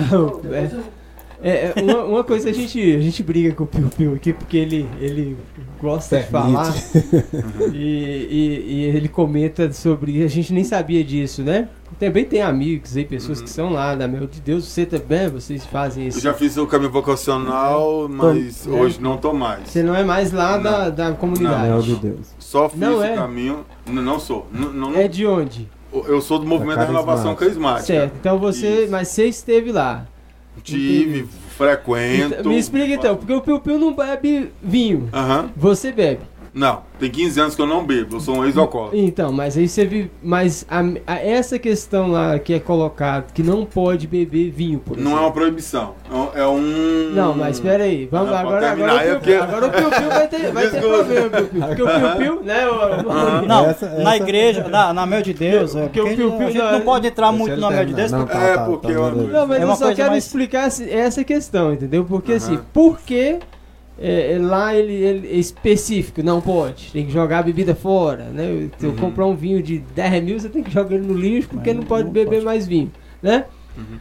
[1.41, 4.33] É, é, uma, uma, coisa a gente, a gente briga com o Piu Piu aqui
[4.33, 5.37] porque ele, ele
[5.79, 6.73] gosta de falar
[7.73, 10.23] e, e, e, ele comenta sobre.
[10.23, 11.69] A gente nem sabia disso, né?
[11.99, 13.43] Também tem amigos aí, pessoas uhum.
[13.43, 16.17] que são lá, da meu de Deus, você também, vocês fazem isso.
[16.17, 19.01] Eu já fiz o caminho vocacional, mas tô, hoje é.
[19.01, 19.69] não tô mais.
[19.69, 21.69] Você não é mais lá da, da comunidade.
[21.69, 22.35] Não, de Deus.
[22.39, 23.15] Só fiz não o é.
[23.15, 23.63] caminho.
[23.85, 24.47] Não sou.
[24.51, 25.69] Não, não, é de onde?
[25.93, 27.85] Eu sou do movimento da renovação carismática.
[27.85, 28.83] Certo, então você.
[28.83, 28.91] Isso.
[28.91, 30.05] Mas você esteve lá.
[30.63, 31.29] Tive, Entendi.
[31.55, 32.35] frequento.
[32.39, 35.09] Então, me explica então, porque o Piu Piu não bebe vinho.
[35.13, 35.49] Uhum.
[35.55, 36.21] Você bebe.
[36.57, 38.97] Não, tem 15 anos que eu não bebo, eu sou um ex-alcoólatra.
[38.97, 40.09] Então, mas aí você vive.
[40.23, 44.97] Mas a, a, essa questão lá que é colocado, que não pode beber vinho, por
[44.97, 45.11] exemplo.
[45.11, 45.93] Não é uma proibição.
[46.33, 47.11] É um.
[47.13, 48.07] Não, mas espera aí.
[48.07, 51.29] Vamos lá, agora, agora, é agora o Piu Piu vai ter, vai ter problema,
[51.67, 52.67] Porque o Piu Piu, né?
[52.67, 56.31] O, não, essa, essa na igreja, na, na Mel de Deus, é, porque o Piu
[56.31, 56.47] Piu.
[56.47, 58.11] A gente não pode entrar muito na Mel de Deus.
[58.11, 58.93] Não, tá, é, porque.
[58.95, 62.03] Tá, não, mas eu só quero explicar essa questão, entendeu?
[62.03, 63.37] Porque assim, por que
[63.99, 66.91] é, é, lá ele, ele, é específico, não pode.
[66.91, 68.69] Tem que jogar a bebida fora, né?
[68.77, 68.95] Se eu uhum.
[68.95, 71.79] comprar um vinho de 10 mil, você tem que jogar ele no lixo porque Mas
[71.79, 72.45] não pode não beber pode.
[72.45, 72.91] mais vinho,
[73.21, 73.45] né?
[73.75, 73.99] Uhum.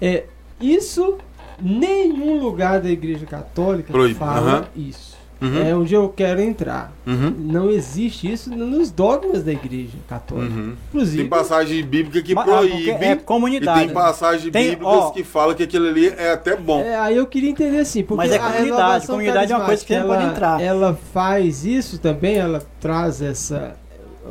[0.00, 0.24] É,
[0.60, 1.18] isso,
[1.60, 4.14] nenhum lugar da igreja católica Proib.
[4.14, 4.88] fala uhum.
[4.88, 5.15] isso.
[5.40, 5.66] Uhum.
[5.66, 6.92] É onde eu quero entrar.
[7.06, 7.34] Uhum.
[7.38, 10.54] Não existe isso nos dogmas da igreja católica.
[10.54, 10.74] Uhum.
[10.88, 12.90] Inclusive, tem passagem bíblica que ah, proíbe.
[12.90, 13.82] É comunidade.
[13.82, 16.80] E tem passagem tem, bíblicas ó, que fala que aquilo ali é até bom.
[16.80, 18.02] É, aí eu queria entender assim.
[18.02, 19.06] Porque Mas é comunidade.
[19.06, 20.60] Comunidade é uma coisa que ela, pode entrar.
[20.60, 23.76] Ela faz isso também, ela traz essa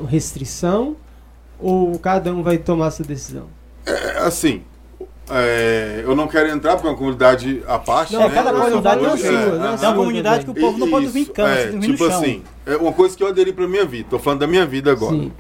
[0.08, 0.96] restrição
[1.60, 3.48] ou cada um vai tomar essa decisão?
[3.86, 4.64] É, assim,
[5.30, 8.14] é, eu não quero entrar porque é uma comunidade à parte.
[8.14, 8.30] Não, né?
[8.30, 9.78] cada comunidade é, sua, né?
[9.82, 12.76] é uma comunidade que o povo não pode vir em campo, é, Tipo assim, é
[12.76, 14.08] uma coisa que eu aderi pra minha vida.
[14.10, 15.16] Tô falando da minha vida agora.
[15.16, 15.32] Sim.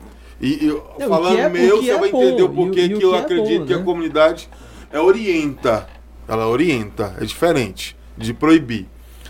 [0.41, 3.15] E, e não, falando é, meu, você é vai entender o porquê que, que, eu
[3.15, 3.79] acredito bom, que né?
[3.79, 4.49] a comunidade
[4.91, 5.87] é, orienta.
[6.27, 8.87] Ela orienta, é diferente de proibir.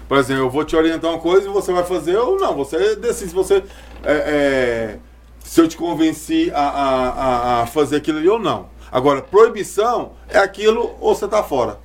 [0.08, 2.56] Por exemplo, eu vou te orientar uma coisa e você vai fazer ou não.
[2.56, 3.64] Você decide se você.
[4.04, 4.98] É, é,
[5.40, 8.68] se eu te convenci a, a, a, fazer aquilo ali ou não.
[8.96, 11.78] Agora, proibição é aquilo ou você tá fora.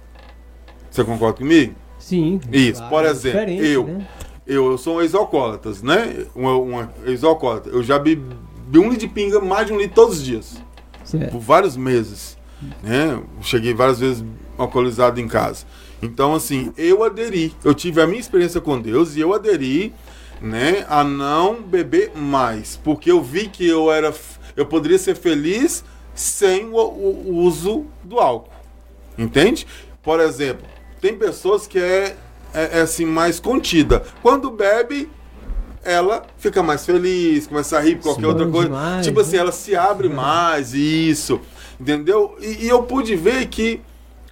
[0.89, 1.75] Você concorda comigo?
[1.99, 2.41] Sim.
[2.53, 2.79] Isso.
[2.79, 4.09] Claro, Por exemplo, eu, né?
[4.47, 6.25] eu, eu sou um ex-alcoólatra, né?
[6.37, 7.73] Um, um ex-alcoólatra.
[7.73, 10.63] Eu já bebi um litro de pinga mais de um litro todos os dias.
[11.03, 11.33] Certo.
[11.33, 12.39] Por vários meses.
[12.81, 13.21] Né?
[13.41, 14.25] Cheguei várias vezes
[14.57, 15.67] alcoolizado em casa.
[16.01, 17.53] Então, assim, eu aderi.
[17.65, 19.93] Eu tive a minha experiência com Deus e eu aderi,
[20.41, 24.15] né, a não beber mais, porque eu vi que eu era,
[24.57, 25.85] eu poderia ser feliz
[26.15, 28.53] sem o, o uso do álcool.
[29.17, 29.67] Entende?
[30.03, 30.67] Por exemplo,
[31.01, 32.17] tem pessoas que é,
[32.55, 34.03] é, é assim mais contida.
[34.23, 35.11] Quando bebe,
[35.83, 38.69] ela fica mais feliz, começa a rir por qualquer outra coisa.
[38.69, 39.39] Demais, tipo assim, né?
[39.39, 40.11] ela se abre é.
[40.11, 41.41] mais, isso.
[41.79, 42.37] Entendeu?
[42.41, 43.81] E, e eu pude ver que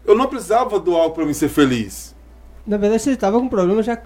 [0.04, 2.14] eu não precisava do álcool para me ser feliz.
[2.66, 3.98] Na verdade, você estava com um problema já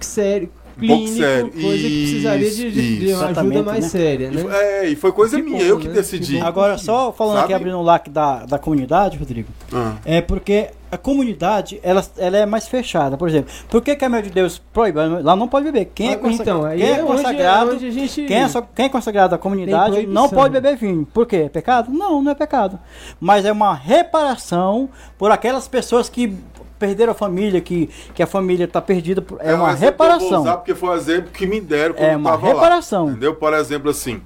[0.00, 1.50] sério, clínico, um sério.
[1.50, 3.90] coisa isso, que precisaria de, de, de uma ajuda mais né?
[3.90, 4.44] séria, né?
[4.50, 5.94] É, e foi coisa que minha, bom, eu que né?
[5.94, 6.36] decidi.
[6.36, 7.44] Que Agora, só falando Sabe?
[7.44, 9.96] aqui, abrindo o lac da, da comunidade, Rodrigo, ah.
[10.04, 13.50] é porque a comunidade, ela, ela é mais fechada, por exemplo.
[13.70, 14.98] Por que, que a Mãe de Deus proíbe?
[15.22, 15.86] Lá não pode beber.
[15.94, 19.38] Quem é, consa então, quem é, é consagrado, onde quem, é, quem é consagrado da
[19.38, 21.08] comunidade não pode beber vinho.
[21.10, 21.36] Por quê?
[21.36, 21.90] É pecado?
[21.90, 22.78] Não, não é pecado.
[23.18, 26.36] Mas é uma reparação por aquelas pessoas que
[26.82, 29.24] perderam a família, que, que a família está perdida.
[29.38, 30.24] É, é uma reparação.
[30.24, 33.04] Eu vou usar porque foi o exemplo que me deram É uma reparação.
[33.04, 33.36] Lá, entendeu?
[33.36, 34.20] Por exemplo, assim.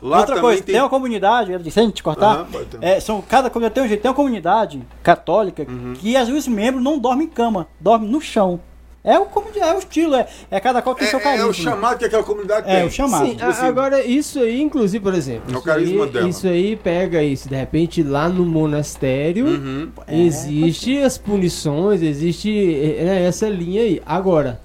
[0.00, 0.74] Lá Outra coisa, tem...
[0.74, 4.10] tem uma comunidade, sem te cortar, uhum, é, são, cada comunidade tem um jeito, tem
[4.10, 5.94] uma comunidade católica uhum.
[5.94, 8.58] que os membros não dormem em cama, dormem no chão.
[9.04, 9.26] É o,
[9.56, 11.46] é o estilo, é, é cada qual tem é, seu carisma.
[11.46, 12.82] É o chamado que aquela comunidade é, tem.
[12.82, 13.26] É o chamado.
[13.26, 15.52] Sim, assim, agora, isso aí, inclusive, por exemplo.
[15.52, 16.28] É o carisma aí, dela.
[16.28, 17.48] Isso aí pega isso.
[17.48, 19.90] De repente, lá no monastério, uhum.
[20.06, 22.50] existe é, as punições, existe
[22.96, 24.00] é, essa linha aí.
[24.06, 24.60] Agora,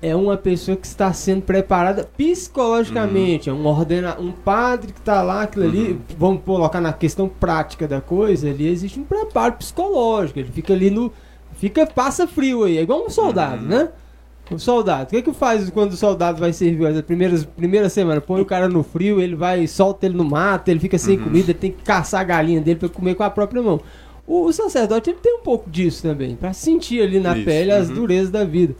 [0.00, 3.50] é uma pessoa que está sendo preparada psicologicamente.
[3.50, 3.56] Uhum.
[3.56, 6.00] É um ordena, um padre que está lá, aquilo ali, uhum.
[6.16, 10.38] vamos colocar na questão prática da coisa, ali existe um preparo psicológico.
[10.38, 11.12] Ele fica ali no
[11.58, 12.78] Fica, passa frio aí.
[12.78, 13.68] É igual um soldado, uhum.
[13.68, 13.88] né?
[14.50, 15.04] O soldado.
[15.04, 18.20] O que é que faz quando o soldado vai servir as primeiras primeira semana?
[18.20, 21.24] Põe o cara no frio, ele vai, solta ele no mato, ele fica sem uhum.
[21.24, 23.80] comida, ele tem que caçar a galinha dele para comer com a própria mão.
[24.26, 27.44] O, o, sacerdote ele tem um pouco disso também, para sentir ali na Isso.
[27.44, 27.94] pele as uhum.
[27.94, 28.74] durezas da vida.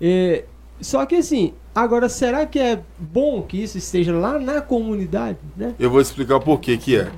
[0.00, 0.44] É,
[0.80, 5.74] só que assim, agora será que é bom que isso esteja lá na comunidade, né?
[5.78, 7.10] Eu vou explicar por que que é.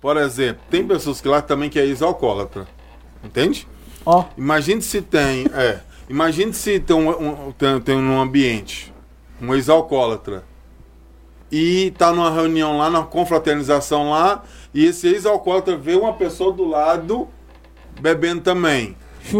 [0.00, 2.66] Por exemplo, tem pessoas que lá também que é ex-alcoólatra.
[3.22, 3.66] Entende?
[4.06, 4.24] Oh.
[4.36, 8.92] Imagine se tem, é, imagine se tem um, um, tem, tem um ambiente,
[9.40, 10.44] um ex-alcoólatra,
[11.50, 14.42] e tá numa reunião lá, na confraternização lá,
[14.74, 17.28] e esse ex-alcoólatra vê uma pessoa do lado
[18.00, 18.96] bebendo também.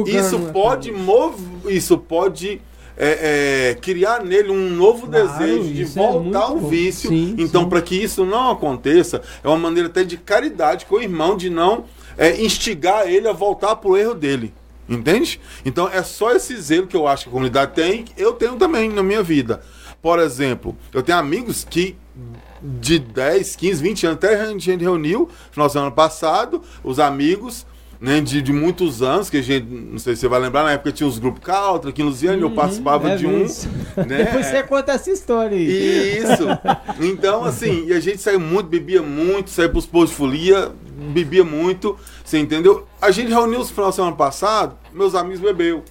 [0.07, 1.37] isso pode mov...
[1.67, 2.63] isso pode
[2.97, 7.11] é, é, criar nele um novo claro, desejo de é voltar ao vício.
[7.11, 11.03] Sim, então, para que isso não aconteça, é uma maneira até de caridade com o
[11.03, 11.85] irmão, de não
[12.17, 14.53] é, instigar ele a voltar pro erro dele.
[14.89, 15.41] Entende?
[15.65, 18.91] Então é só esse zelo que eu acho que a comunidade tem, eu tenho também
[18.91, 19.63] na minha vida.
[20.03, 21.97] Por exemplo, eu tenho amigos que
[22.63, 27.67] de 10, 15, 20 anos, até a gente reuniu final do ano passado, os amigos
[28.05, 30.73] né, de, de muitos anos, que a gente, não sei se você vai lembrar, na
[30.73, 33.47] época tinha os grupos Caltra, aqui em uhum, eu participava é de um.
[34.07, 34.19] Né?
[34.25, 36.19] Depois você conta essa história aí.
[36.19, 36.45] Isso.
[37.01, 40.71] Então, assim, e a gente saiu muito, bebia muito, saía pros postos de folia,
[41.15, 42.87] bebia muito, você entendeu?
[43.01, 45.83] A gente reuniu no final de semana passado, meus amigos bebeu.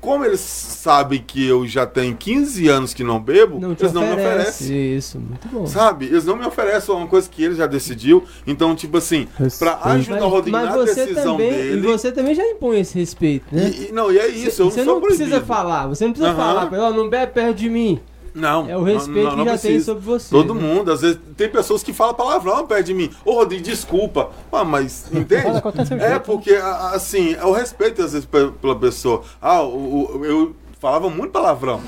[0.00, 4.02] Como eles sabem que eu já tenho 15 anos que não bebo, não eles não
[4.02, 4.96] me oferecem.
[4.96, 5.66] Isso, muito bom.
[5.66, 6.06] Sabe?
[6.06, 8.24] Eles não me oferecem uma coisa que ele já decidiu.
[8.46, 9.26] Então, tipo assim,
[9.58, 11.88] para ajudar o Rodrigo na decisão também, dele.
[11.88, 13.70] E você também já impõe esse respeito, né?
[13.70, 16.30] E, não, e é isso, você, eu não Você não precisa falar, você não precisa
[16.30, 16.36] uhum.
[16.36, 18.00] falar, não bebe perto de mim.
[18.38, 18.68] Não.
[18.68, 19.72] É o respeito não, não, não que já precisa.
[19.72, 20.30] tem sobre você.
[20.30, 20.60] Todo né?
[20.60, 20.92] mundo.
[20.92, 23.10] Às vezes tem pessoas que falam palavrão perto de mim.
[23.24, 24.30] Ô, Rodrigo, desculpa.
[24.52, 25.60] Ah, mas entende?
[26.00, 26.54] é porque,
[26.92, 28.28] assim, é o respeito às vezes
[28.60, 29.22] pela pessoa.
[29.42, 31.80] Ah, o, o, eu falava muito palavrão.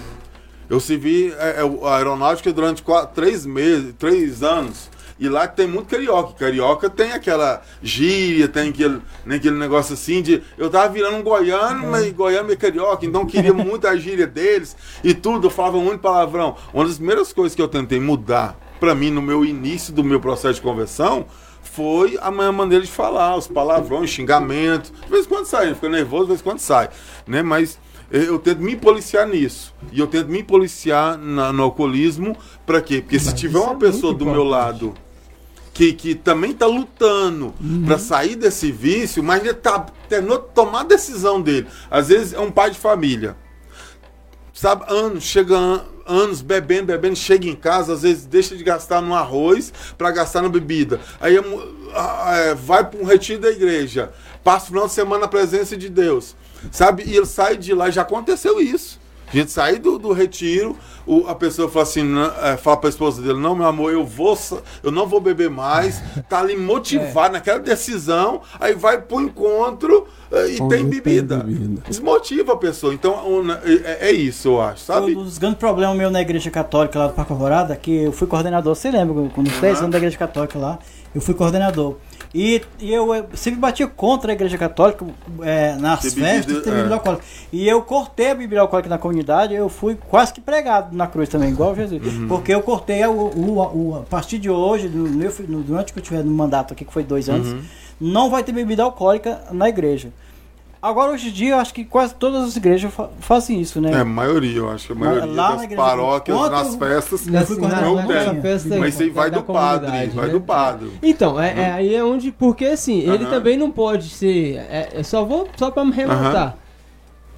[0.68, 4.89] Eu servi é, é, a aeronáutica durante quatro, três meses, três anos.
[5.20, 6.32] E lá tem muito carioca.
[6.32, 10.42] Carioca tem aquela gíria, tem aquele, né, aquele negócio assim de.
[10.56, 14.74] Eu tava virando um goiano, mas goiano é carioca, então queria muito a gíria deles
[15.05, 15.48] e tudo.
[15.48, 16.56] Eu falava muito palavrão.
[16.72, 20.18] Uma das primeiras coisas que eu tentei mudar para mim no meu início do meu
[20.18, 21.26] processo de conversão
[21.62, 24.90] foi a minha maneira de falar, os palavrões, xingamentos.
[24.90, 26.88] De vez em quando sai, fica nervoso, de vez em quando sai.
[27.26, 27.42] Né?
[27.42, 27.78] Mas
[28.10, 29.74] eu tento me policiar nisso.
[29.92, 32.36] E eu tento me policiar na, no alcoolismo
[32.66, 33.01] para quê?
[33.01, 34.94] Porque Mas se tiver uma é pessoa do meu lado
[35.72, 37.84] que, que também está lutando uhum.
[37.86, 41.66] para sair desse vício, mas ele está tentando tomar a decisão dele.
[41.90, 43.36] Às vezes é um pai de família.
[44.52, 49.01] Sabe, anos, chega an anos bebendo, bebendo, chega em casa, às vezes deixa de gastar
[49.01, 51.01] no arroz para gastar na bebida.
[51.20, 55.76] Aí é, vai para um retiro da igreja, passa o final de semana na presença
[55.76, 56.34] de Deus.
[56.72, 57.05] Sabe?
[57.06, 58.98] E ele sai de lá, já aconteceu isso.
[59.32, 60.76] A gente sai do, do retiro,
[61.11, 62.07] o, a pessoa fala assim,
[62.41, 64.39] é, fala pra esposa dele, não, meu amor, eu vou,
[64.81, 67.39] eu não vou beber mais, tá ali motivado é.
[67.39, 71.39] naquela decisão, aí vai pro encontro é, e tem bebida.
[71.39, 71.82] bebida.
[71.89, 72.95] Desmotiva a pessoa.
[72.95, 75.16] Então é, é isso, eu acho, sabe?
[75.16, 78.28] Um dos grandes problemas meu na igreja católica lá do Parque Alvorada, que eu fui
[78.28, 79.61] coordenador, você lembra, quando uhum.
[79.61, 80.78] 10 anos da igreja católica lá,
[81.12, 81.97] eu fui coordenador.
[82.32, 85.05] E, e eu, eu, sempre bati contra a igreja católica
[85.43, 86.94] é, nas ter festas bebida, ter bebida é.
[86.94, 87.24] alcoólica.
[87.52, 91.28] E eu cortei a bebida alcoólica na comunidade, eu fui quase que pregado na cruz
[91.28, 92.01] também, igual Jesus.
[92.02, 92.28] Uhum.
[92.28, 96.02] Porque eu cortei o, o, o, a partir de hoje, do, no, durante que eu
[96.02, 97.62] tiver no mandato aqui, que foi dois anos, uhum.
[98.01, 100.12] não vai ter bebida alcoólica na igreja.
[100.82, 103.93] Agora, hoje em dia, eu acho que quase todas as igrejas fa fazem isso, né?
[103.93, 104.93] É, a maioria, eu acho.
[104.93, 108.40] A maioria Lá das paróquias, Quanto nas festas, não, não tem.
[108.40, 110.07] Festa, Mas aí vai do padre, né?
[110.15, 110.90] vai do padre.
[111.02, 112.32] Então, é, é, aí é onde...
[112.32, 114.57] Porque, assim, ele também não pode ser...
[114.70, 116.57] É, é só vou só para me rematar.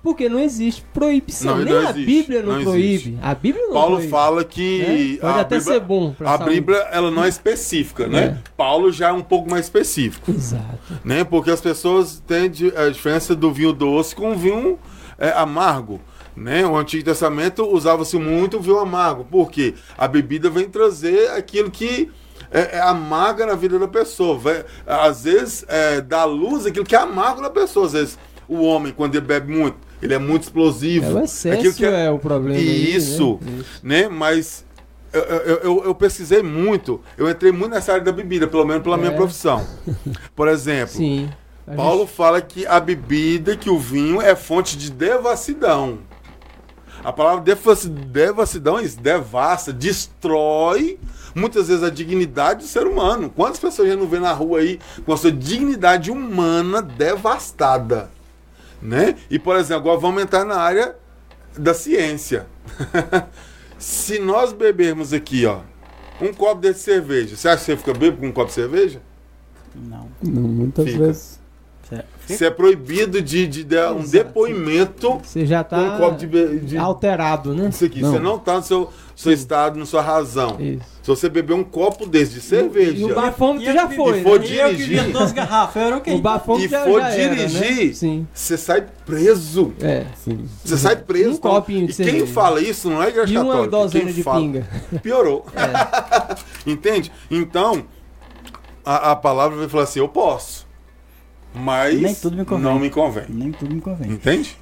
[0.03, 1.59] Porque não existe proibição.
[1.59, 2.89] Não, Nem não a Bíblia não, não proíbe.
[2.89, 3.19] Existe.
[3.23, 4.11] A Bíblia não Paulo proíbe.
[4.11, 4.83] fala que.
[4.83, 5.21] É?
[5.21, 6.15] Pode até Bíblia, ser bom.
[6.19, 6.55] A saúde.
[6.55, 8.25] Bíblia ela não é específica, né?
[8.25, 8.39] É.
[8.57, 10.33] Paulo já é um pouco mais específico.
[10.33, 10.79] Exato.
[11.05, 11.23] Né?
[11.23, 14.77] Porque as pessoas têm a diferença do vinho doce com o vinho
[15.19, 16.01] é, amargo.
[16.35, 16.67] Né?
[16.67, 19.25] O Antigo Testamento usava-se muito o vinho amargo.
[19.31, 22.11] Porque a bebida vem trazer aquilo que
[22.51, 24.37] é, é amarga na vida da pessoa.
[24.37, 27.87] Vai, às vezes é, dá luz aquilo que é amargo na pessoa.
[27.87, 28.19] Às vezes
[28.49, 31.19] o homem, quando ele bebe muito, ele é muito explosivo.
[31.19, 32.59] É o excesso que é, é o problema.
[32.59, 33.51] Isso, aí,
[33.83, 34.03] né?
[34.03, 34.09] né?
[34.09, 34.65] Mas
[35.13, 38.83] eu, eu, eu, eu, pesquisei muito, eu entrei muito nessa área da bebida, pelo menos
[38.83, 38.99] pela é.
[38.99, 39.65] minha profissão.
[40.35, 41.31] Por exemplo, Sim,
[41.77, 42.15] Paulo gente...
[42.15, 45.99] fala que a bebida, que o vinho é fonte de devassidão.
[47.05, 50.99] A palavra devassidão é isso, devassa, destrói
[51.35, 53.29] muitas vezes a dignidade do ser humano.
[53.35, 58.09] Quantas pessoas já não vê na rua aí com a sua dignidade humana devastada?
[58.83, 59.17] Né?
[59.31, 60.97] E, por exemplo, agora vamos entrar na área
[61.57, 62.47] da ciência.
[63.79, 65.61] Se nós bebermos aqui, ó,
[66.21, 69.01] um copo de cerveja, você acha que você fica bêbado com um copo de cerveja?
[69.75, 70.09] Não.
[70.23, 70.99] Não, muitas fica.
[70.99, 71.42] vezes.
[72.27, 76.61] Você é proibido de, de dar um depoimento você já tá com um copo de,
[76.61, 77.69] de, alterado, né?
[77.69, 78.13] Isso aqui, não.
[78.13, 80.57] você não está no seu, seu estado, na sua razão.
[80.61, 80.93] Isso.
[81.03, 82.97] Se você beber um copo desse de cerveja.
[82.97, 84.21] E o bafômetro já foi.
[84.21, 84.47] E for né?
[84.47, 85.09] dirigir.
[85.09, 86.15] E duas garrafas, era okay.
[86.15, 88.27] O bafômetro e já, for já dirigir, era, né?
[88.33, 89.73] você sai preso.
[89.81, 90.49] É, sim.
[90.65, 91.31] Você sai preso.
[91.31, 92.19] Um então, copinho de e cerveja.
[92.19, 93.59] quem fala isso não é igreja e católica.
[93.59, 94.67] Uma dozena quem de fala, pinga.
[95.03, 95.45] Piorou.
[95.55, 96.33] É.
[96.71, 97.11] Entende?
[97.31, 97.85] Então,
[98.85, 100.62] a, a palavra vai falar assim: eu posso.
[101.55, 103.25] Mas Nem tudo me não me convém.
[103.29, 104.11] Nem tudo me convém.
[104.11, 104.57] Entende?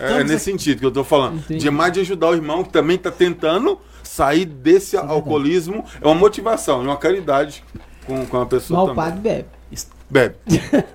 [0.00, 0.44] é nesse aqui...
[0.44, 1.38] sentido que eu estou falando.
[1.38, 1.60] Entendi.
[1.60, 6.06] De mais de ajudar o irmão que também está tentando sair desse é alcoolismo é
[6.06, 7.62] uma motivação, é uma caridade
[8.06, 9.02] com, com a pessoa Mal também.
[9.02, 9.55] o padre bebe.
[10.08, 10.36] Bebe.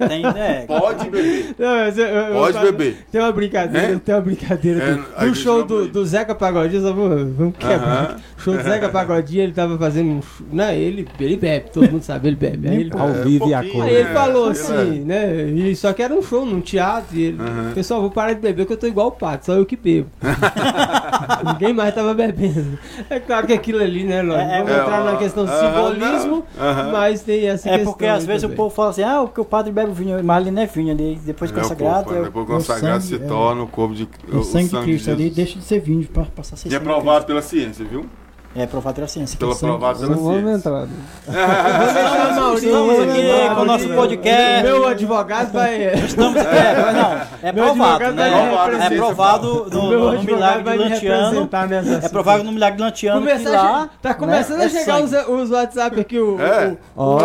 [0.07, 0.65] Tem, né?
[0.65, 1.53] Pode beber.
[1.59, 3.05] Não, eu, eu, Pode eu, beber.
[3.11, 3.99] Tem uma brincadeira, é?
[3.99, 5.03] tem uma brincadeira.
[5.17, 8.11] É, no show do, do Zeca Pagodinho, vamos, vamos quebrar.
[8.11, 8.19] Uh -huh.
[8.37, 10.21] show do Zeca Pagodinho, ele tava fazendo um.
[10.51, 12.69] Né, ele, ele bebe, todo mundo sabe, ele bebe.
[12.69, 13.83] Aí ele, ao é, vivo e a cor.
[13.83, 15.43] Aí ele falou é, assim, né?
[15.49, 17.17] E só que era um show num teatro.
[17.17, 17.73] E ele, uh -huh.
[17.73, 20.07] pessoal, vou parar de beber que eu tô igual o pato, só eu que bebo.
[21.51, 22.79] Ninguém mais tava bebendo.
[23.09, 24.51] É claro que aquilo ali, né, Lógico?
[24.51, 26.45] É, vamos entrar na questão do simbolismo,
[26.91, 27.73] mas tem essa questão.
[27.73, 30.37] É porque às vezes o povo fala assim, ah, porque o padre bebe vinho, mas
[30.37, 31.19] ali não é vinho ali.
[31.23, 32.15] Depois de é consagrado.
[32.15, 34.07] É, depois consagrado se torna o corpo de.
[34.31, 36.75] O, o sangue, de Cristo ali deixa de ser vinho para passar a ser E
[36.75, 38.05] é provado pela ciência, viu?
[38.53, 39.39] É provado pela ciência.
[39.39, 40.33] Pela provada pela ciência.
[40.33, 40.87] Vamos entrar.
[42.55, 44.63] Estamos aqui com o nosso podcast.
[44.63, 45.93] Meu advogado vai.
[45.93, 48.87] Estamos, é, não, é provado, né?
[48.87, 51.49] É provado no, no milagre de Lantiano.
[52.03, 53.89] É provado no milagre de Lantiano lá.
[54.01, 56.19] Tá começando né, a é chegar os, os WhatsApp aqui.
[56.19, 56.75] O, é.
[56.93, 57.17] O,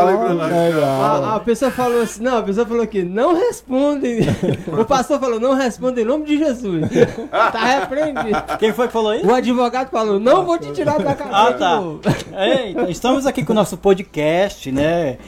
[0.85, 4.21] a, a pessoa falou assim: não, a pessoa falou que não responde.
[4.81, 6.87] o pastor falou: não responde em nome de Jesus.
[7.37, 8.43] Tá repreendido.
[8.59, 9.27] Quem foi que falou isso?
[9.27, 11.83] O advogado falou: não vou te tirar da ah, tá.
[12.33, 15.19] É, então, estamos aqui com o nosso podcast, né?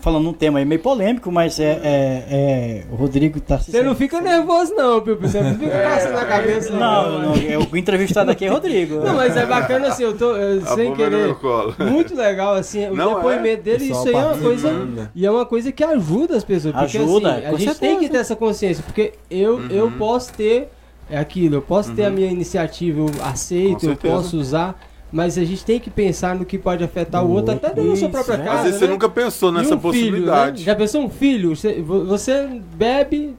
[0.00, 3.94] Falando um tema aí meio polêmico, mas é, é, é o Rodrigo tá Você não
[3.94, 5.26] fica nervoso, não, Pipo.
[5.26, 6.72] Você não fica é, na cabeça.
[6.72, 8.96] Não, não, é, o entrevistado aqui é Rodrigo.
[8.96, 11.34] Não, mas é bacana assim, eu tô eu, sem querer.
[11.78, 13.62] Muito legal, assim, o não, depoimento é.
[13.62, 14.88] dele, isso aí é uma coisa.
[15.14, 16.74] E é uma coisa que ajuda as pessoas.
[16.74, 17.80] Porque, ajuda, assim, a gente certeza.
[17.80, 19.68] tem que ter essa consciência, porque eu, uhum.
[19.70, 20.68] eu posso ter
[21.08, 21.96] é aquilo, eu posso uhum.
[21.96, 22.14] ter a uhum.
[22.14, 24.78] minha iniciativa, eu aceito, eu posso usar
[25.10, 27.96] mas a gente tem que pensar no que pode afetar o outro, até dentro da
[27.96, 28.50] sua própria casa.
[28.50, 28.86] Às vezes né?
[28.86, 30.58] você nunca pensou nessa um possibilidade.
[30.58, 30.64] Filho, né?
[30.64, 31.54] Já pensou um filho?
[31.54, 33.36] Você, bebe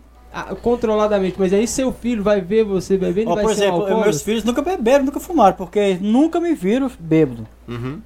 [0.61, 4.43] controladamente, mas aí seu filho vai ver você bebendo oh, vai Por exemplo, meus filhos
[4.43, 7.47] nunca beberam, nunca fumaram, porque nunca me viram bêbado.
[7.67, 8.01] Uhum.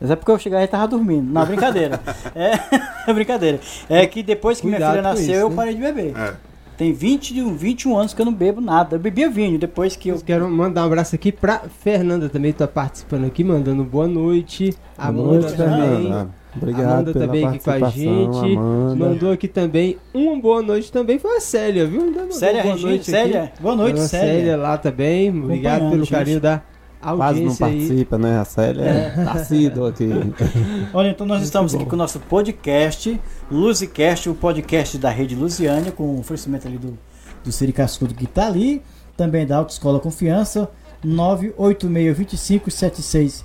[0.00, 1.32] Mas é porque eu cheguei e tava dormindo.
[1.32, 2.00] Não, brincadeira.
[2.34, 3.60] é, é brincadeira.
[3.88, 5.56] É que depois que Cuidado minha filha nasceu, isso, eu né?
[5.56, 6.16] parei de beber.
[6.16, 6.34] É.
[6.78, 8.94] Tem 20, 21 anos que eu não bebo nada.
[8.94, 10.14] Eu bebia vinho depois que eu.
[10.14, 14.72] eu quero mandar um abraço aqui pra Fernanda também, tá participando aqui, mandando boa noite.
[14.96, 16.02] Boa Amanda noite, também.
[16.02, 16.30] Fernanda.
[16.54, 18.56] Obrigado Amanda também aqui com a gente.
[18.56, 18.94] Amanda.
[18.94, 21.18] Mandou aqui também uma boa noite também.
[21.18, 22.14] Foi a Célia, viu?
[22.30, 23.10] Célia, boa noite.
[23.10, 24.34] Célia, boa noite, Célia.
[24.34, 25.30] Célia lá também.
[25.30, 26.62] Obrigado pelo carinho da
[27.00, 28.22] Quase não participa, aí.
[28.22, 28.40] né?
[28.40, 30.08] A Célia é, tá assídua aqui.
[30.92, 33.18] Olha, então nós estamos aqui com o nosso podcast,
[33.50, 36.98] Luzicast, o podcast da Rede Lusiânia, com o oferecimento ali do,
[37.44, 38.82] do Siri Cascudo que está ali,
[39.16, 40.68] também da Autoescola Confiança,
[41.04, 43.44] 986257614,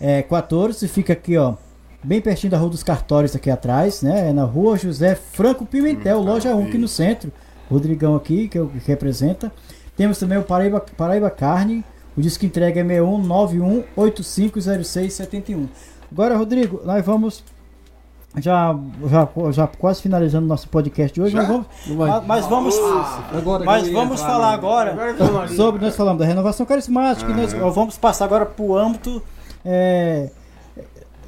[0.00, 1.54] é, 14, fica aqui, ó,
[2.02, 4.30] bem pertinho da Rua dos Cartórios aqui atrás, né?
[4.30, 7.30] É na Rua José Franco Pimentel, hum, loja 1 aqui no centro.
[7.70, 9.52] Rodrigão aqui, que, é o que representa.
[9.96, 11.84] Temos também o Paraíba, Paraíba Carne,
[12.16, 15.68] o disco entrega é 6191850671.
[16.10, 17.44] Agora, Rodrigo, nós vamos
[18.38, 18.74] já,
[19.06, 21.66] já, já quase finalizando nosso podcast de hoje, mas vamos,
[22.26, 22.74] mas vamos,
[23.30, 27.36] agora, mas vamos falar agora, agora sobre, nós falamos da renovação carismática, uhum.
[27.36, 29.22] nós vamos passar agora para o âmbito
[29.62, 30.30] é,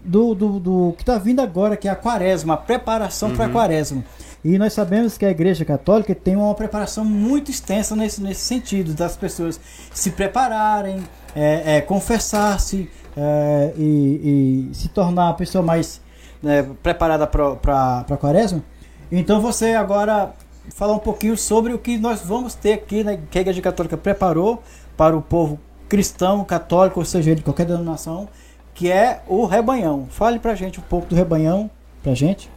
[0.03, 3.37] do, do, do, que está vindo agora, que é a quaresma, a preparação uhum.
[3.37, 4.03] para a quaresma.
[4.45, 8.93] E nós sabemos que a Igreja Católica tem uma preparação muito extensa nesse, nesse sentido,
[8.93, 9.59] das pessoas
[9.91, 11.03] se prepararem,
[11.35, 15.99] é, é, confessar-se é, e, e, se tornar a pessoa mais
[16.43, 18.63] né, preparada para a quaresma.
[19.11, 20.35] Então você agora
[20.75, 23.97] falar um pouquinho sobre o que nós vamos ter aqui, né, que a Igreja Católica
[23.97, 24.63] preparou
[24.95, 25.59] para o povo
[25.89, 28.29] cristão, católico, ou seja, de qualquer denominação,
[28.75, 30.07] que é o rebanhão.
[30.11, 31.71] Fale para gente um pouco do rebanhão,
[32.03, 32.51] para gente.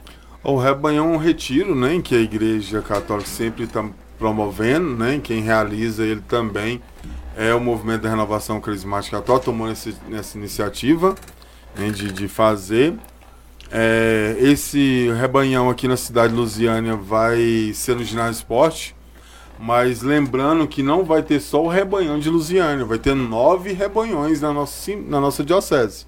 [0.47, 3.83] O rebanhão é um retiro, né, que a Igreja Católica sempre está
[4.17, 6.81] promovendo, né, quem realiza ele também
[7.35, 11.15] é o movimento da renovação carismática atual, tomando esse, essa iniciativa
[11.75, 12.93] né, de, de fazer.
[13.69, 18.95] É, esse rebanhão aqui na cidade de Lusiânia vai ser no ginásio esporte,
[19.59, 24.39] mas lembrando que não vai ter só o rebanhão de Lusiânia, vai ter nove rebanhões
[24.39, 26.05] na nossa, na nossa diocese.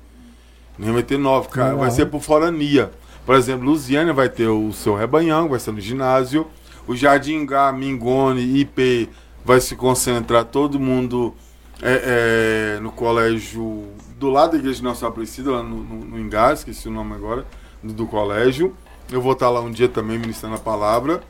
[0.77, 2.89] Vai ter nove, cara, vai ser por forania.
[3.29, 6.47] Por exemplo, Lusiana vai ter o seu rebanhão, vai ser no ginásio.
[6.87, 9.07] O Jardim Gá, Mingone, IP
[9.45, 11.35] vai se concentrar todo mundo
[11.79, 13.87] é, é, no colégio
[14.17, 17.13] do lado da igreja de Nossa Aparecida, lá no, no, no Engar, esqueci o nome
[17.13, 17.45] agora,
[17.83, 18.75] do, do, colégio.
[19.11, 21.21] Eu vou estar lá um dia também ministrando a palavra.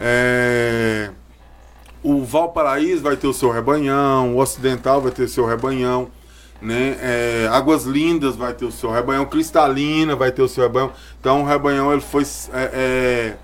[0.00, 1.10] É,
[2.04, 6.08] o Valparaíso vai ter o seu rebanhão, o Ocidental vai ter o seu rebanhão
[6.60, 6.96] né?
[7.00, 10.92] É, Águas Lindas vai ter o seu rebanhão, Cristalina vai ter o seu rebanhão.
[11.20, 13.36] Então o rebanhão ele foi é, é,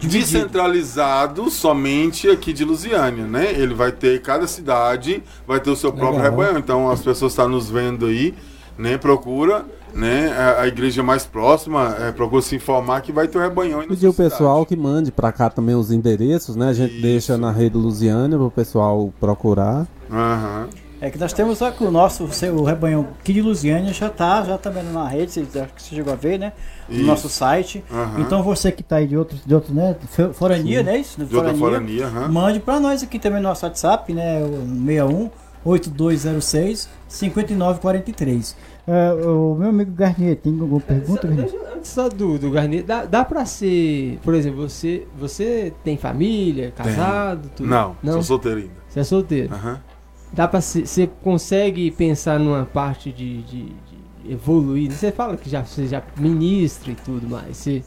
[0.00, 3.52] descentralizado somente aqui de Lusiânia, né?
[3.52, 6.38] Ele vai ter cada cidade vai ter o seu próprio Legal.
[6.38, 6.58] rebanhão.
[6.58, 8.34] Então as pessoas estão nos vendo aí,
[8.78, 8.96] né?
[8.96, 13.40] Procura né, a, a igreja mais próxima é, procura se informar que vai ter o
[13.40, 13.86] um rebanhão.
[13.86, 16.68] Pedir o pessoal que mande para cá também os endereços, né?
[16.70, 17.02] A gente Isso.
[17.02, 19.86] deixa na rede Lusiânia para o pessoal procurar.
[20.10, 20.83] Uhum.
[21.00, 24.82] É que nós temos o nosso o rebanho aqui de Lusiânia já está já também
[24.84, 26.52] na rede, acho que você chegou a ver, né?
[26.88, 27.04] No Isso.
[27.04, 27.84] nosso site.
[27.90, 28.20] Uhum.
[28.20, 29.96] Então você que está aí de outro, de outro né?
[30.32, 30.84] Forania, Sim.
[30.84, 30.98] né?
[30.98, 31.24] Isso?
[31.24, 32.28] De, forania, forania uhum.
[32.32, 34.42] mande para nós aqui também no nosso WhatsApp, né?
[34.42, 35.30] O 61
[35.64, 38.56] 8206 5943.
[38.86, 41.26] Uh, o meu amigo Garnier, tem alguma pergunta?
[41.26, 45.96] Deixa, antes só do, do Garnier, dá, dá pra ser, por exemplo, você, você tem
[45.96, 47.50] família, casado?
[47.56, 47.68] Tudo?
[47.68, 48.72] Não, Não, sou solteiro ainda.
[48.88, 49.54] Você é solteiro?
[49.54, 49.72] Aham.
[49.72, 49.93] Uhum
[50.34, 54.90] dá para você consegue pensar numa parte de, de, de, evoluir.
[54.90, 57.56] Você fala que já você já ministra e tudo mais.
[57.56, 57.84] Você,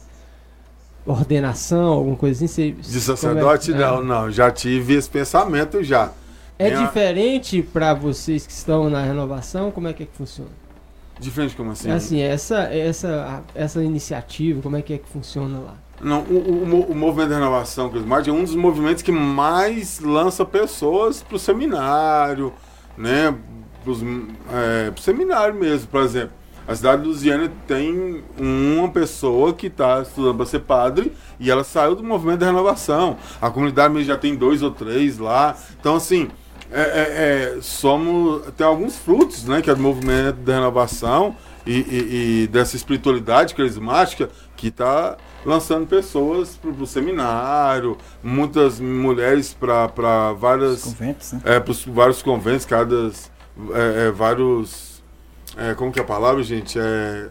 [1.04, 2.74] ordenação, alguma coisa assim.
[2.80, 4.30] Você, de sacerdote não, não.
[4.30, 6.10] Já tive esse pensamento já.
[6.58, 6.86] É Minha...
[6.86, 9.70] diferente para vocês que estão na renovação.
[9.70, 10.50] Como é que, é que funciona?
[11.18, 11.90] Diferente como assim?
[11.90, 15.74] É assim, essa essa essa iniciativa, como é que é que funciona lá?
[16.00, 20.44] Não, o, o, o movimento da renovação carismática é um dos movimentos que mais lança
[20.44, 22.52] pessoas para o seminário,
[22.96, 23.34] né?
[24.52, 26.36] é, seminário mesmo, por exemplo.
[26.66, 31.64] A cidade de Lusiana tem uma pessoa que está estudando para ser padre e ela
[31.64, 33.16] saiu do movimento da renovação.
[33.40, 35.56] A comunidade já tem dois ou três lá.
[35.80, 36.28] Então, assim,
[36.70, 41.34] é, é, é, somos, tem alguns frutos né, que é do movimento da renovação
[41.66, 49.54] e, e, e dessa espiritualidade carismática que está lançando pessoas para o seminário, muitas mulheres
[49.54, 51.40] para várias conventos, né?
[51.44, 53.10] é, vários conventos, cada
[53.72, 54.88] é, é, vários
[55.56, 56.78] é, como que é a palavra, gente?
[56.78, 57.28] É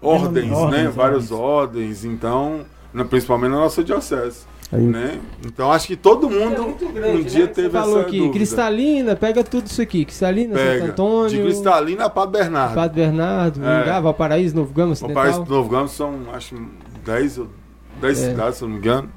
[0.00, 0.56] ordens, ordens né?
[0.56, 0.94] Ordens.
[0.94, 2.66] Várias ordens, então,
[3.08, 4.46] principalmente na nossa diocese.
[4.72, 5.20] Né?
[5.44, 7.52] Então acho que todo mundo é grande, um dia né?
[7.52, 8.34] teve falou essa aqui, dúvida.
[8.34, 10.04] Cristalina, pega tudo isso aqui.
[10.04, 10.80] Cristalina, pega.
[10.80, 11.28] Santo Antônio.
[11.28, 12.74] De Cristalina a Padre Bernardo.
[12.74, 13.84] Padre Bernardo, é.
[13.84, 16.56] Paraíso Valparaíso, Novo Gama, Valparaíso Novo Gama são, acho,
[17.04, 17.40] 10
[18.00, 18.30] 10 é.
[18.30, 19.10] cidades, se eu não me engano.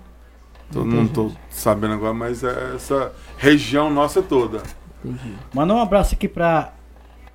[0.72, 4.62] Tô, não estou sabendo agora, mas é essa região nossa toda.
[5.04, 5.34] Entendi.
[5.54, 6.74] Manda um abraço aqui para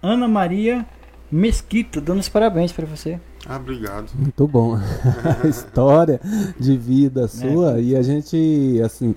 [0.03, 0.85] Ana Maria
[1.31, 3.21] Mesquita, dando os parabéns para você.
[3.47, 4.11] Ah, obrigado.
[4.15, 4.79] Muito bom.
[5.49, 6.21] História
[6.59, 7.83] de vida sua é.
[7.83, 9.15] e a gente, assim,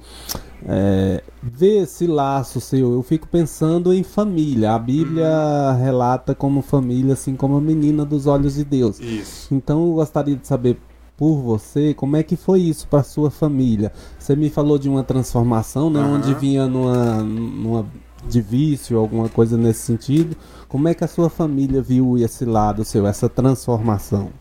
[0.66, 2.94] é, vê esse laço seu.
[2.94, 4.74] Eu fico pensando em família.
[4.74, 5.84] A Bíblia uhum.
[5.84, 9.00] relata como família, assim como a menina dos olhos de Deus.
[9.00, 9.54] Isso.
[9.54, 10.78] Então eu gostaria de saber
[11.18, 13.92] por você, como é que foi isso para sua família?
[14.18, 16.16] Você me falou de uma transformação, né, uhum.
[16.16, 17.86] onde vinha numa, numa
[18.28, 20.36] de vício, alguma coisa nesse sentido.
[20.68, 24.32] Como é que a sua família viu esse lado seu, essa transformação?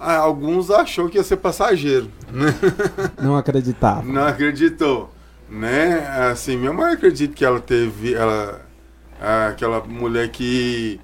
[0.00, 2.08] Ah, alguns achou que ia ser passageiro.
[2.32, 2.54] Né?
[3.20, 4.02] Não acreditava.
[4.02, 5.10] Não acreditou,
[5.48, 6.06] né?
[6.30, 8.60] Assim, minha mãe acredita que ela teve, ela,
[9.48, 11.00] aquela mulher que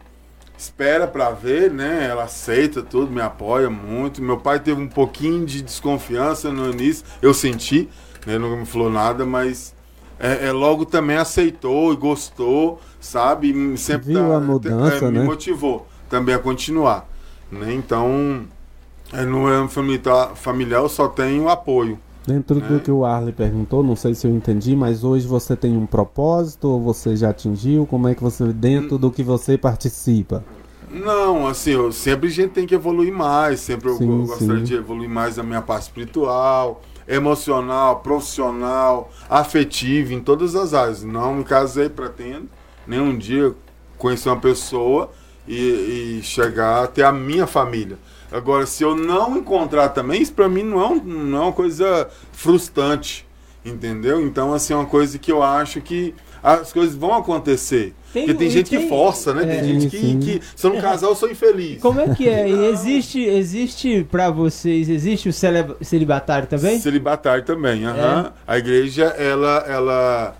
[0.57, 2.07] espera para ver, né?
[2.09, 4.23] Ela aceita tudo, me apoia muito.
[4.23, 7.89] Meu pai teve um pouquinho de desconfiança no início, eu senti,
[8.25, 8.35] né?
[8.35, 9.74] Ele nunca me falou nada, mas
[10.19, 13.51] é, é, logo também aceitou e gostou, sabe?
[13.51, 15.21] E sempre Viu tá, a mudança, é, né?
[15.21, 17.09] me motivou também a continuar.
[17.51, 17.75] Né?
[17.75, 18.43] Então,
[19.13, 21.99] é, no âmbito familiar, familiar eu só tenho apoio.
[22.27, 22.67] Dentro né?
[22.67, 25.85] do que o Arley perguntou, não sei se eu entendi, mas hoje você tem um
[25.85, 27.87] propósito ou você já atingiu?
[27.87, 30.43] Como é que você, dentro do que você participa?
[30.91, 34.63] Não, assim, eu, sempre a gente tem que evoluir mais, sempre sim, eu, eu gostaria
[34.63, 41.03] de evoluir mais a minha parte espiritual, emocional, profissional, afetivo, em todas as áreas.
[41.03, 42.49] Não me casei, pretendo,
[42.87, 43.55] nenhum dia
[43.99, 45.11] conhecer uma pessoa
[45.47, 47.99] e, e chegar até a minha família.
[48.33, 51.53] Agora, se eu não encontrar também, isso para mim não é, um, não é uma
[51.53, 53.27] coisa frustrante,
[53.65, 54.21] entendeu?
[54.21, 56.15] Então, assim, é uma coisa que eu acho que
[56.45, 57.95] as coisas vão acontecer.
[58.13, 59.43] Tem, Porque tem gente tem, que força, né?
[59.45, 61.81] É, tem gente que, que, se eu não casar, eu sou infeliz.
[61.81, 62.47] Como é que é?
[62.47, 66.79] E existe, existe para vocês, existe o celibatário também?
[66.79, 68.27] Celibatário também, aham.
[68.27, 68.53] É.
[68.53, 70.37] A igreja, ela, ela,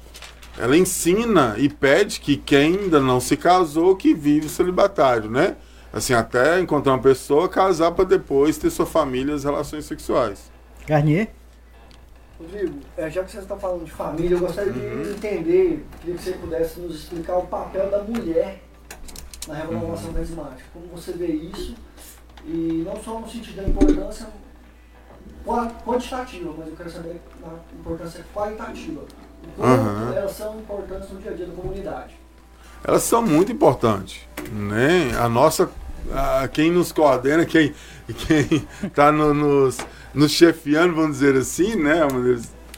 [0.59, 5.57] ela ensina e pede que quem ainda não se casou, que vive celibatário, né?
[5.91, 10.51] Assim, até encontrar uma pessoa, casar para depois ter sua família, as relações sexuais.
[10.87, 11.31] Garnier?
[12.39, 15.03] Rodrigo, é, já que você está falando de família, eu gostaria uhum.
[15.03, 18.61] de entender, queria que você pudesse nos explicar o papel da mulher
[19.47, 20.15] na renovação uhum.
[20.15, 20.65] carismática.
[20.73, 21.77] Como você vê isso,
[22.45, 24.27] e não só no sentido da importância
[25.85, 29.03] quantitativa, mas eu quero saber a importância qualitativa.
[29.59, 30.13] Uhum.
[30.15, 32.19] elas são importantes no dia a dia da comunidade.
[32.83, 34.23] Elas são muito importantes.
[34.51, 35.17] Né?
[35.19, 35.71] A nossa,
[36.13, 37.75] a, quem nos coordena, quem
[38.83, 39.79] está no, nos
[40.15, 42.01] nos chefiando, vamos dizer assim, né?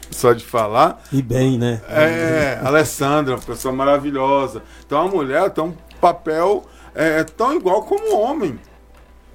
[0.09, 1.03] Só de falar.
[1.11, 1.81] E bem, né?
[1.87, 4.63] É, Alessandra, uma pessoa maravilhosa.
[4.85, 6.65] Então a mulher tem um papel
[6.95, 8.59] é, tão igual como o homem,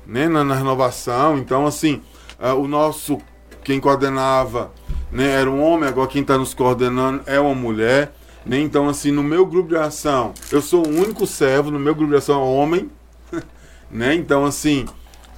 [0.06, 0.28] né?
[0.28, 1.38] Na, na renovação.
[1.38, 2.02] Então, assim,
[2.38, 3.18] é, o nosso,
[3.62, 4.72] quem coordenava
[5.12, 8.12] né, era um homem, agora quem está nos coordenando é uma mulher.
[8.44, 8.58] Né?
[8.58, 12.10] Então, assim, no meu grupo de ação, eu sou o único servo, no meu grupo
[12.10, 12.90] de ação é homem.
[13.90, 14.14] né?
[14.14, 14.86] Então, assim,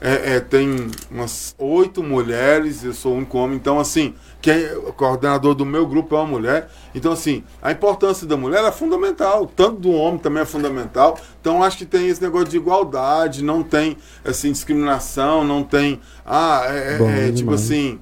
[0.01, 4.77] é, é, tem umas oito mulheres, eu sou o único homem, então assim, quem é
[4.77, 6.69] o coordenador do meu grupo é uma mulher.
[6.95, 11.19] Então, assim, a importância da mulher é fundamental, tanto do homem também é fundamental.
[11.41, 16.01] Então, acho que tem esse negócio de igualdade, não tem assim, discriminação, não tem.
[16.27, 17.99] Ah, é, é, é tipo assim.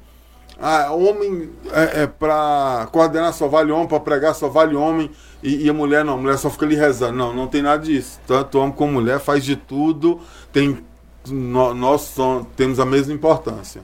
[0.61, 5.11] Ah, homem é, é para coordenar só vale homem, para pregar só vale homem,
[5.43, 7.17] e, e, a mulher não, a mulher só fica ali rezando.
[7.17, 8.21] Não, não tem nada disso.
[8.27, 10.21] Tanto homem como mulher faz de tudo,
[10.53, 10.79] tem
[11.31, 12.15] nós
[12.57, 13.83] temos a mesma importância.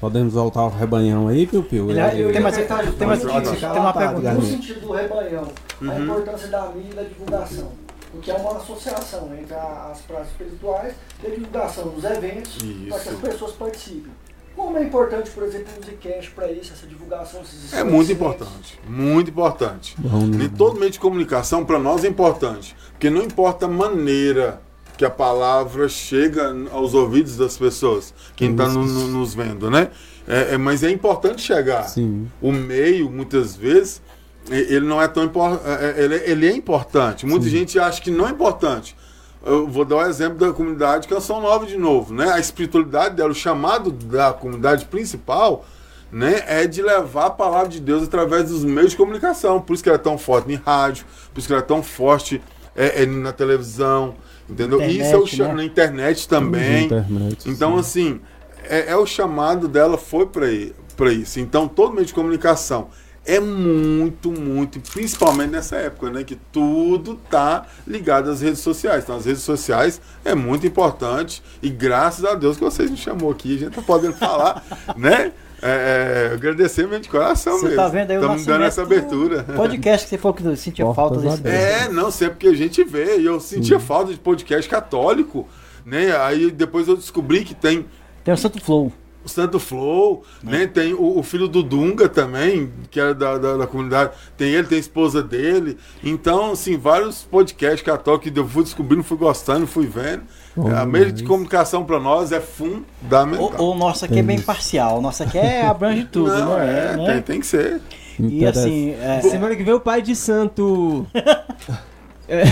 [0.00, 1.90] Podemos voltar ao rebanhão aí, Piu Piu?
[1.90, 4.32] Ele, eu, tem, mais, tem, mais, tem, uma pergunta.
[4.32, 5.46] No sentido do rebanhão,
[5.80, 5.90] uhum.
[5.90, 7.72] a importância da mídia e da divulgação.
[8.10, 12.56] Porque é uma associação entre as práticas espirituais e a divulgação dos eventos
[12.88, 14.10] para que as pessoas participem.
[14.56, 17.42] Como é importante, por exemplo, o Musicast para isso, essa divulgação?
[17.72, 19.94] É muito importante, muito importante.
[19.98, 24.60] Bom, e todo meio de comunicação para nós é importante, porque não importa a maneira
[25.00, 29.88] que a palavra chega aos ouvidos das pessoas, quem está no, no, nos vendo, né?
[30.28, 31.84] É, é, mas é importante chegar.
[31.84, 32.30] Sim.
[32.38, 34.02] O meio, muitas vezes,
[34.50, 35.62] ele não é tão importante.
[35.66, 37.24] É, é, ele, ele é importante.
[37.24, 37.50] Muita Sim.
[37.50, 38.94] gente acha que não é importante.
[39.42, 42.30] Eu vou dar o um exemplo da comunidade Canção Nova de novo, né?
[42.34, 45.64] A espiritualidade dela, o chamado da comunidade principal,
[46.12, 49.62] né, é de levar a palavra de Deus através dos meios de comunicação.
[49.62, 51.82] Por isso que ela é tão forte em rádio, por isso que ela é tão
[51.82, 52.42] forte
[52.76, 54.14] é, é na televisão,
[54.50, 54.78] entendeu?
[54.78, 55.54] Internet, isso é o né?
[55.54, 56.84] na internet também.
[56.86, 57.78] Internet, então, sim.
[57.80, 58.20] assim,
[58.64, 61.40] é, é, o chamado dela foi para isso.
[61.40, 62.88] Então, todo meio de comunicação
[63.24, 66.24] é muito, muito, principalmente nessa época, né?
[66.24, 69.04] Que tudo tá ligado às redes sociais.
[69.04, 73.30] Então, as redes sociais é muito importante e graças a Deus que vocês me chamou
[73.30, 74.64] aqui, a gente tá podendo falar,
[74.96, 75.32] né?
[75.62, 77.76] É, é, agradecer mesmo de coração você mesmo.
[77.76, 79.42] Tá vendo aí Estamos dando essa abertura.
[79.56, 81.56] Podcast que você falou que sentia Portas falta desse.
[81.56, 83.18] É, não, sempre que a gente vê.
[83.18, 83.84] E eu sentia Sim.
[83.86, 85.46] falta de podcast católico,
[85.84, 86.16] né?
[86.16, 87.86] Aí depois eu descobri que tem.
[88.24, 88.92] Tem o Santo Flow
[89.24, 90.66] o Santo Flow, né?
[90.66, 94.12] Tem o, o, filho do Dunga também, que era da, da, da, comunidade.
[94.36, 95.76] Tem ele, tem a esposa dele.
[96.02, 100.22] Então, assim, vários podcasts católicos que eu fui descobrindo, fui gostando, fui vendo.
[100.56, 103.54] Oh, a meio de comunicação para nós é fundamental.
[103.58, 106.60] O, o nosso aqui é bem parcial, o nosso aqui é abrange tudo, não, não
[106.60, 106.92] é?
[106.92, 107.06] é né?
[107.06, 107.80] tem, tem que ser.
[108.18, 109.20] E assim, é...
[109.22, 111.06] semana que vem o pai de santo
[112.30, 112.44] é.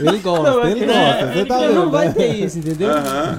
[0.00, 1.32] ele gosta, não, ele gosta.
[1.32, 2.12] Você tá vendo, não vai né?
[2.12, 2.90] ter isso, entendeu?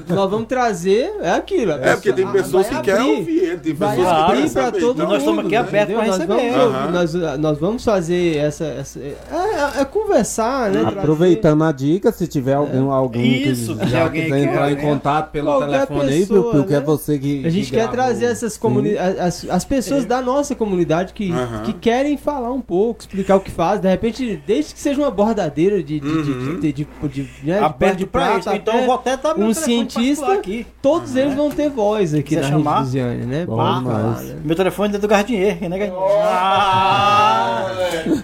[0.10, 1.74] Nós vamos trazer, é aquilo.
[1.74, 4.94] É porque tem pessoas que querem ouvir ele, tem pessoas que querem para todo então,
[4.94, 5.08] mundo.
[5.10, 6.52] Nós estamos aqui abertos para receber.
[6.92, 8.66] Nós, nós, nós, vamos fazer essa.
[8.66, 10.86] essa é, é, é, conversar, né?
[10.88, 15.60] Aproveitando a dica, se tiver alguém, alguém isso, que já quiser entrar em contato pelo
[15.60, 16.86] telefone aí, porque é né?
[16.86, 17.46] você que.
[17.46, 21.32] A gente quer trazer essas comunidades, as pessoas da nossa comunidade que
[21.80, 25.82] querem falar um pouco, explicar o que faz, de repente desde que seja uma bordadeira
[25.82, 26.60] de, de, uhum.
[26.60, 30.66] de, de, de, né, de, de prata, então eu vou até dar um cientista, aqui.
[30.82, 32.84] todos eles vão ter voz aqui na chamar?
[32.84, 33.46] Rede né?
[33.46, 34.36] Bom, mas...
[34.44, 36.04] Meu telefone é do Gardinier, né, Gardinier?
[36.24, 37.72] Ah!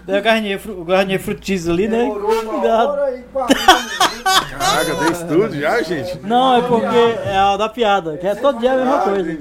[0.08, 1.22] É o Gardinier, o Gardinier
[1.70, 2.12] ali, né?
[4.58, 6.20] Caraca, tem estúdio já, gente?
[6.24, 9.38] Não, é porque é a da piada, que é todo dia a mesma ah, coisa.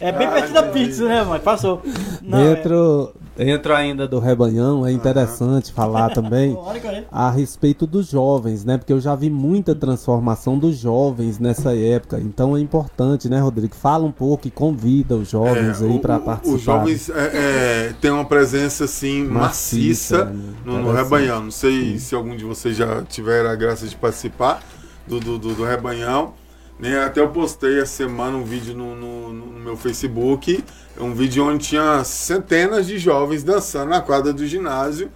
[0.00, 1.82] É bem perto da pizza, né, mas passou.
[2.20, 5.74] Dentro, Dentro ainda do rebanhão, é interessante uhum.
[5.74, 6.56] falar também
[7.10, 8.76] a respeito dos jovens, né?
[8.76, 12.20] Porque eu já vi muita transformação dos jovens nessa época.
[12.20, 13.74] Então é importante, né, Rodrigo?
[13.74, 16.56] Fala um pouco e convida os jovens é, aí para participar.
[16.56, 17.30] Os jovens é,
[17.88, 20.54] é, têm uma presença assim maciça, maciça né?
[20.64, 21.44] no, no rebanhão.
[21.44, 21.98] Não sei Sim.
[21.98, 24.62] se algum de vocês já tiver a graça de participar
[25.06, 26.34] do, do, do, do rebanhão.
[26.82, 26.98] Né?
[26.98, 30.64] Até eu postei essa semana um vídeo no, no, no, meu Facebook,
[30.98, 35.08] um vídeo onde tinha centenas de jovens dançando na quadra do ginásio.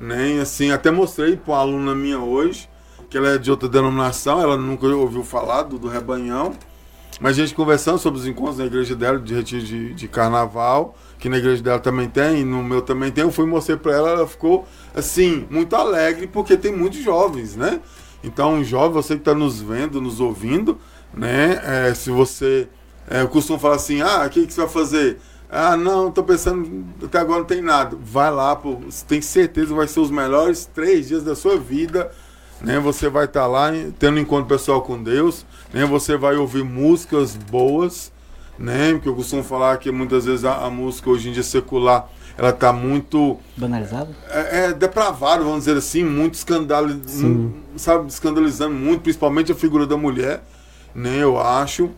[0.00, 0.40] Né?
[0.40, 2.70] assim, até mostrei para uma aluna minha hoje,
[3.10, 6.52] que ela é de outra denominação, ela nunca ouviu falar do, do rebanhão.
[7.20, 10.94] Mas a gente conversando sobre os encontros na igreja dela, de retiro de, de carnaval,
[11.18, 13.92] que na igreja dela também tem, e no meu também tem, eu fui mostrar para
[13.92, 14.64] ela, ela ficou
[14.94, 17.80] assim, muito alegre, porque tem muitos jovens, né?
[18.22, 20.78] Então, jovem, você que está nos vendo, nos ouvindo,
[21.12, 21.60] né?
[21.64, 22.68] É, se você.
[23.08, 25.18] É, eu costumo falar assim: ah, o que, que você vai fazer?
[25.50, 27.96] Ah, não, tô pensando, até agora não tem nada.
[28.00, 31.58] Vai lá, pô, você tem certeza que vai ser os melhores três dias da sua
[31.58, 32.10] vida.
[32.60, 32.78] Né?
[32.80, 35.46] Você vai estar tá lá tendo um encontro pessoal com Deus.
[35.72, 35.86] Né?
[35.86, 38.12] Você vai ouvir músicas boas.
[38.58, 38.92] Né?
[38.92, 42.50] Porque eu costumo falar que muitas vezes a, a música hoje em dia secular ela
[42.50, 43.38] está muito.
[43.56, 44.10] Banalizada?
[44.30, 49.96] É, é depravado, vamos dizer assim, muito escandalizado, sabe, escandalizando muito, principalmente a figura da
[49.96, 50.44] mulher
[50.94, 51.22] né?
[51.22, 51.90] Eu acho.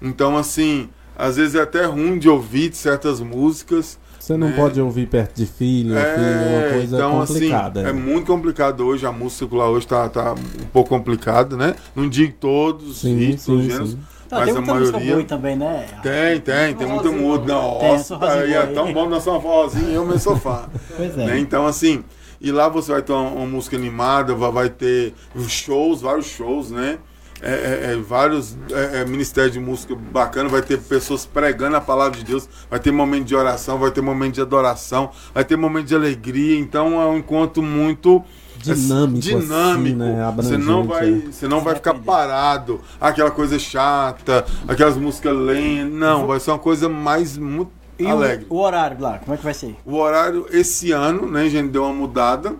[0.00, 3.98] Então, assim, às vezes é até ruim de ouvir certas músicas.
[4.18, 4.56] Você não né?
[4.56, 7.80] pode ouvir perto de filho, é, filho, uma coisa então, assim, complicada.
[7.80, 7.90] Assim, é.
[7.90, 11.74] é muito complicado hoje, a música lá hoje tá, tá um pouco complicada, né?
[11.94, 13.98] Não digo todos, sim, sim, gêneros, sim.
[14.30, 15.14] Não, mas tem a maioria.
[15.14, 15.86] Boa também, né?
[16.02, 17.46] Tem, tem, tem muito mudo.
[17.46, 20.68] Nossa, aí é tão bom dançar uma forrozinha e eu meu sofá.
[20.96, 21.26] pois é.
[21.26, 21.38] Né?
[21.38, 22.02] Então, assim,
[22.40, 25.14] e lá você vai ter uma, uma música animada, vai ter
[25.46, 26.98] shows, vários shows, né?
[27.46, 31.80] É, é, é, vários é, é, ministérios de música bacana, vai ter pessoas pregando a
[31.80, 35.54] palavra de Deus, vai ter momento de oração, vai ter momento de adoração, vai ter
[35.54, 38.24] momento de alegria, então é um encontro muito
[38.56, 40.02] dinâmico, dinâmico.
[40.02, 40.32] Assim, né?
[40.34, 46.26] você não vai, você não vai ficar parado, aquela coisa chata, aquelas músicas lentas, não,
[46.26, 48.46] vai ser uma coisa mais muito e alegre.
[48.48, 49.76] O, o horário lá, como é que vai ser?
[49.84, 52.56] O horário esse ano, né, a gente deu uma mudada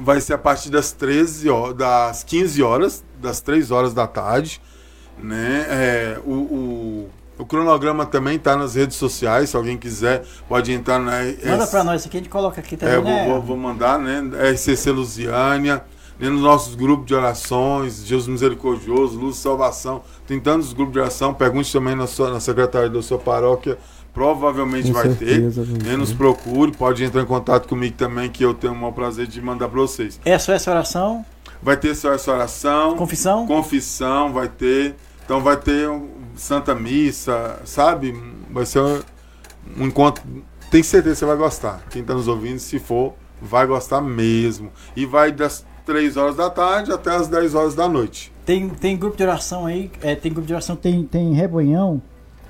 [0.00, 4.60] vai ser a partir das 13 horas, das 15 horas, das 3 horas da tarde.
[5.22, 5.66] Né?
[5.68, 10.98] É, o, o, o, cronograma também está nas redes sociais, se alguém quiser, pode entrar
[11.00, 11.18] na.
[11.44, 12.94] Manda para nós aqui, a gente coloca aqui também.
[12.94, 13.28] É, né?
[13.28, 14.22] vou, vou, mandar, né?
[14.52, 15.82] RCC Lusiânia,
[16.20, 16.28] né?
[16.28, 20.02] nos nossos grupos de orações, Jesus Misericordioso, Luz e Salvação.
[20.26, 21.34] Tem tantos grupos de oração.
[21.34, 23.76] Pergunte também na, sua, na secretaria da sua paróquia
[24.18, 25.84] provavelmente Com vai certeza, ter.
[25.84, 25.96] Né?
[25.96, 29.40] Nos procure, pode entrar em contato comigo também, que eu tenho o maior prazer de
[29.40, 30.20] mandar para vocês.
[30.24, 31.24] É só essa oração?
[31.62, 32.96] Vai ter só essa oração.
[32.96, 33.46] Confissão?
[33.46, 34.96] Confissão, vai ter.
[35.24, 38.12] Então vai ter um Santa Missa, sabe?
[38.50, 39.00] Vai ser um,
[39.78, 40.24] um encontro.
[40.68, 41.80] Tem certeza que você vai gostar.
[41.88, 44.72] Quem está nos ouvindo, se for, vai gostar mesmo.
[44.96, 48.32] E vai das 3 horas da tarde até as 10 horas da noite.
[48.44, 52.02] Tem, tem grupo de oração aí, é, tem grupo de oração, tem, tem rebonhão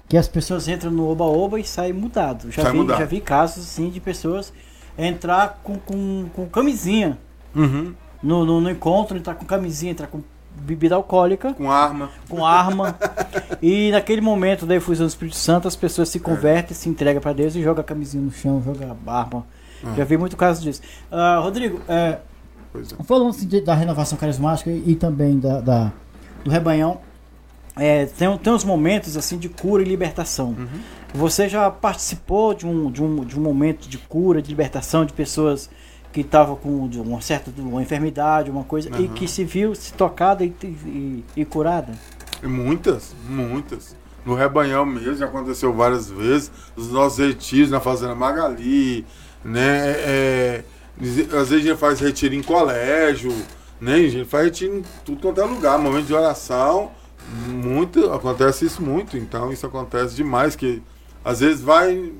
[0.08, 2.50] que as pessoas entram no oba-oba e saem mudado.
[2.50, 2.98] Já, Sai vi, mudado.
[2.98, 4.52] já vi casos assim de pessoas
[4.96, 7.18] entrar com, com, com camisinha
[7.54, 7.94] uhum.
[8.22, 10.22] no, no, no, encontro, entrar com camisinha, entrar com
[10.56, 11.52] bebida alcoólica.
[11.52, 12.10] Com arma.
[12.28, 12.98] Com arma.
[13.62, 16.74] e naquele momento da efusão do Espírito Santo, as pessoas se convertem, é.
[16.74, 19.46] se entregam para Deus e jogam a camisinha no chão, jogam a arma.
[19.92, 19.96] É.
[19.98, 20.80] Já vi muito caso disso.
[21.12, 22.18] Uh, Rodrigo, é,
[22.74, 23.04] é.
[23.04, 25.92] falando assim, da renovação carismática e, e também da, da,
[26.42, 26.98] do rebanhão,
[27.78, 30.48] é, tem, tem uns momentos assim de cura e libertação.
[30.48, 30.66] Uhum.
[31.14, 35.12] Você já participou de um, de, um, de um momento de cura, de libertação de
[35.12, 35.70] pessoas
[36.12, 39.04] que estavam com uma certa uma enfermidade, uma coisa, uhum.
[39.04, 41.92] e que se viu se tocada e, e, e curada?
[42.42, 43.96] Muitas, muitas.
[44.24, 46.50] No rebanhão mesmo, já aconteceu várias vezes.
[46.76, 49.06] Os nossos retiros na Fazenda Magali,
[49.44, 49.90] né?
[49.98, 50.64] É,
[51.00, 53.32] às vezes a gente faz retiro em colégio,
[53.80, 53.94] né?
[53.94, 56.90] A gente faz retiro em tudo quanto é lugar, momento de oração
[57.46, 60.82] muito, acontece isso muito, então isso acontece demais, que
[61.24, 62.12] às vezes vai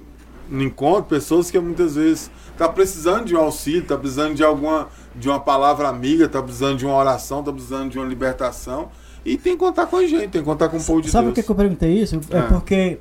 [0.48, 4.88] no encontro pessoas que muitas vezes tá precisando de um auxílio, tá precisando de alguma
[5.14, 8.88] de uma palavra amiga, tá precisando de uma oração, tá precisando de uma libertação
[9.24, 11.26] e tem que contar com a gente, tem que contar com o povo de Sabe
[11.26, 11.34] Deus.
[11.34, 12.20] Por que eu perguntei isso?
[12.30, 12.98] É, é porque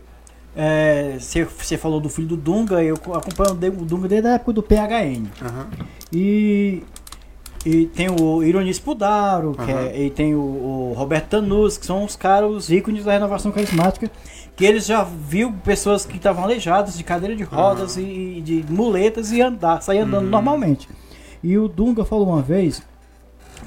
[1.58, 4.64] você é, falou do filho do Dunga, eu acompanho o Dunga desde a época do
[4.64, 5.28] PHN.
[5.42, 5.88] Uhum.
[6.12, 6.84] E
[7.68, 9.78] e tem o Ironis Pudaro, que uhum.
[9.78, 13.52] é, e tem o, o Roberto Tanus, que são os caras, os ícones da renovação
[13.52, 14.10] carismática,
[14.56, 18.04] que eles já viu pessoas que estavam aleijadas de cadeira de rodas uhum.
[18.04, 20.30] e, de muletas e andar, sair andando uhum.
[20.30, 20.88] normalmente.
[21.44, 22.82] E o Dunga falou uma vez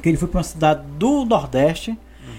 [0.02, 1.98] que ele foi para uma cidade do Nordeste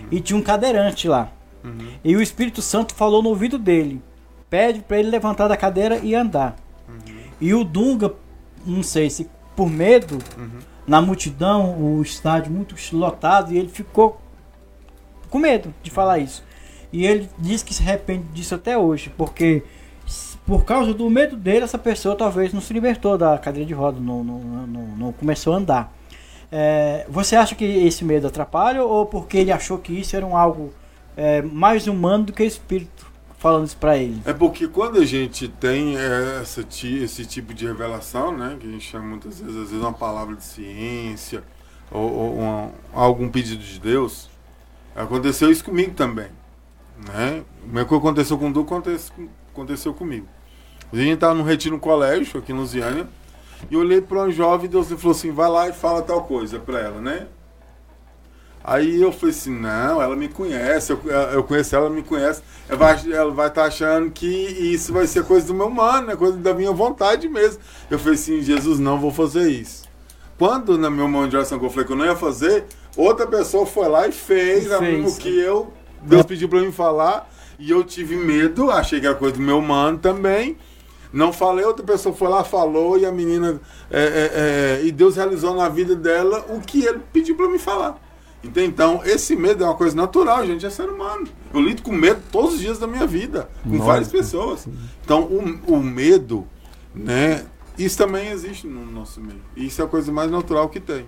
[0.09, 1.31] e tinha um cadeirante lá.
[1.63, 1.89] Uhum.
[2.03, 4.01] E o Espírito Santo falou no ouvido dele:
[4.49, 6.55] pede para ele levantar da cadeira e andar.
[6.89, 7.15] Uhum.
[7.39, 8.15] E o Dunga,
[8.65, 14.19] não sei se por medo, uhum na multidão, o estádio muito lotado, e ele ficou
[15.29, 16.43] com medo de falar isso.
[16.91, 19.63] E ele diz que se arrepende disso até hoje, porque
[20.45, 23.99] por causa do medo dele, essa pessoa talvez não se libertou da cadeira de roda,
[23.99, 25.93] não, não, não, não começou a andar.
[26.51, 30.35] É, você acha que esse medo atrapalha ou porque ele achou que isso era um
[30.35, 30.73] algo
[31.15, 33.00] é, mais humano do que espírito?
[33.41, 34.21] Falando isso para ele?
[34.23, 38.87] É porque quando a gente tem essa, esse tipo de revelação, né, que a gente
[38.87, 41.43] chama muitas vezes, às vezes uma palavra de ciência
[41.89, 44.29] ou, ou uma, algum pedido de Deus,
[44.95, 46.29] aconteceu isso comigo também,
[47.11, 47.43] né?
[47.65, 50.27] O que aconteceu com o Du aconteceu, comigo.
[50.93, 53.07] A gente estava num retiro no colégio aqui no Ziânia
[53.71, 56.59] e olhei para uma jovem e Deus falou assim, vai lá e fala tal coisa
[56.59, 57.27] para ela, né?
[58.63, 60.99] Aí eu falei assim, não, ela me conhece, eu,
[61.33, 62.41] eu conheço ela, ela me conhece.
[62.69, 66.11] Ela vai, ela vai estar tá achando que isso vai ser coisa do meu mano,
[66.11, 67.59] é coisa da minha vontade mesmo.
[67.89, 69.83] Eu falei assim, Jesus, não vou fazer isso.
[70.37, 72.65] Quando na minha mão de oração que eu falei que eu não ia fazer,
[72.95, 75.15] outra pessoa foi lá e fez, fez.
[75.15, 77.29] o que eu, Deus pediu para mim falar,
[77.59, 80.57] e eu tive medo, achei que era coisa do meu mano também.
[81.13, 83.59] Não falei, outra pessoa foi lá, falou, e a menina,
[83.89, 87.59] é, é, é, e Deus realizou na vida dela o que ele pediu para mim
[87.59, 87.99] falar.
[88.43, 91.27] Então, esse medo é uma coisa natural, gente, é ser humano.
[91.53, 93.85] Eu lido com medo todos os dias da minha vida, com Nossa.
[93.85, 94.67] várias pessoas.
[95.03, 96.47] Então, o, o medo,
[96.93, 97.45] né,
[97.77, 99.41] isso também existe no nosso meio.
[99.55, 101.05] Isso é a coisa mais natural que tem.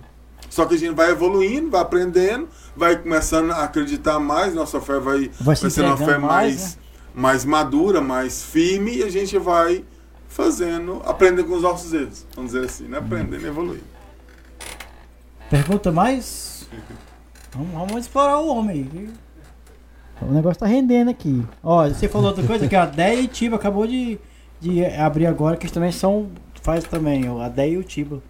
[0.48, 5.00] Só que a gente vai evoluindo, vai aprendendo, vai começando a acreditar mais, nossa fé
[5.00, 6.82] vai, vai, vai ser uma fé mais, mais, né?
[7.14, 9.84] mais madura, mais firme, e a gente vai
[10.28, 12.98] fazendo, aprendendo com os nossos erros, vamos dizer assim, né?
[12.98, 13.84] aprendendo e evoluindo.
[15.50, 16.53] Pergunta mais?
[17.54, 18.88] Vamos, vamos explorar o homem.
[20.20, 21.44] O negócio tá rendendo aqui.
[21.62, 24.18] Ó, você falou outra coisa que a Deia e o Tiba acabou de,
[24.60, 26.28] de abrir agora, que eles também são.
[26.62, 28.22] Faz também, ó, a Deia e o Tiba.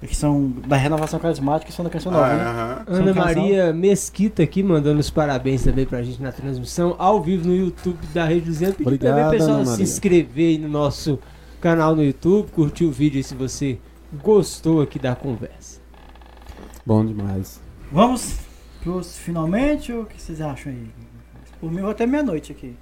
[0.00, 2.26] Que são da renovação carismática e são da canção nova.
[2.26, 2.98] Ah, né?
[2.98, 7.54] Ana Maria Mesquita aqui mandando os parabéns também pra gente na transmissão ao vivo no
[7.54, 8.74] YouTube da Rede Luziana.
[8.74, 11.20] Pedir Obrigado, também pessoal se inscrever aí no nosso
[11.60, 13.78] canal no YouTube, curtir o vídeo aí se você
[14.20, 15.80] gostou aqui da conversa.
[16.84, 17.60] Bom demais.
[17.92, 18.51] Vamos
[18.82, 20.90] pros finalmente ou o que vocês acham aí?
[21.60, 22.76] Por mim, vou até meia-noite aqui.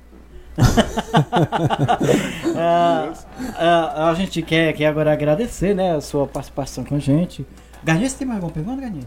[2.57, 3.13] a,
[3.61, 7.47] é, a, gente quer, quer agora agradecer né, a sua participação com a gente.
[7.85, 9.05] Garnier, você tem mais alguma pergunta, Garnier?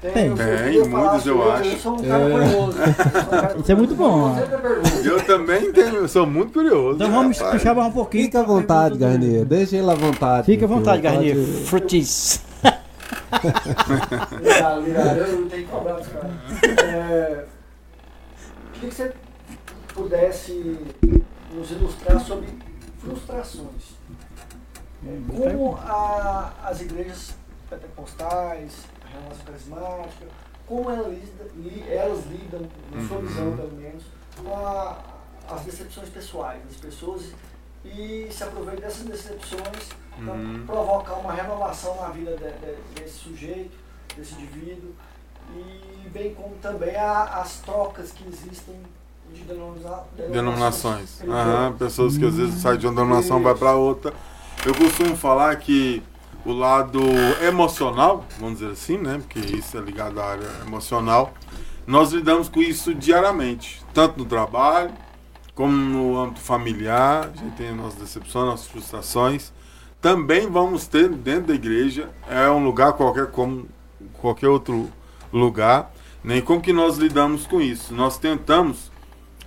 [0.00, 1.68] Tem, tem, tem muitos eu acho.
[1.70, 2.30] Eu sou um cara é.
[2.30, 2.78] curioso.
[3.60, 4.36] Isso é muito bom.
[5.04, 6.96] Eu também tenho, eu sou muito curioso.
[6.96, 8.24] Então vamos puxar mais um pouquinho.
[8.24, 9.44] Fica à vontade, Garnier.
[9.44, 10.46] Deixa ele à vontade.
[10.46, 11.34] Fica à vontade, Garnier.
[11.34, 11.64] Pode...
[11.64, 12.45] Frutis.
[15.26, 16.30] eu não tenho problema, cara.
[16.84, 17.46] É,
[18.74, 19.12] queria que você
[19.94, 20.78] pudesse
[21.52, 22.48] nos ilustrar sobre
[22.98, 23.96] frustrações.
[25.28, 27.34] Como a, as igrejas
[27.70, 30.26] pentecostais, a relação carismática,
[30.66, 33.56] como elas lidam, elas lidam na sua visão uhum.
[33.56, 34.04] pelo menos,
[34.36, 34.98] com a,
[35.48, 37.32] as decepções pessoais das pessoas
[37.94, 39.88] e se aproveitam dessas decepções
[40.24, 40.64] para uhum.
[40.66, 43.76] provocar uma renovação na vida de, de, desse sujeito,
[44.16, 44.94] desse indivíduo,
[45.54, 48.76] e bem como também a, as trocas que existem
[49.32, 50.30] de denominações.
[50.30, 51.20] denominações.
[51.22, 54.12] Uhum, pessoas que às vezes saem de uma denominação e vai para outra.
[54.64, 56.02] Eu costumo falar que
[56.44, 57.00] o lado
[57.46, 59.18] emocional, vamos dizer assim, né?
[59.18, 61.34] Porque isso é ligado à área emocional.
[61.86, 64.92] Nós lidamos com isso diariamente, tanto no trabalho
[65.56, 67.32] como no âmbito familiar.
[67.34, 69.52] A gente tem nossas decepções, nossas frustrações.
[70.00, 73.66] Também vamos ter dentro da igreja, é um lugar qualquer como
[74.20, 74.88] qualquer outro
[75.32, 75.92] lugar.
[76.22, 76.42] Nem né?
[76.42, 77.94] como que nós lidamos com isso?
[77.94, 78.92] Nós tentamos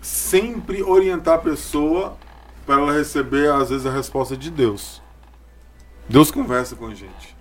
[0.01, 2.17] sempre orientar a pessoa
[2.65, 5.01] para ela receber às vezes a resposta de Deus.
[6.09, 7.37] Deus conversa com a gente,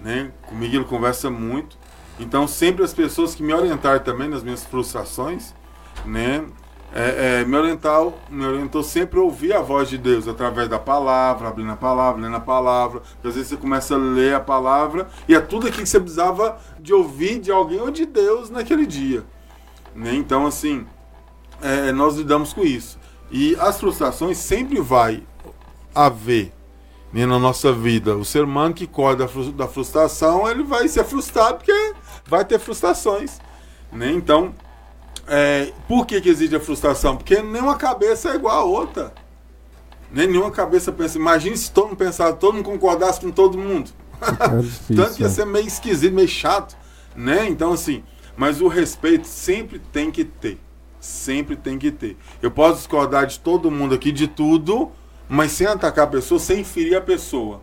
[0.00, 0.32] né?
[0.46, 1.76] Comigo ele conversa muito.
[2.18, 5.54] Então sempre as pessoas que me orientaram também nas minhas frustrações,
[6.06, 6.44] né?
[6.94, 10.78] É, é, me, orientou, me orientou sempre a ouvir a voz de Deus através da
[10.78, 13.02] palavra, abrindo a palavra, lendo a palavra.
[13.22, 16.58] Às vezes você começa a ler a palavra e é tudo aquilo que você precisava
[16.80, 19.22] de ouvir de alguém ou de Deus naquele dia.
[19.94, 20.14] Né?
[20.14, 20.86] Então, assim,
[21.60, 22.98] é, nós lidamos com isso.
[23.30, 25.22] E as frustrações sempre vai
[25.94, 26.52] haver
[27.12, 28.16] né, na nossa vida.
[28.16, 31.94] O ser humano que corre da frustração, ele vai ser frustrado porque
[32.26, 33.40] vai ter frustrações.
[33.92, 34.10] Né?
[34.12, 34.54] Então,
[35.28, 37.16] é, por que, que existe a frustração?
[37.16, 39.12] Porque nenhuma cabeça é igual a outra.
[40.10, 41.18] Nem nenhuma cabeça pensa.
[41.18, 43.90] Imagine se todo mundo pensasse, todo mundo concordasse com todo mundo.
[44.20, 46.76] É difícil, Tanto que ia ser meio esquisito, meio chato.
[47.14, 47.48] Né?
[47.48, 48.02] Então, assim,
[48.36, 50.58] mas o respeito sempre tem que ter.
[51.00, 52.16] Sempre tem que ter.
[52.40, 54.90] Eu posso discordar de todo mundo aqui, de tudo,
[55.28, 57.60] mas sem atacar a pessoa, sem ferir a pessoa.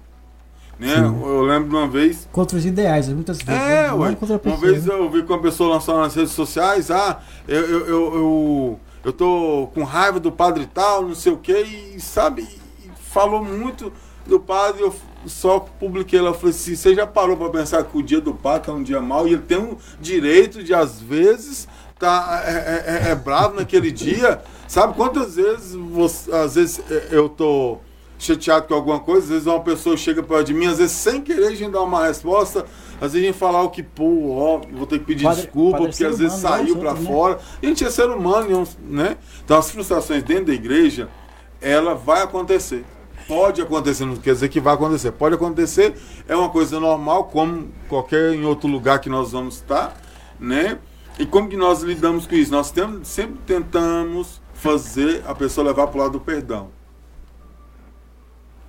[0.79, 0.97] Né?
[0.97, 2.27] Eu lembro de uma vez.
[2.31, 3.61] Contra os ideais, muitas vezes.
[3.61, 4.93] É, ué, pessoa, uma vez né?
[4.93, 9.13] eu vi que uma pessoa lançou nas redes sociais, ah, eu, eu, eu, eu, eu
[9.13, 11.57] tô com raiva do padre tal, não sei o que,
[11.95, 12.41] e sabe,
[12.83, 13.91] e falou muito
[14.25, 14.93] do padre, eu
[15.25, 18.71] só publiquei lá, falei assim, você já parou para pensar que o dia do padre
[18.71, 23.07] é um dia mau e ele tem um direito de, às vezes, tá é, é,
[23.07, 24.41] é, é bravo naquele dia.
[24.67, 27.77] Sabe quantas vezes, você, às vezes é, eu tô
[28.17, 31.21] chateado com alguma coisa, às vezes uma pessoa chega perto de mim, às vezes sem
[31.21, 32.65] querer a gente dar uma resposta,
[33.01, 35.77] às vezes a gente falar o que, pô, ó, vou ter que pedir padre, desculpa,
[35.77, 37.05] padre porque às vezes humano, saiu para né?
[37.05, 37.39] fora.
[37.61, 39.17] A gente é ser humano, né?
[39.43, 41.09] Então as frustrações dentro da igreja,
[41.61, 42.85] ela vai acontecer.
[43.27, 45.11] Pode acontecer, não quer dizer que vai acontecer.
[45.11, 45.95] Pode acontecer,
[46.27, 49.99] é uma coisa normal, como qualquer em outro lugar que nós vamos estar,
[50.39, 50.77] né?
[51.17, 52.51] E como que nós lidamos com isso?
[52.51, 56.69] Nós temos, sempre tentamos fazer a pessoa levar para o lado do perdão.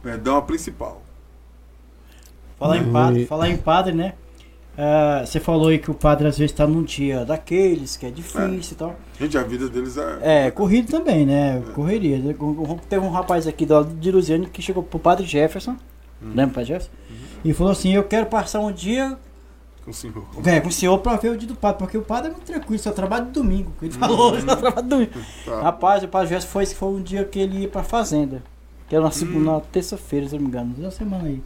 [0.06, 1.02] Perdão é principal.
[2.56, 4.14] Falar em padre, falar em padre né?
[4.78, 8.10] Uh, você falou aí que o padre às vezes está num dia daqueles, que é
[8.10, 8.72] difícil é.
[8.72, 8.96] e tal.
[9.18, 10.46] Gente, a vida deles é.
[10.46, 11.58] É, corrido também, né?
[11.58, 11.72] É.
[11.72, 12.22] Correria.
[12.88, 15.72] Teve um rapaz aqui do de Luziane que chegou pro padre Jefferson,
[16.22, 16.30] hum.
[16.36, 16.92] lembra, padre Jefferson?
[17.10, 17.16] Uhum.
[17.44, 19.18] E falou assim: Eu quero passar um dia
[19.84, 20.24] com o senhor.
[20.44, 22.46] É, com o senhor pra ver o dia do padre, porque o padre é muito
[22.46, 23.72] tranquilo, só trabalha de domingo.
[23.82, 24.40] Ele falou, uhum.
[24.46, 25.12] só trabalha de domingo.
[25.44, 25.62] Tá.
[25.62, 28.42] Rapaz, o padre Jefferson foi, foi um dia que ele ia pra fazenda.
[28.88, 29.62] Que era na segunda, hum.
[29.72, 31.42] terça-feira, se não me engano, uma semana aí.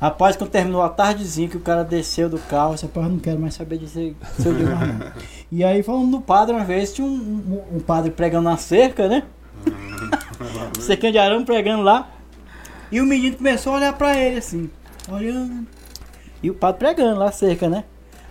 [0.00, 3.38] Rapaz, quando terminou a tardezinha que o cara desceu do carro, essa porra não quero
[3.38, 5.12] mais saber de ser, seu mais não.
[5.50, 7.10] E aí falando do padre, uma vez tinha um,
[7.72, 9.22] um, um padre pregando na cerca, né?
[10.80, 12.10] Cerquinha de arame pregando lá.
[12.90, 14.68] E o menino começou a olhar pra ele assim,
[15.08, 15.66] olhando.
[16.42, 17.84] E o padre pregando lá cerca, né?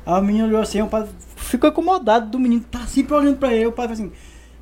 [0.06, 3.54] Aí o menino olhou assim, o padre ficou incomodado do menino, tá sempre olhando pra
[3.54, 3.68] ele.
[3.68, 4.18] O padre falou assim: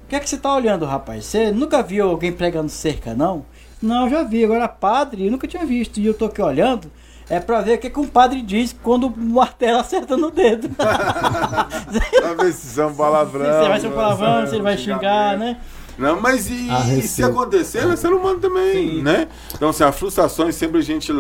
[0.05, 1.25] O que é que você tá olhando, rapaz?
[1.25, 3.45] Você nunca viu alguém pregando cerca, não?
[3.81, 4.43] Não, já vi.
[4.43, 5.99] Agora, padre, eu nunca tinha visto.
[5.99, 6.91] E eu tô aqui olhando.
[7.29, 10.69] É pra ver o que, que um padre diz quando o martelo acerta no dedo.
[10.75, 13.63] pra ver se são palavrão.
[13.63, 15.57] Se vai ser um palavrão, se ele vai xingar, né?
[15.97, 16.67] Não, mas e,
[16.97, 19.01] e se acontecer, é ser humano também, Sim.
[19.01, 19.27] né?
[19.53, 21.11] Então, assim, as frustrações sempre a gente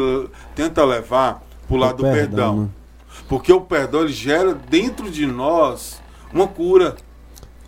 [0.55, 2.17] tenta levar pro lado do perdão.
[2.17, 2.71] perdão.
[3.29, 6.01] Porque o perdão ele gera dentro de nós
[6.33, 6.95] uma cura.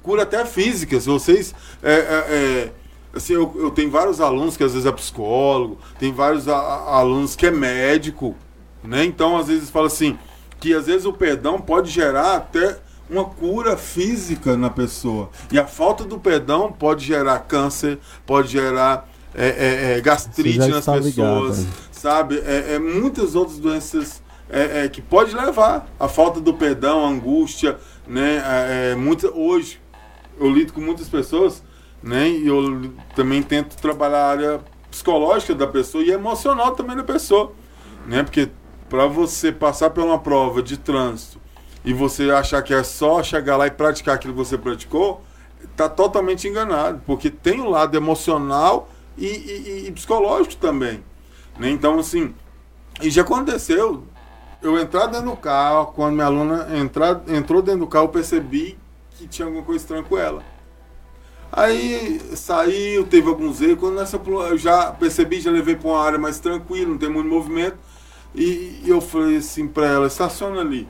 [0.02, 1.00] cura até física.
[1.00, 1.54] Se vocês.
[1.82, 2.72] É, é, é,
[3.14, 6.98] assim, eu, eu tenho vários alunos que às vezes é psicólogo, tem vários a, a,
[7.00, 8.36] alunos que é médico,
[8.84, 9.06] né?
[9.06, 10.18] Então, às vezes, fala assim,
[10.60, 12.80] que às vezes o perdão pode gerar até
[13.10, 15.30] uma cura física na pessoa.
[15.52, 20.86] E a falta do perdão pode gerar câncer, pode gerar é, é, é, gastrite nas
[20.86, 22.38] pessoas, ligado, sabe?
[22.46, 27.78] É, é, muitas outras doenças é, que pode levar a falta do perdão, a angústia,
[28.08, 28.42] né?
[28.92, 29.80] É, muita, hoje
[30.40, 31.64] eu lido com muitas pessoas,
[32.04, 32.30] né?
[32.30, 34.62] E eu também tento trabalhar a área
[34.92, 37.54] psicológica da pessoa e emocional também da pessoa,
[38.06, 38.22] né?
[38.22, 38.50] Porque
[38.90, 41.40] para você passar por uma prova de trânsito
[41.84, 45.24] e você achar que é só chegar lá e praticar aquilo que você praticou,
[45.76, 51.04] tá totalmente enganado, porque tem o um lado emocional e, e, e psicológico também.
[51.58, 51.70] Né?
[51.70, 52.34] Então, assim,
[53.02, 54.04] e já aconteceu,
[54.62, 58.78] eu entrar dentro do carro, quando minha aluna entrar, entrou dentro do carro, eu percebi
[59.18, 60.44] que tinha alguma coisa estranha com ela.
[61.56, 64.20] Aí saiu, teve alguns erros, quando nessa,
[64.50, 67.78] eu já percebi, já levei para uma área mais tranquila, não tem muito movimento,
[68.34, 70.90] e, e eu falei assim para ela, estaciona ali,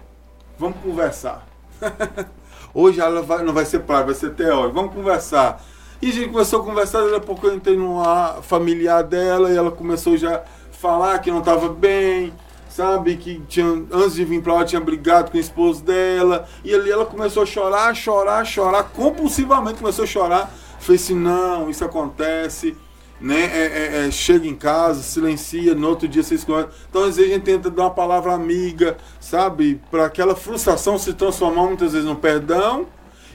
[0.58, 1.46] vamos conversar.
[2.74, 5.62] Hoje ela vai, não vai ser praia, vai ser teórico, vamos conversar.
[6.02, 9.58] E a gente começou a conversar, daqui a pouco eu entrei numa familiar dela e
[9.58, 12.34] ela começou já a falar que não estava bem,
[12.76, 13.18] sabe?
[13.18, 16.48] Que tinha, antes de vir para lá tinha brigado com o esposo dela.
[16.64, 20.54] E ali ela começou a chorar, chorar, chorar, compulsivamente começou a chorar.
[20.80, 22.76] Fez assim, não, isso acontece,
[23.22, 23.44] né?
[23.44, 23.66] É,
[24.04, 26.72] é, é, chega em casa, silencia, no outro dia vocês conversam.
[26.90, 29.80] Então às vezes a gente tenta dar uma palavra amiga, sabe?
[29.92, 32.88] Para aquela frustração se transformar muitas vezes no perdão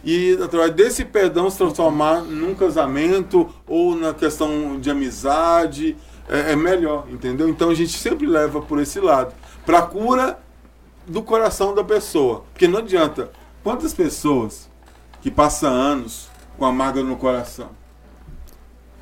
[0.04, 5.96] e através desse perdão se transformar num casamento ou na questão de amizade
[6.28, 7.48] é, é melhor, entendeu?
[7.48, 9.32] Então a gente sempre leva por esse lado
[9.64, 10.38] para cura
[11.06, 13.30] do coração da pessoa, porque não adianta
[13.62, 14.68] quantas pessoas
[15.20, 16.28] que passam anos
[16.58, 17.70] com a mágoa no coração,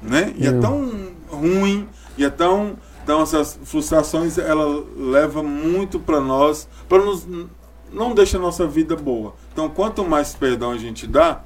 [0.00, 0.32] né?
[0.36, 6.68] E é tão ruim, e é tão então essas frustrações ela leva muito para nós,
[6.88, 7.24] para nos
[7.92, 9.34] não deixa a nossa vida boa.
[9.52, 11.40] Então, quanto mais perdão a gente dá,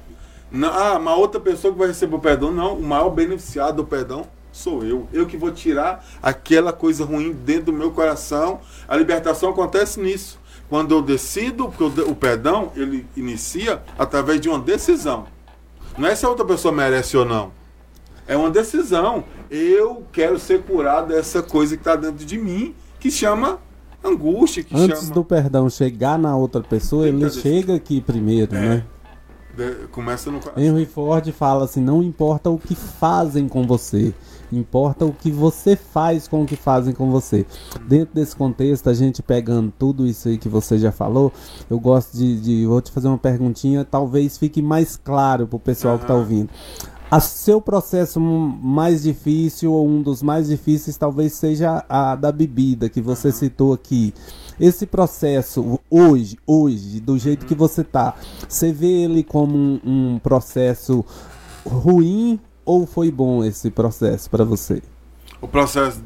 [0.73, 4.25] ah, uma outra pessoa que vai receber o perdão, não, o maior beneficiado do perdão
[4.61, 5.07] sou eu.
[5.11, 8.61] Eu que vou tirar aquela coisa ruim dentro do meu coração.
[8.87, 10.39] A libertação acontece nisso.
[10.69, 15.25] Quando eu decido, porque o perdão, ele inicia através de uma decisão.
[15.97, 17.51] Não é se a outra pessoa merece ou não.
[18.27, 19.25] É uma decisão.
[19.49, 23.59] Eu quero ser curado dessa coisa que está dentro de mim, que chama
[24.03, 25.13] angústia que Antes chama.
[25.13, 28.59] do perdão chegar na outra pessoa, ele chega aqui primeiro, é.
[28.59, 28.85] né?
[29.91, 34.13] Começa no Henry Ford fala assim: não importa o que fazem com você,
[34.51, 37.45] importa o que você faz com o que fazem com você.
[37.87, 41.31] Dentro desse contexto, a gente pegando tudo isso aí que você já falou,
[41.69, 42.39] eu gosto de.
[42.39, 45.99] de vou te fazer uma perguntinha, talvez fique mais claro pro pessoal uhum.
[45.99, 46.49] que tá ouvindo.
[47.09, 52.87] A seu processo mais difícil, ou um dos mais difíceis, talvez seja a da bebida
[52.87, 53.33] que você uhum.
[53.33, 54.13] citou aqui.
[54.59, 58.15] Esse processo, hoje, hoje, do jeito que você tá,
[58.47, 61.03] você vê ele como um, um processo
[61.65, 64.81] ruim ou foi bom esse processo para você?
[65.41, 66.01] O processo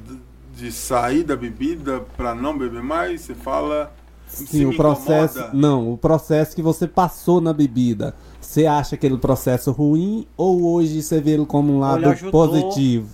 [0.56, 3.92] de sair da bebida para não beber mais, você fala.
[4.28, 5.38] Sim, o processo.
[5.38, 5.58] Incomoda.
[5.58, 8.16] Não, o processo que você passou na bebida.
[8.42, 13.10] Você acha aquele processo ruim ou hoje você vê ele como um lado ajudou, positivo?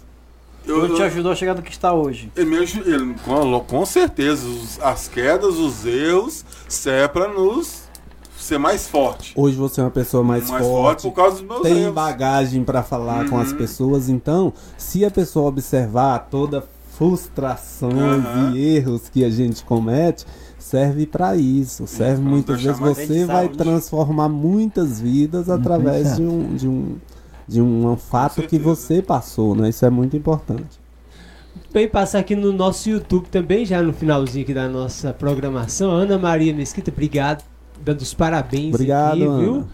[0.65, 2.31] Eu, ele te ajudou a chegar no que está hoje?
[2.35, 4.47] Ele, me ajudou, ele com, com certeza.
[4.47, 6.45] Os, as quedas, os erros,
[6.85, 7.89] é para nos
[8.43, 9.33] ser mais forte.
[9.35, 11.93] Hoje você é uma pessoa mais, mais forte, forte por causa dos meus tem erros.
[11.93, 13.29] bagagem para falar uhum.
[13.29, 13.57] com as uhum.
[13.57, 14.09] pessoas.
[14.09, 16.63] Então, se a pessoa observar toda
[16.97, 18.55] frustração uhum.
[18.55, 20.25] e erros que a gente comete,
[20.59, 21.87] serve para isso.
[21.87, 26.97] Serve muitas vezes você vai transformar muitas vidas através de um, de um
[27.51, 29.67] de um fato que você passou, né?
[29.67, 30.79] Isso é muito importante.
[31.73, 35.91] Bem, passar aqui no nosso YouTube também, já no finalzinho aqui da nossa programação.
[35.91, 37.43] Ana Maria Mesquita, obrigado,
[37.83, 39.67] dando os parabéns obrigado, aqui, Ana.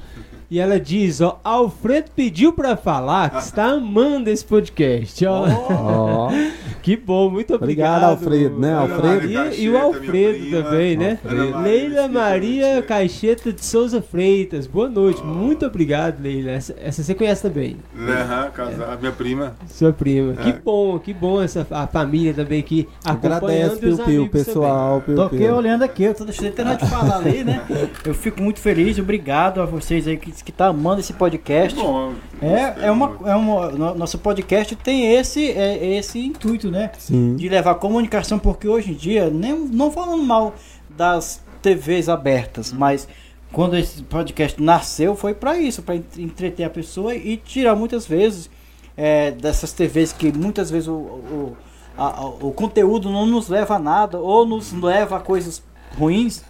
[0.49, 5.45] E ela diz, ó, Alfredo pediu para falar que está amando esse podcast, ó.
[5.45, 6.27] Oh.
[6.81, 8.13] que bom, muito obrigado.
[8.13, 9.27] Obrigado, Alfredo, né, Alfredo?
[9.27, 11.19] E, e o Alfredo também, né?
[11.21, 11.59] Alfredo.
[11.59, 15.27] Leila Maria Caixeta de Souza Freitas, boa noite, oh.
[15.27, 16.51] muito obrigado, Leila.
[16.51, 17.75] Essa, essa você conhece também.
[17.93, 18.97] Aham, casar, é.
[19.01, 19.53] minha prima.
[19.67, 20.43] Sua prima, é.
[20.43, 25.01] que bom, que bom essa a família também que acompanhando Agradece, Piu, Piu, pessoal.
[25.01, 27.61] Piu, Tô aqui olhando aqui, eu tô deixando de falar aí, né?
[28.05, 31.77] Eu fico muito feliz, obrigado a vocês aí que que está amando esse podcast.
[31.77, 36.91] Bom, é, é uma, é uma, nosso podcast tem esse, é, esse intuito, né?
[36.97, 37.35] Sim.
[37.35, 40.55] De levar comunicação, porque hoje em dia, nem, não falando mal
[40.89, 43.07] das TVs abertas, mas
[43.51, 48.49] quando esse podcast nasceu, foi para isso, para entreter a pessoa e tirar muitas vezes
[48.95, 51.57] é, dessas TVs que muitas vezes o, o,
[51.97, 55.63] a, o conteúdo não nos leva a nada ou nos leva a coisas
[55.97, 56.43] ruins.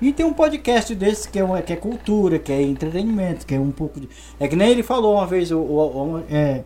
[0.00, 3.60] E tem um podcast desse que é, que é cultura, que é entretenimento, que é
[3.60, 4.08] um pouco de.
[4.38, 6.64] É que nem ele falou uma vez, o, o, o é,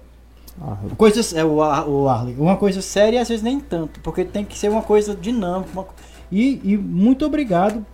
[0.96, 4.44] coisas, é o, o Arley, uma coisa séria e às vezes nem tanto, porque tem
[4.44, 5.70] que ser uma coisa dinâmica.
[5.72, 5.86] Uma,
[6.30, 7.84] e, e muito obrigado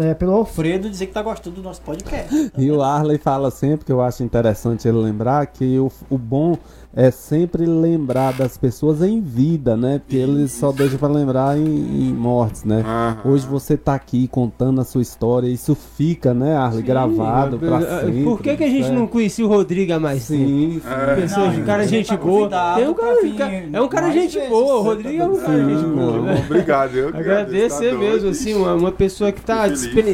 [0.00, 2.52] é, pelo Alfredo dizer que tá gostando do nosso podcast.
[2.56, 6.56] E o Arley fala sempre, que eu acho interessante ele lembrar, que o, o bom
[6.96, 9.98] é sempre lembrar das pessoas em vida, né?
[9.98, 12.84] Porque eles só deixam para lembrar em, em, mortes, né?
[13.24, 17.80] Hoje você tá aqui contando a sua história, isso fica, né, Arley, Sim, gravado para
[18.00, 18.22] sempre.
[18.22, 18.92] Por que, que a gente é.
[18.92, 20.88] não conhecia o Rodrigo há mais Sim, tempo?
[20.88, 21.14] É.
[21.16, 22.48] Pessoas, não, cara gente boa.
[22.78, 23.18] É um cara,
[23.72, 26.22] é um cara gente boa, o Rodrigo é um cara gente boa.
[26.22, 26.44] Né?
[26.46, 29.66] Obrigado, eu agradecer tá mesmo, assim, uma, uma pessoa que tá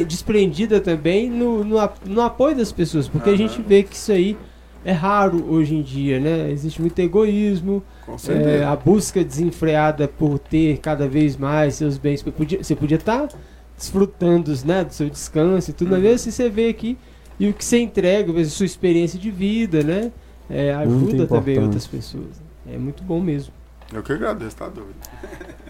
[0.07, 4.35] desprendida também no, no, no apoio das pessoas, porque a gente vê que isso aí
[4.83, 6.49] é raro hoje em dia, né?
[6.51, 7.83] Existe muito egoísmo,
[8.27, 12.21] é, a busca desenfreada por ter cada vez mais seus bens.
[12.21, 13.37] Você podia, estar tá
[13.77, 15.93] desfrutando né, do seu descanso e tudo, uhum.
[15.93, 16.97] mas vezes você vê aqui
[17.39, 20.11] e o que você entrega, a sua experiência de vida, né?
[20.49, 22.41] É, ajuda também outras pessoas.
[22.67, 23.53] É muito bom mesmo.
[23.93, 24.93] Eu que agradeço, tá doido.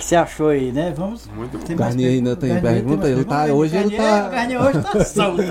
[0.00, 0.92] que você achou aí, né?
[0.96, 1.28] Vamos.
[1.28, 1.72] Muito bom.
[1.72, 3.02] O Garnier ainda tem Garnier pergunta?
[3.02, 4.26] Tem ele tá, hoje Garnier, ele tá.
[4.26, 5.48] O Garnier hoje tá solto aí.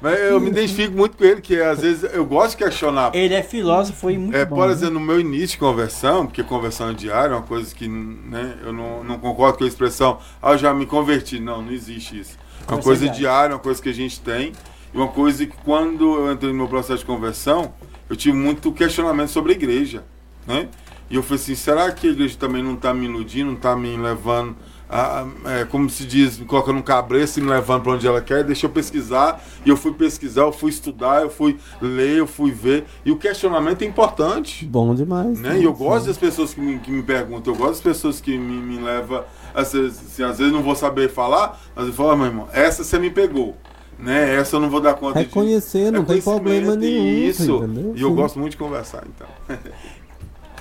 [0.00, 3.10] Mas eu me identifico muito com ele, que às vezes eu gosto de questionar.
[3.14, 4.56] Ele é filósofo e muito é, bom.
[4.56, 4.72] Por né?
[4.72, 8.56] exemplo, no meu início de conversão, porque conversão é diária é uma coisa que né,
[8.62, 11.40] eu não, não concordo com a expressão, ah, eu já me converti.
[11.40, 12.38] Não, não existe isso.
[12.68, 14.52] É uma coisa diária, uma coisa que a gente tem.
[14.92, 17.72] E uma coisa que quando eu entrei no meu processo de conversão,
[18.08, 20.04] eu tive muito questionamento sobre a igreja.
[20.46, 20.68] Né?
[21.12, 23.76] E eu falei assim, será que a igreja também não está me iludindo, não está
[23.76, 24.56] me levando,
[24.88, 28.22] a, é, como se diz, me colocando um cabresto e me levando para onde ela
[28.22, 28.42] quer?
[28.42, 29.44] Deixa eu pesquisar.
[29.62, 32.86] E eu fui pesquisar, eu fui estudar, eu fui ler, eu fui ver.
[33.04, 34.64] E o questionamento é importante.
[34.64, 35.38] Bom demais.
[35.38, 35.58] Né?
[35.60, 38.38] E eu gosto das pessoas que me, que me perguntam, eu gosto das pessoas que
[38.38, 39.22] me, me levam.
[39.54, 42.98] Assim, às vezes não vou saber falar, mas eu falo, ah, meu irmão, essa você
[42.98, 43.54] me pegou
[44.02, 44.34] né?
[44.34, 45.90] Essa eu não vou dar conta Reconhecer, de...
[45.92, 47.06] não é tem problema nenhum.
[47.06, 47.56] Isso.
[47.56, 47.92] Entendeu?
[47.94, 48.14] E eu Sim.
[48.14, 49.28] gosto muito de conversar, então.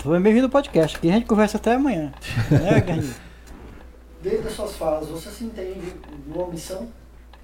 [0.03, 2.11] Bem-vindo ao podcast, que a gente conversa até amanhã.
[2.49, 3.15] né, Garrinha?
[4.19, 5.93] Desde as suas falas, você se entende
[6.25, 6.87] numa missão?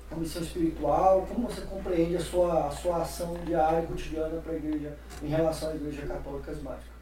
[0.10, 1.28] Uma missão espiritual?
[1.32, 5.28] Como você compreende a sua, a sua ação diária e cotidiana para a igreja em
[5.28, 6.98] relação à igreja católica esmática?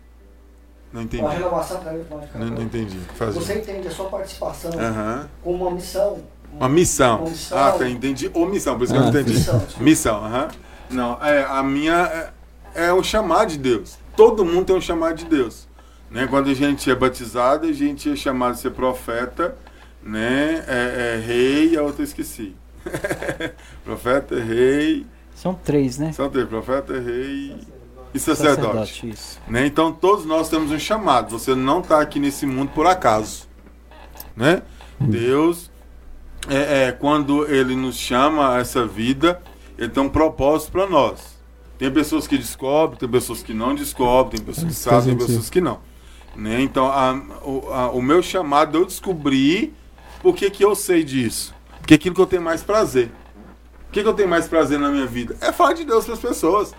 [0.91, 1.23] Não entendi.
[1.23, 2.37] A renovação carismática.
[2.37, 2.99] Não, não entendi.
[3.15, 3.39] Fazer.
[3.39, 5.27] Você entende a sua participação uhum.
[5.41, 6.19] como uma missão?
[6.51, 7.19] Uma missão.
[7.19, 7.57] Uma missão.
[7.57, 8.29] Ah, tá, entendi.
[8.33, 9.37] Ou missão, por isso que eu não ah, entendi.
[9.37, 9.61] Missão.
[9.79, 10.43] Missão, aham.
[10.43, 10.95] Uhum.
[10.97, 12.33] Não, é, a minha
[12.75, 15.67] é, é o chamar de Deus todo mundo tem um chamado de Deus.
[16.09, 16.27] Né?
[16.27, 19.55] Quando a gente é batizado, a gente é chamado de ser profeta,
[20.01, 20.63] né?
[20.67, 22.55] é, é rei a outra esqueci.
[23.83, 25.05] profeta, rei.
[25.35, 26.11] São três, né?
[26.13, 27.57] São três, profeta, rei
[28.13, 29.01] e sacerdote.
[29.01, 29.65] sacerdote né?
[29.65, 31.37] Então todos nós temos um chamado.
[31.37, 33.47] Você não está aqui nesse mundo por acaso.
[34.35, 34.61] Né?
[34.99, 35.69] Deus,
[36.47, 39.41] é, é, quando Ele nos chama a essa vida,
[39.77, 41.34] Ele tem um propósito para nós.
[41.77, 45.49] Tem pessoas que descobrem, tem pessoas que não descobrem, tem pessoas que sabem, tem pessoas
[45.49, 45.79] que não.
[46.35, 46.61] Né?
[46.61, 49.73] Então, a, o, a, o meu chamado, eu descobri
[50.21, 51.53] por que, que eu sei disso.
[51.79, 53.11] Porque é aquilo que eu tenho mais prazer.
[53.87, 55.37] O que, que eu tenho mais prazer na minha vida?
[55.39, 56.73] É falar de Deus para as pessoas.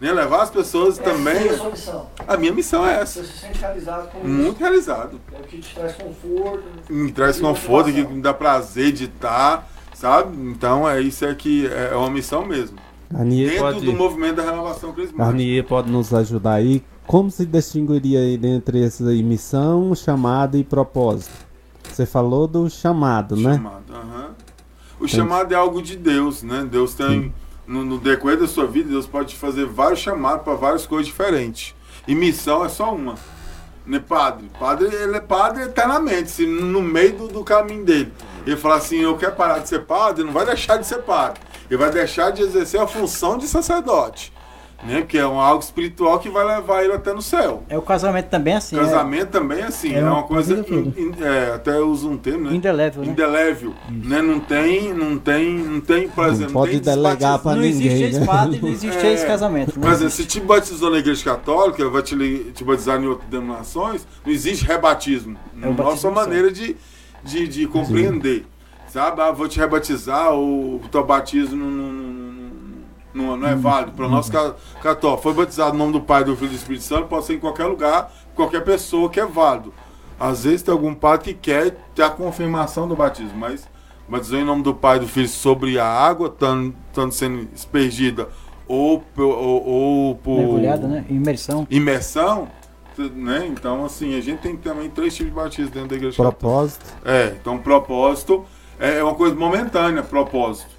[0.00, 0.12] Né?
[0.12, 1.48] Levar as pessoas essa também.
[1.48, 2.10] É a sua missão.
[2.26, 3.22] A minha missão é essa.
[3.22, 4.60] Você se sente realizado com Muito isso.
[4.60, 5.20] realizado.
[5.32, 6.64] É o que te traz conforto.
[6.90, 10.36] Me traz conforto, que me dá prazer de estar, sabe?
[10.50, 12.78] Então é isso é que é uma missão mesmo.
[13.12, 15.24] Dentro pode, do movimento da renovação crismática.
[15.24, 16.82] Arnier pode nos ajudar aí.
[17.06, 21.34] Como se distinguiria aí entre essas aí, missão, chamada e propósito?
[21.84, 23.54] Você falou do chamado, né?
[23.54, 24.30] Chamado, aham.
[24.98, 25.08] O tem...
[25.08, 26.66] chamado é algo de Deus, né?
[26.70, 27.34] Deus tem,
[27.66, 31.74] no, no, decorrer da sua vida, Deus pode fazer vários chamados para várias coisas diferentes.
[32.08, 33.16] E missão é só uma.
[33.84, 34.48] Né, padre?
[34.58, 38.12] Padre, ele é padre eternamente, se no meio do, do caminho dele.
[38.46, 41.40] Ele fala assim, eu quero parar de ser padre, não vai deixar de ser padre
[41.72, 44.30] ele vai deixar de exercer a função de sacerdote.
[44.84, 45.02] Né?
[45.08, 47.62] Que é um algo espiritual que vai levar ele até no céu.
[47.68, 48.76] É o casamento também assim.
[48.76, 49.26] O casamento é...
[49.26, 49.94] também é assim.
[49.94, 50.54] É, é uma coisa.
[50.54, 52.56] In, in, é, até uso um termo, né?
[52.56, 53.02] Indelével.
[53.02, 53.08] Né?
[53.08, 53.74] Indelével.
[53.88, 54.20] Né?
[54.20, 56.52] Não tem, não tem, não tem, por exemplo.
[56.52, 57.72] Não pode delegar para ninguém.
[57.72, 59.80] Não existe esse padre, não existe é, esse casamento.
[59.80, 62.16] Por exemplo, se te batizou na igreja católica, vai te,
[62.52, 65.38] te batizar em outras denominações, não existe rebatismo.
[65.62, 66.76] É nossa maneira de,
[67.22, 68.40] de, de compreender.
[68.40, 68.52] Sim.
[68.92, 72.50] Sabe, ah, vou te rebatizar, o teu batismo não, não,
[73.14, 73.92] não, não é válido.
[73.92, 77.06] Para nós católicos, foi batizado no nome do Pai, do Filho e do Espírito Santo,
[77.06, 79.72] pode ser em qualquer lugar, qualquer pessoa que é válido.
[80.20, 83.66] Às vezes tem algum padre que quer ter a confirmação do batismo, mas
[84.06, 88.28] batizou em nome do Pai e do Filho sobre a água, estando sendo espergida
[88.68, 90.36] ou, ou, ou por.
[90.36, 91.06] Mergulhada, né?
[91.08, 91.66] Imersão.
[91.70, 92.46] Imersão,
[92.98, 93.46] né?
[93.46, 96.14] Então, assim, a gente tem também três tipos de batismo dentro da igreja.
[96.14, 96.84] Propósito.
[97.06, 98.44] É, então, propósito
[98.82, 100.70] é uma coisa momentânea, propósito.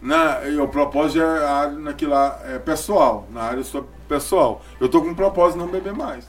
[0.00, 3.62] Na, o propósito é naquilo lá, é pessoal, na área
[4.08, 4.62] pessoal.
[4.80, 6.24] Eu tô com um propósito de não beber mais.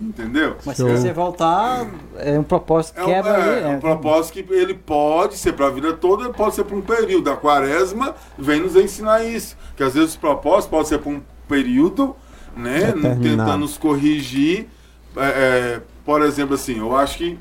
[0.00, 0.56] Entendeu?
[0.64, 1.86] Mas se você voltar,
[2.16, 3.64] é um propósito que quebra é, ali.
[3.64, 6.80] É, um propósito que ele pode ser para a vida toda, pode ser para um
[6.80, 7.30] período.
[7.30, 9.58] A quaresma vem nos ensinar isso.
[9.76, 12.16] Que às vezes os propósitos podem ser para um período,
[12.56, 12.92] né?
[13.22, 14.68] Tentando nos corrigir.
[15.14, 17.38] É, é, por exemplo, assim, eu acho que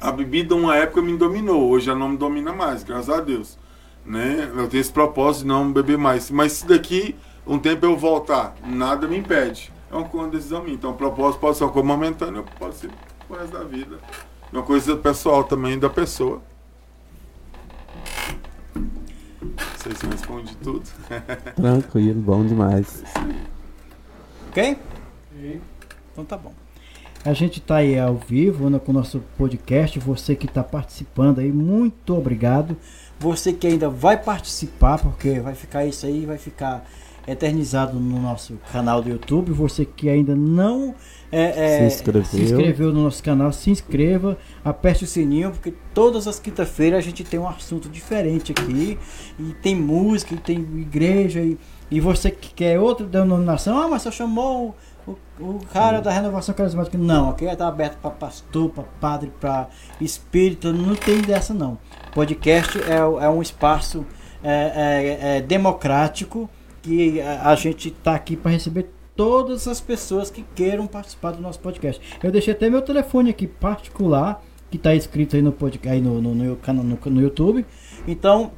[0.00, 3.58] a bebida uma época me dominou, hoje já não me domina mais, graças a Deus.
[4.04, 4.50] Né?
[4.56, 6.30] Eu tenho esse propósito de não beber mais.
[6.30, 7.16] Mas se daqui
[7.46, 10.74] um tempo eu voltar, nada me impede é uma decisão minha.
[10.74, 12.90] Então, o propósito pode ser uma coisa momentânea, pode ser
[13.28, 13.98] o resto da vida.
[14.52, 16.40] É uma coisa pessoal também da pessoa.
[18.74, 20.84] Não sei se eu respondi tudo.
[21.54, 23.02] Tranquilo, bom demais.
[24.48, 24.78] Ok?
[26.12, 26.52] Então tá bom.
[27.26, 29.98] A gente está aí ao vivo né, com o nosso podcast.
[29.98, 32.76] Você que está participando aí, muito obrigado.
[33.18, 36.88] Você que ainda vai participar, porque vai ficar isso aí, vai ficar
[37.26, 39.50] eternizado no nosso canal do YouTube.
[39.50, 40.94] Você que ainda não
[41.32, 42.24] é, é, se, inscreveu.
[42.24, 42.92] se, inscreveu.
[42.92, 47.40] no nosso canal, se inscreva, aperte o sininho, porque todas as quintas-feiras a gente tem
[47.40, 48.96] um assunto diferente aqui.
[49.36, 51.58] E tem música, e tem igreja, e,
[51.90, 56.54] e você que quer outra denominação, ah, mas você chamou o, o cara da renovação
[56.54, 56.98] carismática.
[56.98, 59.68] Não, aqui está aberto para pastor, para padre, para
[60.00, 61.78] espírito, não tem dessa não.
[62.12, 64.04] Podcast é, é um espaço
[64.42, 66.48] é, é, é democrático
[66.82, 71.58] que a, gente está aqui para receber todas as pessoas que queiram participar do nosso
[71.58, 72.00] podcast.
[72.22, 76.20] Eu deixei até meu telefone aqui particular, que está escrito aí no podcast, aí no,
[76.20, 77.66] no, no, no, no YouTube.
[78.06, 78.52] Então,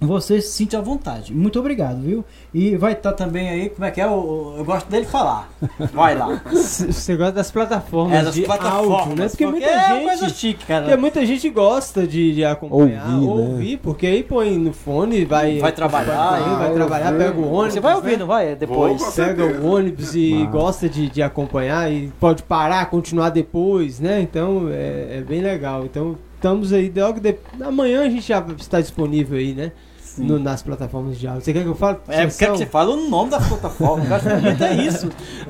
[0.00, 1.34] você se sente à vontade.
[1.34, 2.24] Muito obrigado, viu?
[2.54, 4.04] E vai estar tá também aí, como é que é?
[4.04, 5.50] Eu, eu gosto dele falar.
[5.92, 6.40] Vai lá.
[6.48, 9.28] Você gosta das plataformas é, das de plataformas, áudio, né?
[9.28, 10.82] Porque, porque muita é gente, coisa chique, cara.
[10.82, 13.32] Porque muita gente gosta de, de acompanhar, ouvir, né?
[13.32, 15.58] ouvir porque aí põe no fone, vai...
[15.58, 16.34] Vai trabalhar.
[16.34, 17.74] Aí, vai trabalhar, pega o ônibus.
[17.74, 18.16] Você vai ouvir, né?
[18.18, 18.54] não vai?
[18.54, 19.00] Depois.
[19.00, 24.20] Vou, pega o ônibus e gosta de, de acompanhar e pode parar, continuar depois, né?
[24.20, 25.84] Então, é, é bem legal.
[25.84, 27.34] Então, estamos aí, logo de...
[27.60, 29.72] amanhã a gente já está disponível aí, né?
[30.18, 31.42] No, nas plataformas de áudio.
[31.42, 31.98] Você quer que eu fale?
[32.08, 34.10] É, quer que você fale o nome das plataformas.
[34.10, 35.08] Acho é isso.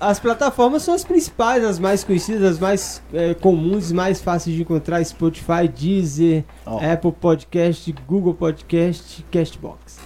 [0.00, 4.56] As, as, plataformas são as principais, as mais conhecidas, as mais é, comuns, mais fáceis
[4.56, 6.78] de encontrar: Spotify, Deezer, oh.
[6.78, 9.98] Apple Podcast, Google Podcast, Castbox.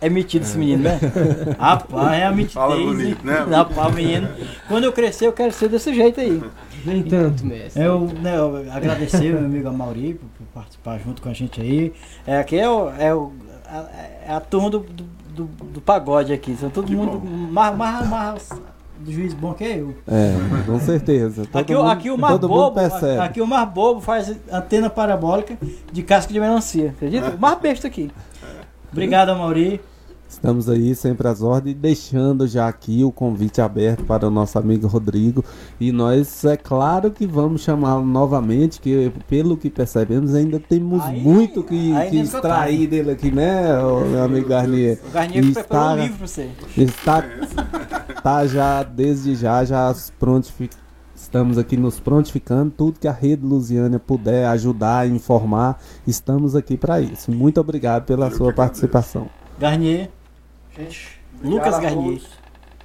[0.00, 1.00] É metido esse menino, né?
[1.58, 2.48] Rapaz, é a.
[2.48, 3.44] Fala bonito, né?
[3.50, 4.28] Rapaz, menino.
[4.68, 6.40] Quando eu crescer, eu quero ser desse jeito aí.
[6.84, 7.82] Nem tanto, mestre.
[7.82, 11.92] Eu, né, eu agradecer meu amigo Amauri por, por, participar junto com a gente aí.
[12.26, 13.32] É, aqui é, o, é, o,
[13.66, 13.86] a,
[14.26, 16.56] é a turma do, do, do, pagode aqui.
[16.56, 18.48] São todo que mundo mais, mais, mais
[18.98, 19.94] do juiz bom que eu.
[20.06, 21.46] É, com certeza.
[21.46, 22.80] Todo aqui, mundo, aqui o mais bobo,
[23.22, 25.56] aqui o mais bobo faz antena parabólica
[25.92, 26.90] de casca de melancia.
[26.90, 27.30] Acredita?
[27.30, 28.10] O mais besta aqui.
[28.90, 29.80] Obrigado, Mauri.
[30.28, 34.86] Estamos aí sempre às ordens, deixando já aqui o convite aberto para o nosso amigo
[34.86, 35.42] Rodrigo.
[35.80, 41.20] E nós, é claro que vamos chamá-lo novamente, que pelo que percebemos, ainda temos aí,
[41.20, 43.72] muito que, que extrair dele aqui, né,
[44.10, 44.98] meu amigo Garnier?
[45.08, 46.50] O Garnier está, um livro para você.
[46.76, 47.24] Está,
[48.08, 50.88] está já, desde já, já prontificado
[51.18, 57.00] Estamos aqui nos prontificando, tudo que a Rede Lusiana puder ajudar, informar, estamos aqui para
[57.00, 57.30] isso.
[57.32, 59.28] Muito obrigado pela sua participação.
[59.58, 60.10] Garnier.
[60.78, 62.22] Gente, Lucas Garnier.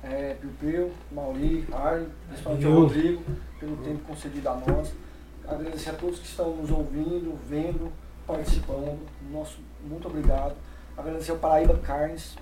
[0.04, 3.24] É, Piu Mauri, Harley, principalmente o Rodrigo,
[3.60, 4.92] pelo tempo concedido a nós.
[5.48, 7.92] Agradecer a todos que estão nos ouvindo, vendo,
[8.26, 9.00] participando.
[9.32, 10.56] Nosso, muito obrigado.
[10.98, 12.36] Agradecer ao Paraíba Carnes,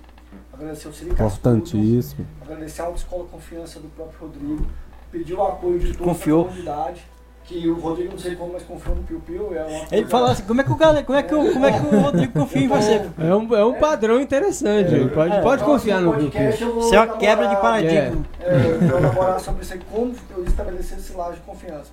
[0.52, 2.26] agradecer ao Sirica Importantíssimo.
[2.40, 4.66] agradecer a Autoescola Confiança do próprio Rodrigo,
[5.10, 6.42] pedir o apoio de toda Confiou.
[6.42, 7.04] a comunidade
[7.44, 9.54] que o Rodrigo não sei como, mas confia no Piu Piu.
[9.54, 11.72] É Ele falou assim, como é que o galera, como é que o, como é
[11.72, 13.10] que o Rodrigo confia em você?
[13.18, 14.94] É um, é um padrão interessante.
[14.94, 16.48] É, pode, é, pode confiar no Piu Piu.
[16.50, 18.24] Isso é uma quebra de paradigma.
[18.40, 21.90] É, é, eu vou elaborar sobre isso como eu estabelecer esse laço de confiança.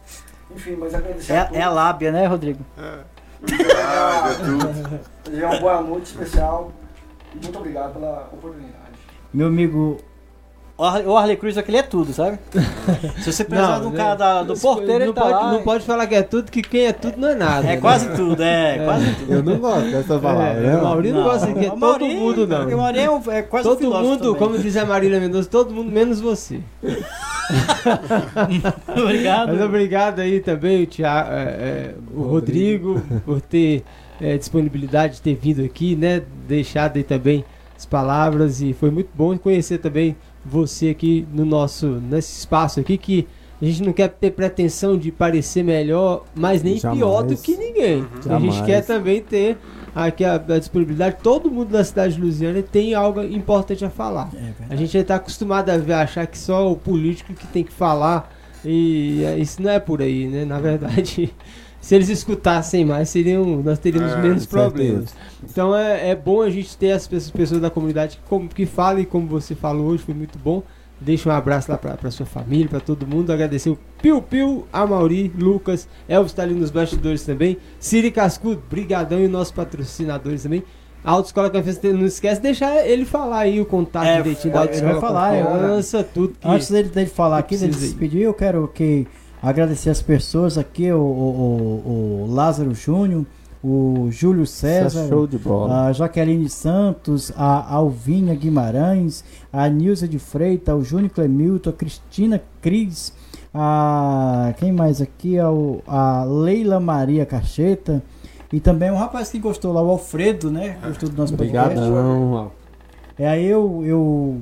[0.55, 1.59] Enfim, mas agradecer é, a todos.
[1.59, 2.63] É a lábia, né, Rodrigo?
[2.77, 2.99] É.
[3.85, 5.45] Ah, é tudo.
[5.45, 6.71] uma boa noite especial
[7.34, 8.77] e muito obrigado pela oportunidade.
[9.34, 9.97] Meu amigo
[10.80, 12.39] o Harley Cruz aquele é tudo, sabe?
[13.19, 15.51] Se você precisar do cara da, do porteiro, não tá pode, lá.
[15.51, 17.68] Não pode falar que é tudo, que quem é tudo não é nada.
[17.68, 17.77] É né?
[17.81, 19.34] quase tudo, é, é, quase tudo.
[19.34, 20.53] Eu não gosto dessa palavra.
[20.53, 20.77] É, né?
[20.77, 22.65] O Maurício não, não gosta que é todo mundo, não.
[22.65, 24.35] O Maurício é, é quase Todo mundo, também.
[24.35, 26.61] como diz a Marília Mendonça, todo mundo menos você.
[28.97, 29.49] obrigado.
[29.49, 33.84] Mas obrigado aí também, o, Thiago, é, é, o Rodrigo, Rodrigo por ter
[34.22, 36.22] é, disponibilidade de ter vindo aqui, né?
[36.47, 37.43] Deixado aí também
[37.76, 40.15] as palavras e foi muito bom conhecer também
[40.49, 43.27] você aqui no nosso nesse espaço aqui que
[43.61, 46.97] a gente não quer ter pretensão de parecer melhor, mas nem Jamais.
[46.97, 48.01] pior do que ninguém.
[48.26, 48.35] Uhum.
[48.35, 49.57] A gente quer também ter
[49.93, 51.17] aqui a, a, disponibilidade.
[51.21, 54.30] Todo mundo da cidade de Lusiana tem algo importante a falar.
[54.34, 57.73] É a gente está acostumado a ver, achar que só o político que tem que
[57.73, 58.34] falar.
[58.63, 60.45] E é, isso não é por aí, né?
[60.45, 61.34] Na verdade,
[61.81, 65.14] se eles escutassem mais, seriam, nós teríamos é, menos problemas.
[65.43, 68.65] Então é, é bom a gente ter as pessoas, pessoas da comunidade que, como, que
[68.65, 70.61] falem, como você falou hoje, foi muito bom.
[71.01, 73.31] Deixa um abraço lá pra, pra sua família, pra todo mundo.
[73.31, 77.57] Agradecer o Piu Piu, a Mauri, Lucas, Elvis tá ali nos bastidores também.
[77.80, 80.61] Siri Cascudo, brigadão e nossos patrocinadores também.
[81.01, 84.60] A Autoescola Confiança, não esquece de deixar ele falar aí o contato é, direitinho da
[84.60, 88.34] Autoescola vai falar, Confiança, tudo que Antes dele, dele falar aqui, dele se despedir, eu
[88.34, 89.07] quero que
[89.41, 93.26] agradecer as pessoas aqui, o, o, o Lázaro Júnior,
[93.64, 95.10] o Júlio César,
[95.70, 102.41] a Jaqueline Santos, a Alvinha Guimarães, a Nilza de Freitas, o Júnior Clemilton, a Cristina
[102.61, 103.14] Cris,
[103.53, 105.38] a quem mais aqui?
[105.40, 105.48] A,
[105.88, 108.02] a Leila Maria Cacheta
[108.52, 110.78] e também um rapaz que gostou lá, o Alfredo, né?
[110.84, 112.52] Gostou do nosso Obrigadão.
[113.18, 114.41] É aí eu, eu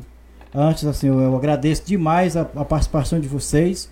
[0.53, 3.89] antes assim, eu, eu agradeço demais a, a, participação de vocês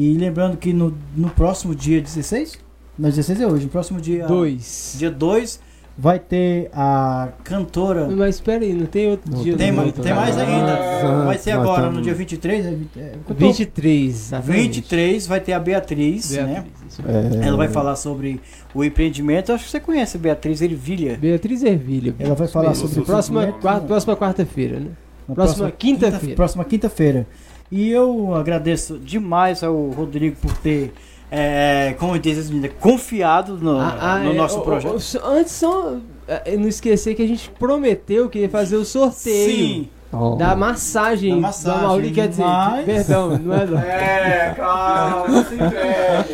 [0.00, 2.70] e lembrando que no, no próximo dia 16
[3.00, 3.64] mas 16 é hoje.
[3.64, 4.26] No próximo dia.
[4.26, 4.96] 2.
[4.98, 5.60] Dia 2
[5.96, 8.06] vai ter a cantora.
[8.08, 9.56] Mas espera aí, não tem outro não, dia.
[9.56, 10.74] Tem, ma tem mais ainda.
[10.74, 11.96] Ah, vai ser agora, estamos...
[11.96, 12.66] no dia 23.
[12.66, 12.68] É,
[12.98, 14.30] é, 23.
[14.44, 17.42] 23 vai ter a Beatriz, Beatriz né?
[17.42, 17.46] É...
[17.46, 18.38] Ela vai falar sobre
[18.74, 19.50] o empreendimento.
[19.50, 21.16] Acho que você conhece a Beatriz Ervilha.
[21.16, 22.14] Beatriz Ervilha.
[22.18, 23.00] Ela vai falar sobre.
[23.00, 24.90] Próxima, quarta, próxima quarta-feira, né?
[25.26, 26.18] Próxima, próxima quinta-feira.
[26.18, 27.26] Quinta, próxima quinta-feira.
[27.70, 30.92] E eu agradeço demais ao Rodrigo por ter
[31.30, 34.94] é, como diz as meninas, confiado no, ah, ah, no é, nosso projeto.
[34.94, 35.94] O, o, antes, só
[36.26, 39.56] é, não esquecer que a gente prometeu que ia fazer o sorteio.
[39.56, 39.88] Sim.
[40.12, 40.34] Oh.
[40.34, 42.84] Da massagem, da massagem do Mauri, quer dizer, mas...
[42.84, 43.76] perdão, não é do...
[43.78, 46.26] É, calma, se entrega.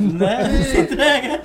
[0.00, 0.64] né?
[0.64, 1.42] Se entrega.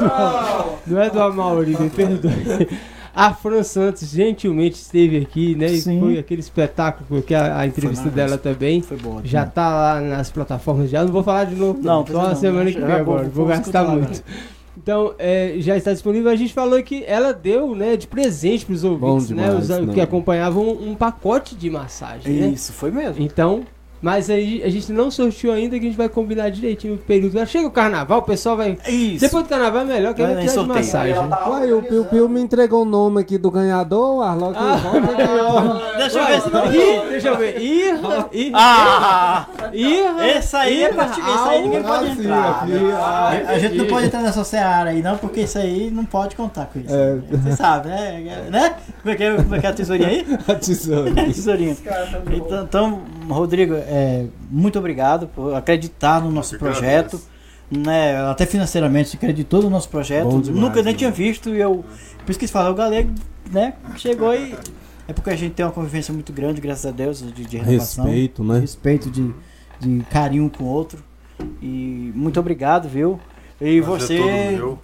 [0.00, 2.68] Não, não é do Amauri, me perdoe.
[3.14, 5.68] A Fran Santos gentilmente esteve aqui, né?
[5.68, 5.96] Sim.
[5.96, 8.82] E foi aquele espetáculo, que a, a entrevista dela também.
[8.82, 9.20] Foi boa.
[9.24, 11.04] Já tá lá nas plataformas já.
[11.04, 11.78] Não vou falar de novo.
[11.80, 13.24] Não, só a semana que vem agora.
[13.24, 14.22] Vou, vou gastar muito.
[14.76, 16.30] Então, é, já está disponível.
[16.30, 19.80] A gente falou que ela deu, né, de presente para os ouvintes, né, demais, né,
[19.80, 22.32] os, que acompanhavam um, um, pacote de massagem.
[22.32, 22.48] Né?
[22.48, 22.78] Isso, né?
[22.78, 23.22] foi mesmo.
[23.22, 23.64] Então,
[24.04, 27.46] mas aí a gente não sorteou ainda que a gente vai combinar direitinho o período.
[27.46, 28.76] Chega o carnaval, o pessoal vai.
[28.86, 29.20] Isso.
[29.24, 31.14] Depois do carnaval é melhor que a gente de massagem.
[31.16, 34.58] Uai, o Pio Pio me entregou o nome aqui do ganhador, o Arlock.
[34.58, 36.74] Ah, deixa eu ver se não.
[36.74, 37.58] Ih, deixa eu ver.
[37.58, 38.28] Irra.
[38.30, 38.58] Irra.
[38.60, 39.46] Ah!
[39.72, 40.28] Irra.
[40.28, 42.66] Esse aí é Esse aí ninguém pode entrar.
[43.48, 46.66] A gente não pode entrar nessa seara aí, não, porque isso aí não pode contar
[46.66, 46.94] com isso.
[46.94, 47.16] É.
[47.30, 48.48] Você sabe, né?
[48.50, 48.74] né?
[49.00, 50.26] Como é que é, como é, que é a tesourinha aí?
[50.46, 51.22] A tesourinha.
[51.24, 51.76] a tesourinha.
[52.32, 53.93] Então, então, Rodrigo, é,
[54.50, 57.20] muito obrigado por acreditar no nosso projeto.
[57.70, 60.40] Né, até financeiramente se acreditou no nosso projeto.
[60.40, 61.84] Demais, Nunca nem tinha visto e eu.
[62.24, 63.10] Por isso que falar, o Galego,
[63.50, 63.74] né?
[63.96, 64.54] Chegou e.
[65.08, 68.04] É porque a gente tem uma convivência muito grande, graças a Deus, de, de renovação.
[68.04, 68.54] Respeito, né?
[68.54, 69.34] De respeito, de,
[69.80, 71.02] de carinho com o outro.
[71.60, 73.18] E muito obrigado, viu?
[73.60, 74.20] E você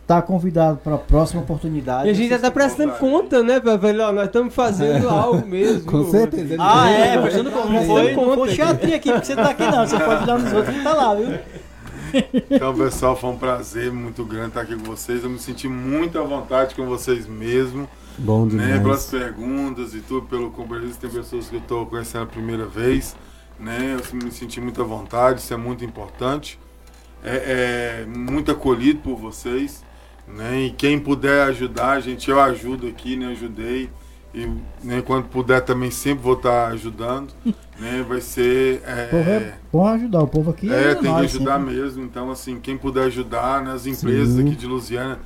[0.00, 2.06] está convidado para a próxima oportunidade.
[2.06, 4.12] E a gente já está prestando conta, né, velho?
[4.12, 5.10] Nós estamos fazendo é.
[5.10, 5.90] algo mesmo.
[5.90, 6.56] Com certeza.
[6.58, 7.68] Ah, é, prestando conta.
[7.68, 9.86] Não foi, não foi teatrinho aqui, porque você está aqui não.
[9.86, 11.38] Você pode dar nos outros que está lá, viu?
[12.50, 15.24] Então, pessoal, foi um prazer muito grande estar aqui com vocês.
[15.24, 17.88] Eu me senti muito à vontade com vocês mesmo.
[18.18, 18.68] Bom né, demais.
[18.68, 20.98] Né, pelas perguntas e tudo, pelo compromisso.
[20.98, 23.16] Tem pessoas que eu estou conhecendo a primeira vez.
[23.58, 26.58] Né, eu me senti muito à vontade, isso é muito importante
[27.24, 29.84] é, é muito acolhido por vocês.
[30.26, 30.62] Né?
[30.62, 33.28] E quem puder ajudar, gente, eu ajudo aqui, né?
[33.28, 33.90] Ajudei.
[34.32, 34.48] E
[34.82, 37.32] né, quando puder também sempre vou estar ajudando.
[37.78, 38.04] né?
[38.08, 38.82] Vai ser.
[38.86, 40.72] É, povo é ajudar, o povo aqui.
[40.72, 41.74] É, é tem que ajudar sempre.
[41.74, 42.04] mesmo.
[42.04, 44.46] Então, assim, quem puder ajudar, né, as empresas Sim.
[44.46, 45.18] aqui de Lusiana,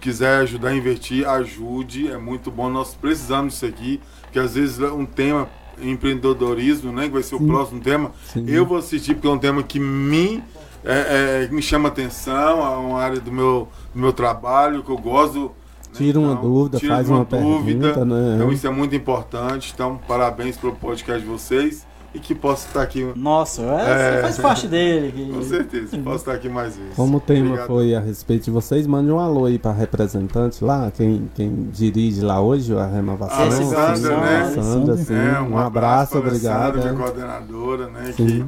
[0.00, 2.10] quiser ajudar a investir, ajude.
[2.10, 2.68] É muito bom.
[2.68, 4.00] Nós precisamos disso aqui,
[4.30, 5.48] que às vezes é um tema
[5.80, 7.04] empreendedorismo, né?
[7.04, 7.44] Que vai ser Sim.
[7.44, 8.12] o próximo tema.
[8.26, 8.44] Sim.
[8.46, 10.42] Eu vou assistir porque é um tema que me
[10.84, 14.98] é, é, me chama atenção, é uma área do meu, do meu trabalho que eu
[14.98, 15.40] gosto.
[15.40, 15.50] Né?
[15.94, 17.92] Tira uma então, dúvida, faz uma, uma dúvida.
[17.94, 18.34] Pergunta, né?
[18.36, 19.72] Então isso é muito importante.
[19.74, 21.86] Então, parabéns pelo podcast de vocês.
[22.14, 23.12] e que possa estar aqui.
[23.16, 25.32] Nossa, é, é, faz parte dele.
[25.32, 26.94] Com certeza, posso estar aqui mais vezes.
[26.94, 27.66] Como o tema Obrigado.
[27.66, 32.20] foi a respeito de vocês, mande um alô aí para representante lá, quem, quem dirige
[32.20, 33.48] lá hoje a renovação.
[33.48, 34.52] A Sandra, né?
[34.54, 35.14] Sandra, sim.
[35.14, 36.76] É, um, um abraço, obrigado.
[36.76, 36.94] Sandra, é.
[36.94, 38.12] coordenadora, né?
[38.14, 38.44] Que,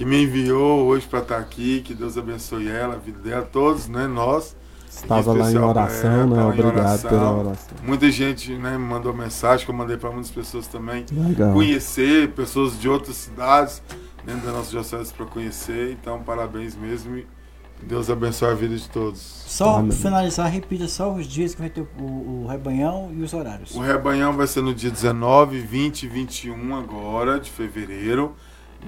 [0.00, 3.86] que me enviou hoje para estar aqui, que Deus abençoe ela, a vida dela, todos,
[3.86, 4.06] né?
[4.06, 4.56] Nós.
[4.88, 6.42] Estava lá em oração, né?
[6.42, 7.10] Obrigado oração.
[7.10, 7.76] pela oração.
[7.84, 11.04] Muita gente né, me mandou mensagem que eu mandei para muitas pessoas também.
[11.12, 11.52] Legal.
[11.52, 13.82] Conhecer pessoas de outras cidades
[14.24, 15.92] dentro da nossa diocese para conhecer.
[15.92, 17.18] Então, parabéns mesmo.
[17.18, 17.26] E
[17.82, 19.20] Deus abençoe a vida de todos.
[19.20, 19.92] Só Amém.
[19.92, 23.74] finalizar, repita só os dias que vai ter o, o, rebanhão e os horários.
[23.74, 28.34] O rebanhão vai ser no dia 19, 20 e 21 agora de fevereiro,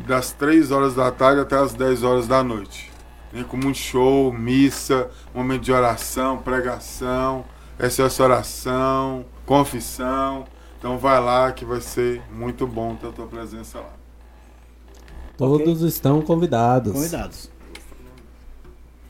[0.06, 2.93] das 3 horas da tarde até as 10 horas da noite
[3.32, 7.44] né, com muito show, missa, momento de oração, pregação,
[7.81, 10.44] SOS oração, confissão.
[10.78, 13.93] Então vai lá que vai ser muito bom ter a tua presença lá.
[15.39, 15.89] Todos okay.
[15.89, 16.93] estão convidados.
[16.93, 17.51] Convidados.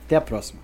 [0.07, 0.61] Até a próxima.